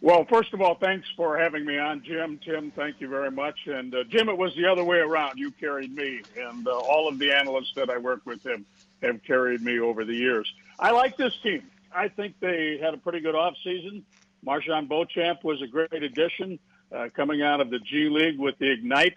Well, 0.01 0.25
first 0.31 0.55
of 0.55 0.61
all, 0.61 0.77
thanks 0.77 1.09
for 1.17 1.37
having 1.37 1.65
me 1.65 1.77
on, 1.77 2.03
Jim. 2.05 2.39
Tim, 2.45 2.71
thank 2.71 3.01
you 3.01 3.09
very 3.09 3.33
much. 3.33 3.59
And 3.67 3.93
uh, 3.93 4.05
Jim, 4.05 4.29
it 4.29 4.39
was 4.39 4.55
the 4.55 4.67
other 4.67 4.85
way 4.85 4.99
around. 4.99 5.39
You 5.39 5.51
carried 5.51 5.93
me, 5.95 6.23
and 6.37 6.69
uh, 6.69 6.71
all 6.71 7.09
of 7.09 7.19
the 7.19 7.33
analysts 7.33 7.73
that 7.75 7.91
I 7.91 7.99
work 7.99 8.21
with 8.25 8.47
him 8.47 8.65
have 9.03 9.23
carried 9.25 9.61
me 9.61 9.81
over 9.81 10.05
the 10.05 10.15
years. 10.15 10.53
I 10.79 10.93
like 10.93 11.17
this 11.17 11.35
team. 11.43 11.65
I 11.93 12.09
think 12.09 12.37
they 12.39 12.79
had 12.81 12.95
a 12.95 12.97
pretty 12.99 13.21
good 13.21 13.35
offseason. 13.35 14.03
MarJon 14.47 14.89
Beauchamp 14.89 15.43
was 15.43 15.61
a 15.63 15.67
great 15.67 15.93
addition 15.93 16.61
uh, 16.95 17.09
coming 17.15 17.43
out 17.43 17.61
of 17.61 17.71
the 17.71 17.81
G 17.81 18.09
League 18.09 18.39
with 18.39 18.57
the 18.59 18.71
Ignite, 18.71 19.17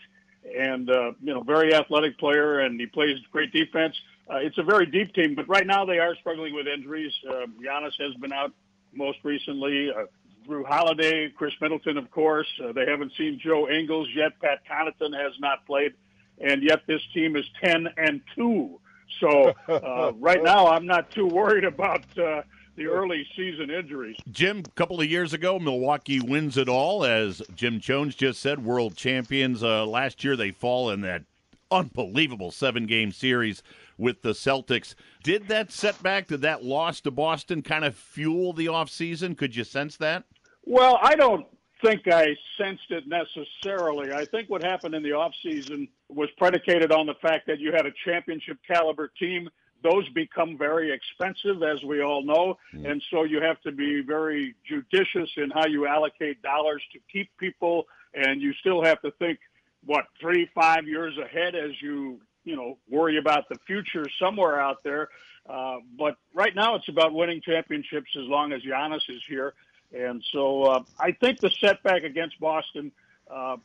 and 0.58 0.90
uh, 0.90 1.12
you 1.22 1.34
know, 1.34 1.42
very 1.42 1.76
athletic 1.76 2.18
player, 2.18 2.62
and 2.62 2.80
he 2.80 2.88
plays 2.88 3.20
great 3.32 3.54
defense. 3.54 3.96
Uh, 4.28 4.38
it's 4.38 4.58
a 4.58 4.64
very 4.64 4.88
deep 4.88 5.14
team, 5.14 5.36
but 5.36 5.48
right 5.48 5.68
now 5.68 5.86
they 5.86 6.00
are 6.00 6.16
struggling 6.16 6.56
with 6.56 6.66
injuries. 6.68 7.14
Uh, 7.30 7.46
Giannis 7.64 7.94
has 8.00 8.16
been 8.16 8.34
out 8.34 8.52
most 8.94 9.20
recently. 9.24 9.92
Uh, 9.92 10.06
Jrue 10.48 10.66
Holiday, 10.66 11.30
Khris 11.30 11.54
Middleton, 11.62 11.98
of 11.98 12.10
course. 12.12 12.48
Uh, 12.64 12.72
they 12.72 12.86
haven't 12.86 13.12
seen 13.18 13.40
Joe 13.44 13.70
Ingles 13.70 14.08
yet. 14.16 14.40
Pat 14.42 14.60
Connaughton 14.70 15.14
has 15.18 15.34
not 15.40 15.66
played, 15.66 15.94
and 16.40 16.64
yet 16.64 16.82
this 16.88 17.02
team 17.14 17.36
is 17.36 17.46
ten 17.64 17.88
and 17.98 18.22
two. 18.36 18.80
So 19.20 19.54
uh, 19.68 20.14
right 20.20 20.44
now, 20.44 20.68
I'm 20.68 20.86
not 20.86 21.12
too 21.12 21.28
worried 21.28 21.64
about 21.64 22.04
uh, 22.18 22.42
the 22.76 22.88
early 22.88 23.26
season 23.36 23.70
injuries. 23.70 24.18
Jim, 24.32 24.60
a 24.60 24.72
couple 24.72 25.00
of 25.00 25.08
years 25.08 25.34
ago, 25.34 25.60
Milwaukee 25.60 26.20
wins 26.20 26.58
it 26.58 26.70
all, 26.70 27.04
as 27.04 27.42
Jim 27.56 27.80
Chones 27.80 28.16
just 28.16 28.40
said, 28.40 28.64
world 28.64 28.96
champions. 28.96 29.64
Uh, 29.64 29.86
last 29.86 30.24
year, 30.24 30.36
they 30.36 30.52
fall 30.52 30.90
in 30.90 31.02
that 31.02 31.24
unbelievable 31.70 32.52
seven 32.52 32.86
game 32.86 33.12
series 33.12 33.64
with 33.98 34.22
the 34.22 34.32
Celtics. 34.32 34.96
Did 35.24 35.48
that 35.50 35.72
setback, 35.72 36.28
did 36.28 36.42
that 36.42 36.64
loss 36.64 37.02
to 37.02 37.12
Boston 37.12 37.62
kind 37.62 37.86
of 37.86 37.96
fuel 37.96 38.54
the 38.54 38.68
offseason? 38.68 39.38
Could 39.38 39.56
you 39.56 39.64
sense 39.64 39.98
that? 39.98 40.24
Well, 40.66 41.00
I 41.02 41.16
don't 41.16 41.46
think 41.84 42.08
I 42.08 42.36
sensed 42.58 42.90
it 42.90 43.06
necessarily. 43.08 44.14
I 44.14 44.26
think 44.26 44.50
what 44.50 44.64
happened 44.64 44.96
in 44.96 45.04
the 45.04 45.10
offseason 45.10 45.90
was 46.10 46.30
predicated 46.38 46.92
on 46.92 47.06
the 47.06 47.16
fact 47.22 47.48
that 47.48 47.60
you 47.60 47.72
had 47.72 47.86
a 47.86 47.92
championship 48.06 48.58
caliber 48.68 49.12
team. 49.20 49.50
Those 49.84 50.08
become 50.10 50.58
very 50.58 50.92
expensive, 50.92 51.64
as 51.64 51.84
we 51.84 52.04
all 52.04 52.24
know. 52.24 52.58
Mm. 52.74 52.92
And 52.92 53.04
so 53.10 53.24
you 53.24 53.42
have 53.42 53.60
to 53.62 53.72
be 53.72 54.02
very 54.06 54.56
judicious 54.68 55.30
in 55.38 55.50
how 55.50 55.66
you 55.66 55.88
allocate 55.88 56.42
dollars 56.44 56.84
to 56.94 57.00
keep 57.12 57.30
people. 57.40 57.86
And 58.14 58.42
you 58.42 58.54
still 58.60 58.84
have 58.84 59.02
to 59.02 59.12
think, 59.18 59.40
what, 59.84 60.06
three, 60.20 60.48
five 60.54 60.88
years 60.88 61.18
ahead 61.18 61.56
as 61.56 61.72
you, 61.82 62.22
you 62.44 62.56
know, 62.56 62.78
worry 62.90 63.18
about 63.18 63.50
the 63.50 63.58
future 63.68 64.06
somewhere 64.20 64.60
out 64.60 64.84
there. 64.84 65.10
Uh, 65.50 65.78
but 65.98 66.18
right 66.34 66.56
now 66.56 66.76
it's 66.76 66.88
about 66.88 67.14
winning 67.14 67.42
championships 67.42 68.10
as 68.16 68.28
long 68.28 68.54
as 68.54 68.62
Giannis 68.62 69.02
is 69.10 69.22
here. 69.28 69.54
And 69.94 70.24
so 70.32 70.64
uh, 70.64 70.84
I 71.00 71.12
think 71.12 71.40
the 71.40 71.50
setback 71.60 72.04
against 72.04 72.40
Boston, 72.40 72.92
uh, 73.30 73.58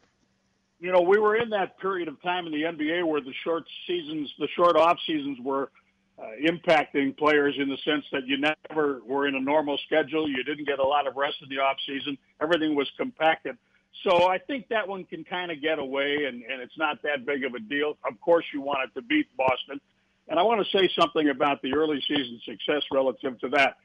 you 0.80 0.92
know, 0.92 1.00
we 1.00 1.18
were 1.18 1.36
in 1.36 1.50
that 1.50 1.78
period 1.78 2.08
of 2.08 2.20
time 2.22 2.46
in 2.46 2.52
the 2.52 2.62
NBA 2.62 3.06
where 3.06 3.20
the 3.20 3.32
short 3.44 3.64
seasons, 3.86 4.32
the 4.38 4.48
short 4.56 4.76
off 4.76 4.98
seasons 5.06 5.38
were 5.40 5.70
uh, 6.18 6.24
impacting 6.44 7.16
players 7.16 7.54
in 7.58 7.68
the 7.68 7.76
sense 7.78 8.04
that 8.12 8.26
you 8.26 8.38
never 8.38 9.00
were 9.06 9.26
in 9.26 9.34
a 9.34 9.40
normal 9.40 9.78
schedule. 9.86 10.28
You 10.28 10.42
didn't 10.44 10.66
get 10.66 10.78
a 10.78 10.86
lot 10.86 11.06
of 11.06 11.16
rest 11.16 11.36
in 11.42 11.48
the 11.48 11.58
off 11.58 11.76
season. 11.86 12.18
Everything 12.40 12.74
was 12.74 12.90
compacted. 12.96 13.56
So 14.02 14.28
I 14.28 14.38
think 14.38 14.68
that 14.68 14.86
one 14.86 15.04
can 15.04 15.24
kind 15.24 15.50
of 15.50 15.60
get 15.60 15.78
away, 15.78 16.24
and, 16.26 16.42
and 16.42 16.60
it's 16.60 16.76
not 16.78 17.02
that 17.02 17.24
big 17.24 17.44
of 17.44 17.54
a 17.54 17.60
deal. 17.60 17.96
Of 18.08 18.20
course, 18.20 18.44
you 18.52 18.60
wanted 18.60 18.94
to 18.94 19.02
beat 19.02 19.26
Boston. 19.36 19.80
And 20.28 20.38
I 20.38 20.42
want 20.42 20.64
to 20.64 20.78
say 20.78 20.90
something 20.98 21.28
about 21.28 21.62
the 21.62 21.72
early 21.74 22.02
season 22.06 22.40
success 22.44 22.82
relative 22.92 23.38
to 23.40 23.48
that 23.50 23.76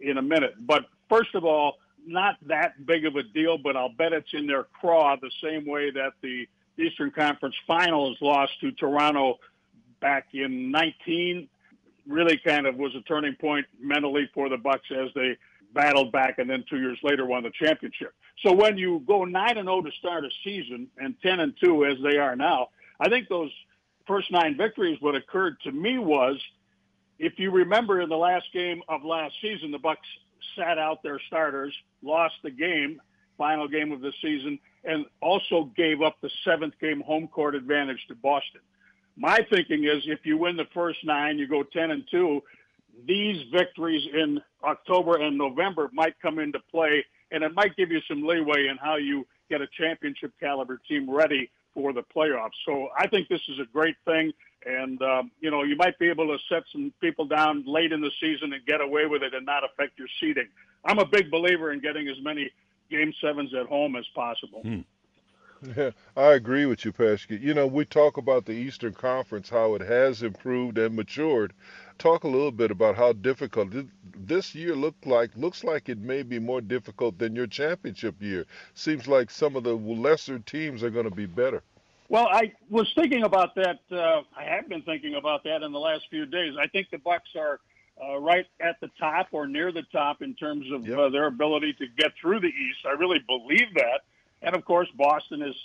in 0.00 0.18
a 0.18 0.22
minute. 0.22 0.54
But 0.60 0.86
first 1.08 1.34
of 1.34 1.44
all, 1.44 1.74
not 2.06 2.36
that 2.46 2.86
big 2.86 3.04
of 3.04 3.16
a 3.16 3.22
deal, 3.22 3.58
but 3.58 3.76
I'll 3.76 3.92
bet 3.92 4.12
it's 4.12 4.32
in 4.32 4.46
their 4.46 4.64
craw 4.64 5.16
the 5.16 5.30
same 5.42 5.66
way 5.66 5.90
that 5.90 6.12
the 6.22 6.46
Eastern 6.78 7.10
Conference 7.10 7.56
Finals 7.66 8.16
lost 8.20 8.52
to 8.60 8.70
Toronto 8.72 9.38
back 10.00 10.28
in 10.32 10.70
19 10.70 11.48
really 12.06 12.38
kind 12.38 12.66
of 12.66 12.76
was 12.76 12.94
a 12.94 13.02
turning 13.02 13.34
point 13.34 13.66
mentally 13.80 14.30
for 14.32 14.48
the 14.48 14.56
Bucks 14.56 14.86
as 14.90 15.08
they 15.14 15.36
battled 15.72 16.12
back 16.12 16.38
and 16.38 16.48
then 16.48 16.64
2 16.68 16.78
years 16.78 16.98
later 17.02 17.26
won 17.26 17.42
the 17.42 17.50
championship. 17.50 18.14
So 18.42 18.52
when 18.52 18.78
you 18.78 19.02
go 19.06 19.24
9 19.24 19.58
and 19.58 19.66
0 19.66 19.82
to 19.82 19.90
start 19.92 20.24
a 20.24 20.30
season 20.44 20.88
and 20.98 21.14
10 21.22 21.40
and 21.40 21.54
2 21.62 21.84
as 21.86 21.98
they 22.02 22.18
are 22.18 22.36
now, 22.36 22.68
I 23.00 23.08
think 23.08 23.28
those 23.28 23.50
first 24.06 24.30
9 24.32 24.56
victories 24.56 24.98
what 25.00 25.14
occurred 25.14 25.60
to 25.62 25.72
me 25.72 25.98
was 25.98 26.40
if 27.18 27.38
you 27.38 27.50
remember 27.50 28.00
in 28.00 28.08
the 28.08 28.16
last 28.16 28.46
game 28.52 28.82
of 28.88 29.04
last 29.04 29.34
season 29.42 29.70
the 29.70 29.78
Bucks 29.78 30.06
sat 30.56 30.78
out 30.78 31.02
their 31.02 31.20
starters, 31.26 31.74
lost 32.02 32.34
the 32.42 32.50
game, 32.50 33.00
final 33.36 33.68
game 33.68 33.92
of 33.92 34.00
the 34.00 34.12
season, 34.22 34.58
and 34.84 35.04
also 35.20 35.64
gave 35.76 36.00
up 36.02 36.16
the 36.20 36.30
seventh 36.44 36.74
game 36.80 37.00
home 37.00 37.28
court 37.28 37.54
advantage 37.54 38.04
to 38.08 38.14
Boston. 38.14 38.60
My 39.16 39.44
thinking 39.50 39.84
is 39.84 40.04
if 40.06 40.24
you 40.24 40.38
win 40.38 40.56
the 40.56 40.68
first 40.72 41.04
nine, 41.04 41.38
you 41.38 41.48
go 41.48 41.64
10 41.64 41.90
and 41.90 42.04
2, 42.10 42.40
these 43.06 43.44
victories 43.52 44.06
in 44.12 44.40
October 44.64 45.16
and 45.16 45.36
November 45.38 45.88
might 45.92 46.14
come 46.20 46.38
into 46.38 46.58
play, 46.70 47.04
and 47.30 47.44
it 47.44 47.54
might 47.54 47.76
give 47.76 47.90
you 47.90 48.00
some 48.08 48.26
leeway 48.26 48.68
in 48.68 48.76
how 48.76 48.96
you 48.96 49.26
get 49.50 49.60
a 49.60 49.66
championship 49.78 50.32
caliber 50.40 50.80
team 50.88 51.08
ready 51.08 51.50
for 51.74 51.92
the 51.92 52.02
playoffs. 52.14 52.56
So 52.66 52.88
I 52.96 53.06
think 53.06 53.28
this 53.28 53.40
is 53.48 53.58
a 53.60 53.66
great 53.72 53.96
thing. 54.04 54.32
And, 54.66 55.00
um, 55.02 55.30
you 55.40 55.50
know, 55.50 55.62
you 55.62 55.76
might 55.76 55.98
be 55.98 56.08
able 56.08 56.26
to 56.26 56.38
set 56.48 56.64
some 56.72 56.92
people 57.00 57.26
down 57.26 57.64
late 57.66 57.92
in 57.92 58.00
the 58.00 58.10
season 58.20 58.52
and 58.52 58.64
get 58.66 58.80
away 58.80 59.06
with 59.06 59.22
it 59.22 59.32
and 59.32 59.46
not 59.46 59.62
affect 59.64 59.98
your 59.98 60.08
seeding. 60.20 60.48
I'm 60.84 60.98
a 60.98 61.06
big 61.06 61.30
believer 61.30 61.72
in 61.72 61.80
getting 61.80 62.08
as 62.08 62.16
many 62.20 62.50
game 62.90 63.12
sevens 63.20 63.54
at 63.54 63.66
home 63.66 63.94
as 63.96 64.06
possible. 64.14 64.62
Hmm. 64.62 64.80
Yeah, 65.76 65.90
I 66.16 66.34
agree 66.34 66.66
with 66.66 66.84
you, 66.84 66.92
Paschke. 66.92 67.40
You 67.40 67.54
know, 67.54 67.66
we 67.66 67.84
talk 67.84 68.16
about 68.16 68.44
the 68.46 68.52
Eastern 68.52 68.94
Conference, 68.94 69.48
how 69.48 69.74
it 69.74 69.80
has 69.80 70.22
improved 70.22 70.78
and 70.78 70.94
matured. 70.94 71.52
Talk 71.98 72.24
a 72.24 72.28
little 72.28 72.52
bit 72.52 72.70
about 72.70 72.96
how 72.96 73.12
difficult 73.12 73.70
this 74.14 74.54
year 74.54 74.76
looked 74.76 75.06
like. 75.06 75.30
Looks 75.36 75.64
like 75.64 75.88
it 75.88 75.98
may 75.98 76.22
be 76.22 76.38
more 76.38 76.60
difficult 76.60 77.18
than 77.18 77.34
your 77.34 77.48
championship 77.48 78.14
year. 78.20 78.46
Seems 78.74 79.08
like 79.08 79.30
some 79.30 79.56
of 79.56 79.64
the 79.64 79.74
lesser 79.74 80.38
teams 80.38 80.82
are 80.82 80.90
going 80.90 81.08
to 81.08 81.14
be 81.14 81.26
better. 81.26 81.62
Well, 82.08 82.28
I 82.30 82.52
was 82.70 82.90
thinking 82.94 83.24
about 83.24 83.54
that. 83.56 83.80
Uh, 83.90 84.22
I 84.36 84.44
have 84.44 84.68
been 84.68 84.82
thinking 84.82 85.16
about 85.16 85.44
that 85.44 85.62
in 85.62 85.72
the 85.72 85.78
last 85.78 86.04
few 86.08 86.24
days. 86.24 86.54
I 86.58 86.66
think 86.68 86.88
the 86.90 86.98
Bucks 86.98 87.30
are 87.36 87.60
uh, 88.02 88.18
right 88.18 88.46
at 88.60 88.80
the 88.80 88.90
top 88.98 89.28
or 89.32 89.46
near 89.46 89.72
the 89.72 89.82
top 89.92 90.22
in 90.22 90.34
terms 90.34 90.70
of 90.72 90.86
yep. 90.86 90.98
uh, 90.98 91.08
their 91.10 91.26
ability 91.26 91.74
to 91.74 91.86
get 91.98 92.12
through 92.20 92.40
the 92.40 92.46
East. 92.46 92.86
I 92.86 92.92
really 92.92 93.18
believe 93.26 93.74
that. 93.74 94.02
And 94.40 94.54
of 94.54 94.64
course, 94.64 94.88
Boston 94.96 95.42
is, 95.42 95.56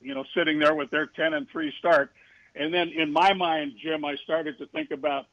you 0.00 0.14
know, 0.14 0.24
sitting 0.34 0.58
there 0.58 0.74
with 0.74 0.90
their 0.90 1.06
10 1.06 1.34
and 1.34 1.48
3 1.48 1.72
start. 1.78 2.12
And 2.54 2.72
then 2.72 2.88
in 2.88 3.12
my 3.12 3.32
mind, 3.32 3.72
Jim, 3.82 4.04
I 4.04 4.16
started 4.16 4.58
to 4.58 4.66
think 4.66 4.90
about 4.90 5.26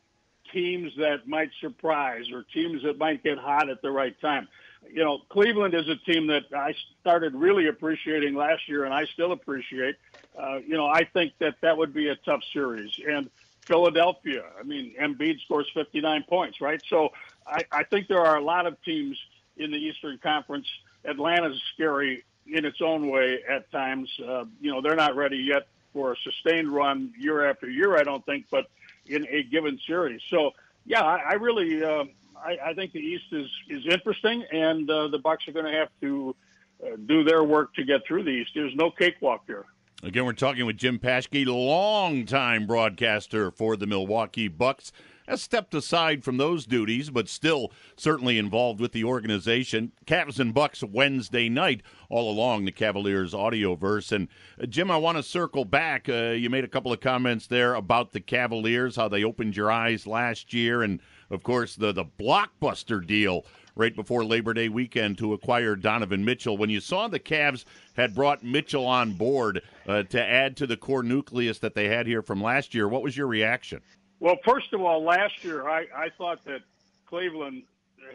teams 0.52 0.94
that 0.98 1.28
might 1.28 1.50
surprise 1.62 2.32
or 2.32 2.44
teams 2.44 2.84
that 2.84 2.98
might 2.98 3.24
get 3.24 3.38
hot 3.38 3.70
at 3.70 3.82
the 3.82 3.92
right 3.92 4.20
time. 4.22 4.48
You 4.90 5.04
know, 5.04 5.20
Cleveland 5.30 5.74
is 5.74 5.88
a 5.90 5.96
team 5.96 6.28
that 6.28 6.46
I 6.56 6.74
started 7.02 7.36
really 7.36 7.68
appreciating 7.68 8.36
last 8.36 8.68
year 8.68 8.86
and 8.86 8.94
I 8.94 9.06
still 9.06 9.32
appreciate. 9.32 9.96
Uh, 10.38 10.58
you 10.58 10.76
know, 10.76 10.88
I 10.88 11.04
think 11.04 11.34
that 11.40 11.56
that 11.62 11.78
would 11.78 11.94
be 11.94 12.10
a 12.10 12.16
tough 12.16 12.42
series. 12.54 12.92
And 13.08 13.30
Philadelphia, 13.66 14.44
I 14.58 14.64
mean, 14.64 14.94
Embiid 15.00 15.42
scores 15.42 15.68
59 15.74 16.24
points, 16.30 16.62
right? 16.62 16.82
So 16.90 17.10
I, 17.46 17.64
I 17.72 17.84
think 17.84 18.08
there 18.08 18.26
are 18.26 18.38
a 18.38 18.44
lot 18.44 18.66
of 18.66 18.82
teams 18.84 19.18
in 19.58 19.72
the 19.72 19.78
Eastern 19.78 20.18
Conference. 20.20 20.68
Atlanta's 21.04 21.62
scary 21.74 22.24
in 22.48 22.66
its 22.66 22.82
own 22.82 23.10
way 23.10 23.40
at 23.48 23.70
times. 23.72 24.10
Uh, 24.26 24.46
you 24.62 24.72
know, 24.72 24.82
they're 24.82 24.96
not 24.96 25.16
ready 25.16 25.38
yet 25.38 25.68
for 25.94 26.14
a 26.14 26.16
sustained 26.18 26.70
run 26.70 27.14
year 27.18 27.50
after 27.50 27.70
year, 27.70 27.98
I 27.98 28.04
don't 28.04 28.26
think, 28.26 28.46
but 28.52 28.68
in 29.10 29.26
a 29.30 29.44
given 29.44 29.80
series. 29.86 30.22
So, 30.30 30.52
yeah, 30.86 31.02
I, 31.02 31.18
I 31.18 31.34
really, 31.34 31.84
uh, 31.84 32.06
I, 32.36 32.58
I 32.68 32.74
think 32.74 32.94
the 32.94 33.00
East 33.00 33.26
is 33.32 33.50
is 33.70 33.86
interesting, 33.88 34.44
and 34.52 34.90
uh, 34.90 35.08
the 35.08 35.20
Bucks 35.20 35.48
are 35.48 35.52
going 35.52 35.66
to 35.66 35.72
have 35.72 35.90
to 36.02 36.36
uh, 36.84 36.96
do 37.06 37.24
their 37.24 37.44
work 37.44 37.74
to 37.76 37.84
get 37.84 38.06
through 38.08 38.24
the 38.24 38.32
East. 38.32 38.52
There's 38.56 38.76
no 38.76 38.92
cakewalk 38.92 39.44
here. 39.48 39.66
Again, 40.04 40.26
we're 40.26 40.34
talking 40.34 40.66
with 40.68 40.78
Jim 40.78 41.00
Paschke, 41.00 41.46
longtime 41.48 42.68
broadcaster 42.68 43.50
for 43.50 43.76
the 43.76 43.88
Milwaukee 43.88 44.48
Bucks 44.48 44.92
has 45.28 45.42
stepped 45.42 45.74
aside 45.74 46.24
from 46.24 46.38
those 46.38 46.66
duties, 46.66 47.10
but 47.10 47.28
still 47.28 47.72
certainly 47.96 48.38
involved 48.38 48.80
with 48.80 48.92
the 48.92 49.04
organization. 49.04 49.92
Cavs 50.06 50.40
and 50.40 50.54
Bucks 50.54 50.84
Wednesday 50.84 51.50
night, 51.50 51.82
all 52.10 52.32
along 52.32 52.66
the 52.66 52.72
Cavaliers 52.72 53.34
audioverse. 53.34 54.12
And 54.12 54.28
uh, 54.62 54.66
Jim, 54.66 54.90
I 54.90 54.98
want 54.98 55.18
to 55.18 55.24
circle 55.24 55.66
back. 55.66 56.08
Uh, 56.08 56.30
you 56.30 56.50
made 56.50 56.64
a 56.64 56.70
couple 56.70 56.94
of 56.94 57.02
comments 57.02 57.48
there 57.48 57.76
about 57.76 58.12
the 58.12 58.22
Cavaliers, 58.22 58.96
how 58.96 59.08
they 59.08 59.24
opened 59.24 59.58
your 59.58 59.72
eyes 59.72 60.08
last 60.08 60.54
year, 60.54 60.82
and 60.84 61.02
of 61.30 61.44
course 61.44 61.76
the 61.76 61.92
the 61.92 62.06
blockbuster 62.06 63.06
deal 63.06 63.46
right 63.78 63.96
before 63.96 64.26
Labor 64.26 64.54
Day 64.54 64.70
weekend 64.70 65.18
to 65.20 65.34
acquire 65.34 65.76
Donovan 65.76 66.26
Mitchell. 66.26 66.58
When 66.58 66.70
you 66.70 66.80
saw 66.80 67.08
the 67.08 67.20
Cavs 67.20 67.64
had 67.96 68.16
brought 68.16 68.44
Mitchell 68.44 68.86
on 68.86 69.14
board 69.14 69.62
uh, 69.88 70.04
to 70.04 70.22
add 70.22 70.58
to 70.58 70.68
the 70.68 70.78
core 70.78 71.04
nucleus 71.04 71.60
that 71.60 71.76
they 71.76 71.88
had 71.88 72.08
here 72.08 72.22
from 72.22 72.42
last 72.42 72.74
year, 72.74 72.88
what 72.88 73.04
was 73.04 73.16
your 73.16 73.28
reaction? 73.28 73.82
Well, 74.20 74.38
first 74.46 74.74
of 74.74 74.82
all, 74.82 75.04
last 75.04 75.44
year 75.44 75.68
I, 75.68 75.86
I 75.96 76.10
thought 76.18 76.44
that 76.46 76.62
Cleveland 77.08 77.64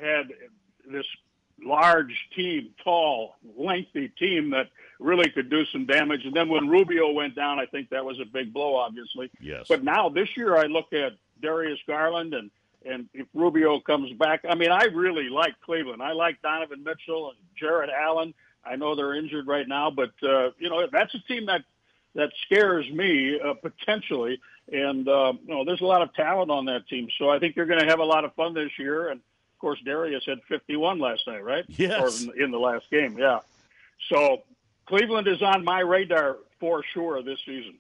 had 0.01 0.33
this 0.91 1.07
large 1.65 2.29
team, 2.35 2.71
tall, 2.83 3.37
lengthy 3.57 4.09
team 4.09 4.51
that 4.51 4.69
really 4.99 5.31
could 5.31 5.49
do 5.49 5.65
some 5.67 5.87
damage. 5.87 6.25
And 6.25 6.35
then 6.35 6.49
when 6.49 6.69
Rubio 6.69 7.13
went 7.13 7.37
down, 7.37 7.59
I 7.59 7.67
think 7.67 7.91
that 7.91 8.05
was 8.05 8.19
a 8.21 8.25
big 8.25 8.53
blow, 8.53 8.77
obviously. 8.77 9.31
Yes. 9.41 9.67
But 9.69 9.85
now 9.85 10.09
this 10.09 10.37
year, 10.37 10.57
I 10.57 10.65
look 10.65 10.93
at 10.93 11.13
Darius 11.41 11.79
Garland 11.87 12.35
and 12.35 12.51
and 12.85 13.09
if 13.15 13.29
Rubio 13.33 13.79
comes 13.79 14.13
back, 14.15 14.45
I 14.49 14.57
mean, 14.57 14.71
I 14.71 14.85
really 14.87 15.29
like 15.29 15.55
Cleveland. 15.61 16.03
I 16.03 16.13
like 16.15 16.43
Donovan 16.43 16.83
Mitchell 16.83 17.29
and 17.29 17.39
Jarrett 17.57 17.91
Allen. 17.91 18.35
I 18.65 18.75
know 18.75 18.97
they're 18.97 19.15
injured 19.15 19.47
right 19.47 19.67
now, 19.69 19.91
but 19.91 20.11
uh, 20.23 20.51
you 20.59 20.69
know 20.69 20.87
that's 20.91 21.15
a 21.15 21.21
team 21.21 21.47
that 21.47 21.63
that 22.15 22.31
scares 22.47 22.91
me 22.91 23.41
uh, 23.41 23.55
potentially. 23.55 24.41
And 24.71 25.09
uh, 25.09 25.33
you 25.45 25.55
know, 25.55 25.65
there's 25.65 25.81
a 25.81 25.87
lot 25.87 26.03
of 26.03 26.15
talent 26.15 26.51
on 26.51 26.67
that 26.67 26.89
team, 26.89 27.09
so 27.19 27.29
I 27.29 27.39
think 27.39 27.55
they're 27.55 27.67
going 27.67 27.81
to 27.81 27.87
have 27.87 27.99
a 27.99 28.05
lot 28.05 28.25
of 28.25 28.35
fun 28.35 28.55
this 28.55 28.71
year. 28.79 29.09
And 29.09 29.19
of 29.21 29.59
course, 29.59 29.81
Darius 29.85 30.25
had 30.27 30.39
51 30.49 30.99
last 30.99 31.23
night, 31.27 31.45
right? 31.45 31.65
Yes. 31.77 32.25
Or 32.25 32.33
in, 32.35 32.45
in 32.45 32.51
the 32.51 32.59
last 32.59 32.91
game, 32.91 33.19
yeah. 33.19 33.41
So 34.09 34.43
Cleveland 34.87 35.29
is 35.29 35.43
on 35.43 35.65
my 35.65 35.81
radar 35.81 36.39
for 36.61 36.83
sure 36.93 37.23
this 37.23 37.39
season. 37.45 37.75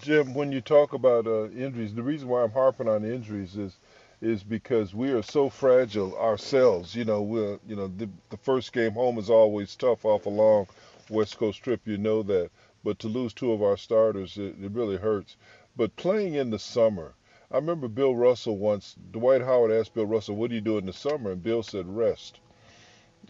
Jim, 0.00 0.34
when 0.34 0.50
you 0.50 0.60
talk 0.60 0.92
about 0.92 1.26
uh, 1.26 1.48
injuries, 1.50 1.94
the 1.94 2.02
reason 2.02 2.28
why 2.28 2.42
I'm 2.42 2.50
harping 2.50 2.88
on 2.88 3.04
injuries 3.04 3.56
is 3.56 3.76
is 4.20 4.42
because 4.42 4.94
we 4.94 5.10
are 5.10 5.22
so 5.22 5.50
fragile 5.50 6.16
ourselves. 6.16 6.94
You 6.94 7.04
know, 7.04 7.22
we're 7.22 7.58
you 7.66 7.76
know 7.76 7.88
the, 7.88 8.08
the 8.30 8.36
first 8.38 8.72
game 8.72 8.92
home 8.92 9.18
is 9.18 9.30
always 9.30 9.76
tough 9.76 10.04
off 10.04 10.26
a 10.26 10.30
long 10.30 10.66
West 11.10 11.36
Coast 11.38 11.62
trip. 11.62 11.80
You 11.84 11.98
know 11.98 12.22
that, 12.24 12.50
but 12.84 12.98
to 12.98 13.08
lose 13.08 13.32
two 13.32 13.50
of 13.50 13.62
our 13.62 13.78
starters, 13.78 14.36
it, 14.36 14.56
it 14.62 14.70
really 14.70 14.98
hurts. 14.98 15.36
But 15.74 15.96
playing 15.96 16.34
in 16.34 16.50
the 16.50 16.58
summer, 16.58 17.14
I 17.50 17.56
remember 17.56 17.88
Bill 17.88 18.14
Russell 18.14 18.58
once. 18.58 18.94
Dwight 19.10 19.40
Howard 19.40 19.72
asked 19.72 19.94
Bill 19.94 20.06
Russell, 20.06 20.36
"What 20.36 20.50
do 20.50 20.54
you 20.54 20.60
do 20.60 20.76
in 20.76 20.86
the 20.86 20.92
summer?" 20.92 21.32
And 21.32 21.42
Bill 21.42 21.62
said, 21.62 21.88
"Rest." 21.88 22.40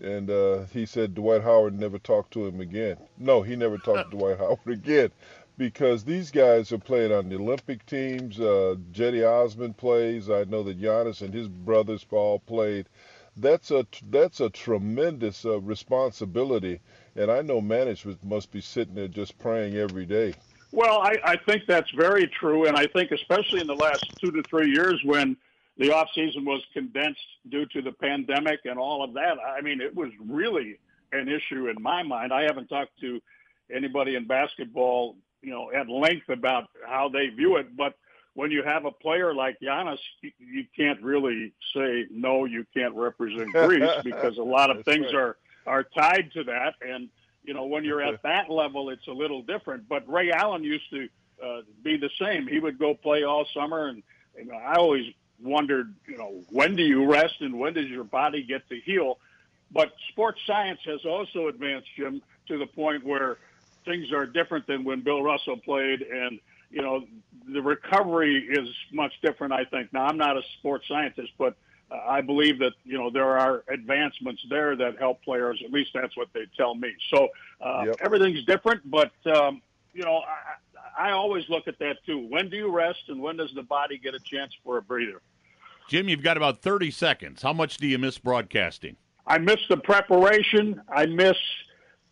And 0.02 0.28
uh, 0.28 0.64
he 0.72 0.86
said 0.86 1.14
Dwight 1.14 1.42
Howard 1.42 1.78
never 1.78 1.98
talked 1.98 2.32
to 2.32 2.46
him 2.46 2.60
again. 2.60 2.96
No, 3.16 3.42
he 3.42 3.54
never 3.54 3.78
talked 3.78 4.10
to 4.10 4.16
Dwight 4.16 4.38
Howard 4.40 4.58
again 4.66 5.12
because 5.56 6.02
these 6.04 6.32
guys 6.32 6.72
are 6.72 6.78
playing 6.78 7.12
on 7.12 7.28
the 7.28 7.36
Olympic 7.36 7.86
teams. 7.86 8.40
Uh, 8.40 8.74
Cedi 8.92 9.24
Osman 9.24 9.74
plays. 9.74 10.28
I 10.28 10.44
know 10.44 10.64
that 10.64 10.80
Giannis 10.80 11.22
and 11.22 11.32
his 11.32 11.48
brothers 11.48 12.02
Paul 12.02 12.40
played. 12.40 12.88
That's 13.36 13.70
a 13.70 13.86
that's 14.10 14.40
a 14.40 14.50
tremendous 14.50 15.44
uh, 15.44 15.60
responsibility 15.60 16.80
and 17.16 17.30
I 17.30 17.42
know 17.42 17.60
management 17.60 18.22
must 18.24 18.50
be 18.50 18.60
sitting 18.60 18.94
there 18.94 19.08
just 19.08 19.38
praying 19.38 19.76
every 19.76 20.06
day. 20.06 20.34
Well, 20.72 21.00
I, 21.00 21.16
I 21.24 21.36
think 21.36 21.62
that's 21.68 21.90
very 21.92 22.26
true, 22.26 22.66
and 22.66 22.76
I 22.76 22.86
think 22.88 23.12
especially 23.12 23.60
in 23.60 23.66
the 23.66 23.74
last 23.74 24.04
two 24.20 24.32
to 24.32 24.42
three 24.42 24.70
years 24.70 25.00
when 25.04 25.36
the 25.78 25.92
off 25.92 26.08
season 26.14 26.44
was 26.44 26.62
condensed 26.72 27.20
due 27.48 27.66
to 27.66 27.82
the 27.82 27.92
pandemic 27.92 28.60
and 28.64 28.78
all 28.78 29.02
of 29.02 29.14
that. 29.14 29.38
I 29.38 29.60
mean, 29.60 29.80
it 29.80 29.94
was 29.94 30.10
really 30.24 30.78
an 31.12 31.28
issue 31.28 31.68
in 31.68 31.80
my 31.80 32.02
mind. 32.02 32.32
I 32.32 32.42
haven't 32.42 32.68
talked 32.68 32.98
to 33.00 33.20
anybody 33.74 34.16
in 34.16 34.26
basketball, 34.26 35.16
you 35.42 35.50
know, 35.50 35.70
at 35.72 35.88
length 35.88 36.28
about 36.28 36.68
how 36.86 37.08
they 37.08 37.28
view 37.28 37.56
it, 37.56 37.76
but 37.76 37.94
when 38.34 38.50
you 38.50 38.64
have 38.64 38.84
a 38.84 38.90
player 38.90 39.32
like 39.32 39.56
Giannis, 39.62 39.98
you 40.20 40.64
can't 40.76 41.00
really 41.02 41.52
say 41.74 42.06
no. 42.10 42.44
You 42.44 42.66
can't 42.74 42.94
represent 42.94 43.52
Greece 43.52 43.90
because 44.04 44.38
a 44.38 44.42
lot 44.42 44.70
of 44.70 44.84
things 44.84 45.06
right. 45.06 45.14
are 45.14 45.36
are 45.66 45.82
tied 45.82 46.32
to 46.34 46.44
that. 46.44 46.74
And 46.86 47.08
you 47.44 47.52
know, 47.52 47.66
when 47.66 47.84
you're 47.84 48.02
at 48.02 48.22
that 48.22 48.50
level, 48.50 48.90
it's 48.90 49.06
a 49.06 49.12
little 49.12 49.42
different. 49.42 49.88
But 49.88 50.08
Ray 50.08 50.30
Allen 50.30 50.64
used 50.64 50.88
to 50.90 51.08
uh, 51.44 51.60
be 51.82 51.96
the 51.96 52.10
same. 52.18 52.46
He 52.46 52.58
would 52.58 52.78
go 52.78 52.94
play 52.94 53.22
all 53.22 53.46
summer, 53.52 53.88
and, 53.88 54.02
and 54.38 54.50
I 54.50 54.76
always 54.76 55.12
wondered, 55.42 55.94
you 56.06 56.16
know, 56.16 56.40
when 56.50 56.74
do 56.74 56.82
you 56.82 57.04
rest 57.04 57.34
and 57.40 57.58
when 57.58 57.74
does 57.74 57.88
your 57.88 58.04
body 58.04 58.42
get 58.42 58.66
to 58.70 58.80
heal? 58.80 59.18
But 59.70 59.92
sports 60.08 60.40
science 60.46 60.80
has 60.86 61.04
also 61.04 61.48
advanced, 61.48 61.88
Jim, 61.96 62.22
to 62.48 62.58
the 62.58 62.66
point 62.66 63.04
where 63.04 63.38
things 63.84 64.12
are 64.12 64.24
different 64.24 64.66
than 64.66 64.84
when 64.84 65.00
Bill 65.00 65.22
Russell 65.22 65.58
played, 65.58 66.02
and 66.02 66.40
you 66.70 66.82
know, 66.82 67.04
the 67.46 67.62
recovery 67.62 68.46
is 68.50 68.68
much 68.92 69.12
different. 69.22 69.52
I 69.52 69.64
think 69.64 69.92
now 69.92 70.06
I'm 70.06 70.16
not 70.16 70.36
a 70.36 70.42
sports 70.58 70.88
scientist, 70.88 71.32
but 71.38 71.56
I 71.90 72.20
believe 72.20 72.58
that 72.58 72.72
you 72.84 72.98
know 72.98 73.10
there 73.10 73.38
are 73.38 73.64
advancements 73.68 74.44
there 74.48 74.76
that 74.76 74.98
help 74.98 75.22
players. 75.22 75.60
At 75.64 75.72
least 75.72 75.90
that's 75.94 76.16
what 76.16 76.28
they 76.32 76.46
tell 76.56 76.74
me. 76.74 76.92
So 77.12 77.28
uh, 77.60 77.84
yep. 77.86 77.96
everything's 78.00 78.44
different, 78.44 78.90
but 78.90 79.12
um, 79.26 79.62
you 79.92 80.02
know 80.02 80.22
I, 80.96 81.08
I 81.08 81.10
always 81.12 81.48
look 81.48 81.68
at 81.68 81.78
that 81.78 81.96
too. 82.06 82.26
When 82.28 82.48
do 82.50 82.56
you 82.56 82.70
rest, 82.70 83.00
and 83.08 83.20
when 83.20 83.36
does 83.36 83.52
the 83.54 83.62
body 83.62 83.98
get 83.98 84.14
a 84.14 84.20
chance 84.20 84.52
for 84.64 84.78
a 84.78 84.82
breather? 84.82 85.20
Jim, 85.88 86.08
you've 86.08 86.22
got 86.22 86.36
about 86.36 86.62
thirty 86.62 86.90
seconds. 86.90 87.42
How 87.42 87.52
much 87.52 87.76
do 87.76 87.86
you 87.86 87.98
miss 87.98 88.18
broadcasting? 88.18 88.96
I 89.26 89.38
miss 89.38 89.60
the 89.68 89.76
preparation. 89.76 90.80
I 90.88 91.06
miss 91.06 91.36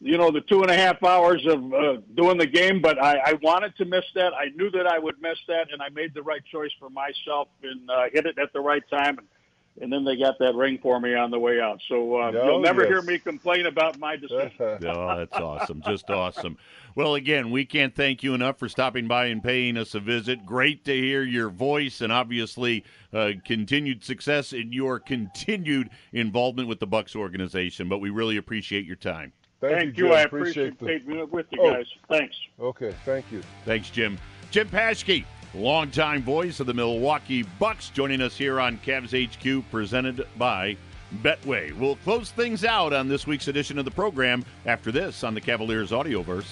you 0.02 0.18
know 0.18 0.30
the 0.30 0.40
two 0.42 0.62
and 0.62 0.70
a 0.70 0.76
half 0.76 1.02
hours 1.02 1.46
of 1.46 1.72
uh, 1.72 1.96
doing 2.14 2.36
the 2.36 2.46
game, 2.46 2.82
but 2.82 3.02
I, 3.02 3.18
I 3.24 3.32
wanted 3.34 3.76
to 3.76 3.84
miss 3.84 4.04
that. 4.14 4.32
I 4.34 4.46
knew 4.56 4.70
that 4.72 4.86
I 4.86 4.98
would 4.98 5.20
miss 5.22 5.38
that, 5.48 5.72
and 5.72 5.80
I 5.80 5.88
made 5.90 6.12
the 6.12 6.22
right 6.22 6.44
choice 6.44 6.72
for 6.78 6.90
myself 6.90 7.48
and 7.62 7.88
uh, 7.88 8.04
hit 8.12 8.26
it 8.26 8.38
at 8.38 8.52
the 8.52 8.60
right 8.60 8.82
time. 8.90 9.18
And 9.18 9.28
and 9.80 9.92
then 9.92 10.04
they 10.04 10.16
got 10.16 10.38
that 10.38 10.54
ring 10.54 10.78
for 10.82 11.00
me 11.00 11.14
on 11.14 11.30
the 11.30 11.38
way 11.38 11.60
out. 11.60 11.80
So 11.88 12.16
uh, 12.16 12.32
oh, 12.34 12.44
you'll 12.44 12.60
never 12.60 12.82
yes. 12.82 12.90
hear 12.90 13.02
me 13.02 13.18
complain 13.18 13.66
about 13.66 13.98
my 13.98 14.16
decision. 14.16 14.52
oh, 14.60 15.16
that's 15.16 15.34
awesome. 15.36 15.82
Just 15.86 16.10
awesome. 16.10 16.58
Well, 16.94 17.14
again, 17.14 17.50
we 17.50 17.64
can't 17.64 17.94
thank 17.94 18.22
you 18.22 18.34
enough 18.34 18.58
for 18.58 18.68
stopping 18.68 19.08
by 19.08 19.26
and 19.26 19.42
paying 19.42 19.78
us 19.78 19.94
a 19.94 20.00
visit. 20.00 20.44
Great 20.44 20.84
to 20.84 20.92
hear 20.92 21.22
your 21.22 21.48
voice 21.48 22.02
and 22.02 22.12
obviously 22.12 22.84
uh, 23.12 23.32
continued 23.44 24.04
success 24.04 24.52
in 24.52 24.72
your 24.72 25.00
continued 25.00 25.88
involvement 26.12 26.68
with 26.68 26.80
the 26.80 26.86
Bucks 26.86 27.16
organization. 27.16 27.88
But 27.88 27.98
we 27.98 28.10
really 28.10 28.36
appreciate 28.36 28.84
your 28.84 28.96
time. 28.96 29.32
Thank, 29.62 29.74
Thank 29.74 29.96
you, 29.96 30.04
you. 30.04 30.10
Jim. 30.10 30.18
I 30.18 30.22
appreciate, 30.22 30.78
the- 30.78 30.98
being 30.98 31.30
with 31.30 31.46
you 31.50 31.62
Oh. 31.62 31.72
guys. 31.72 31.86
Thanks. 32.08 32.36
Okay, 32.60 32.92
thank 33.04 33.30
you. 33.30 33.42
Thanks, 33.64 33.90
Jim. 33.90 34.18
Jim 34.50 34.68
Paschke, 34.68 35.24
longtime 35.54 36.22
voice 36.22 36.60
of 36.60 36.66
the 36.66 36.74
Milwaukee 36.74 37.42
Bucks, 37.58 37.90
joining 37.90 38.20
us 38.20 38.36
here 38.36 38.58
on 38.58 38.78
Cavs 38.78 39.12
HQ, 39.12 39.70
presented 39.70 40.26
by 40.38 40.76
Betway. 41.22 41.76
We'll 41.76 41.96
close 41.96 42.30
things 42.30 42.64
out 42.64 42.92
on 42.92 43.08
this 43.08 43.26
week's 43.26 43.48
edition 43.48 43.78
of 43.78 43.84
the 43.84 43.90
program 43.90 44.44
after 44.64 44.90
this 44.90 45.24
on 45.24 45.34
the 45.34 45.40
Cavaliers 45.40 45.90
Audioverse. 45.90 46.46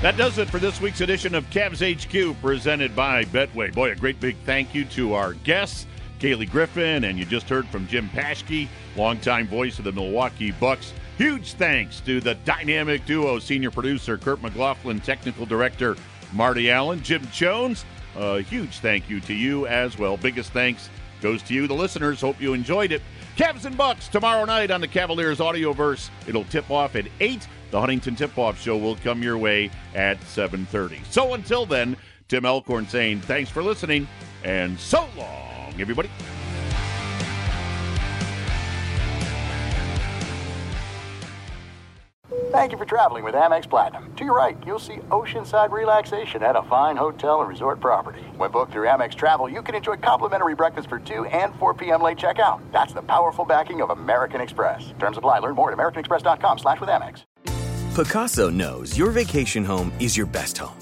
That 0.00 0.16
does 0.16 0.38
it 0.38 0.50
for 0.50 0.58
this 0.58 0.80
week's 0.80 1.00
edition 1.00 1.34
of 1.34 1.48
Cavs 1.50 1.78
HQ, 1.80 2.40
presented 2.40 2.96
by 2.96 3.24
Betway. 3.26 3.72
Boy, 3.72 3.92
a 3.92 3.94
great 3.94 4.18
big 4.18 4.36
thank 4.44 4.74
you 4.74 4.84
to 4.86 5.14
our 5.14 5.34
guests, 5.34 5.86
Kaylee 6.18 6.50
Griffin, 6.50 7.04
and 7.04 7.16
you 7.18 7.24
just 7.24 7.48
heard 7.48 7.68
from 7.68 7.86
Jim 7.86 8.08
Paschke, 8.08 8.66
longtime 8.96 9.46
voice 9.46 9.78
of 9.78 9.84
the 9.84 9.92
Milwaukee 9.92 10.50
Bucks. 10.50 10.92
Huge 11.22 11.52
thanks 11.52 12.00
to 12.00 12.20
the 12.20 12.34
dynamic 12.34 13.06
duo, 13.06 13.38
senior 13.38 13.70
producer 13.70 14.18
Kurt 14.18 14.42
McLaughlin, 14.42 14.98
technical 14.98 15.46
director 15.46 15.96
Marty 16.32 16.68
Allen, 16.68 17.00
Jim 17.00 17.24
Chones. 17.28 17.84
A 18.16 18.40
huge 18.40 18.80
thank 18.80 19.08
you 19.08 19.20
to 19.20 19.32
you 19.32 19.68
as 19.68 19.96
well. 19.96 20.16
Biggest 20.16 20.50
thanks 20.50 20.90
goes 21.20 21.40
to 21.44 21.54
you, 21.54 21.68
the 21.68 21.74
listeners. 21.74 22.20
Hope 22.20 22.40
you 22.40 22.54
enjoyed 22.54 22.90
it. 22.90 23.02
Cavs 23.36 23.66
and 23.66 23.76
Bucks 23.76 24.08
tomorrow 24.08 24.44
night 24.44 24.72
on 24.72 24.80
the 24.80 24.88
Cavaliers 24.88 25.38
Audioverse. 25.38 26.10
It'll 26.26 26.42
tip 26.46 26.68
off 26.72 26.96
at 26.96 27.06
8. 27.20 27.46
The 27.70 27.78
Huntington 27.78 28.16
Tip-Off 28.16 28.60
Show 28.60 28.76
will 28.76 28.96
come 28.96 29.22
your 29.22 29.38
way 29.38 29.70
at 29.94 30.18
7.30. 30.22 31.04
So 31.08 31.34
until 31.34 31.66
then, 31.66 31.96
Tim 32.26 32.44
Alcorn 32.44 32.88
saying 32.88 33.20
thanks 33.20 33.48
for 33.48 33.62
listening, 33.62 34.08
and 34.42 34.76
so 34.76 35.08
long, 35.16 35.80
everybody. 35.80 36.10
Thank 42.52 42.70
you 42.70 42.76
for 42.76 42.84
traveling 42.84 43.24
with 43.24 43.34
Amex 43.34 43.66
Platinum. 43.66 44.14
To 44.14 44.26
your 44.26 44.34
right, 44.34 44.58
you'll 44.66 44.78
see 44.78 44.98
oceanside 45.08 45.70
relaxation 45.70 46.42
at 46.42 46.54
a 46.54 46.62
fine 46.64 46.98
hotel 46.98 47.40
and 47.40 47.48
resort 47.48 47.80
property. 47.80 48.20
When 48.36 48.50
booked 48.50 48.72
through 48.72 48.88
Amex 48.88 49.14
Travel, 49.14 49.48
you 49.48 49.62
can 49.62 49.74
enjoy 49.74 49.96
complimentary 49.96 50.54
breakfast 50.54 50.90
for 50.90 50.98
2 50.98 51.24
and 51.24 51.54
4 51.54 51.72
p.m. 51.72 52.02
late 52.02 52.18
checkout. 52.18 52.60
That's 52.70 52.92
the 52.92 53.00
powerful 53.00 53.46
backing 53.46 53.80
of 53.80 53.88
American 53.88 54.42
Express. 54.42 54.92
Terms 54.98 55.16
apply. 55.16 55.38
Learn 55.38 55.54
more 55.54 55.72
at 55.72 55.78
americanexpress.com 55.78 56.58
slash 56.58 56.78
with 56.78 56.90
Amex. 56.90 57.22
Pacaso 57.94 58.52
knows 58.52 58.98
your 58.98 59.12
vacation 59.12 59.64
home 59.64 59.90
is 59.98 60.14
your 60.14 60.26
best 60.26 60.58
home. 60.58 60.81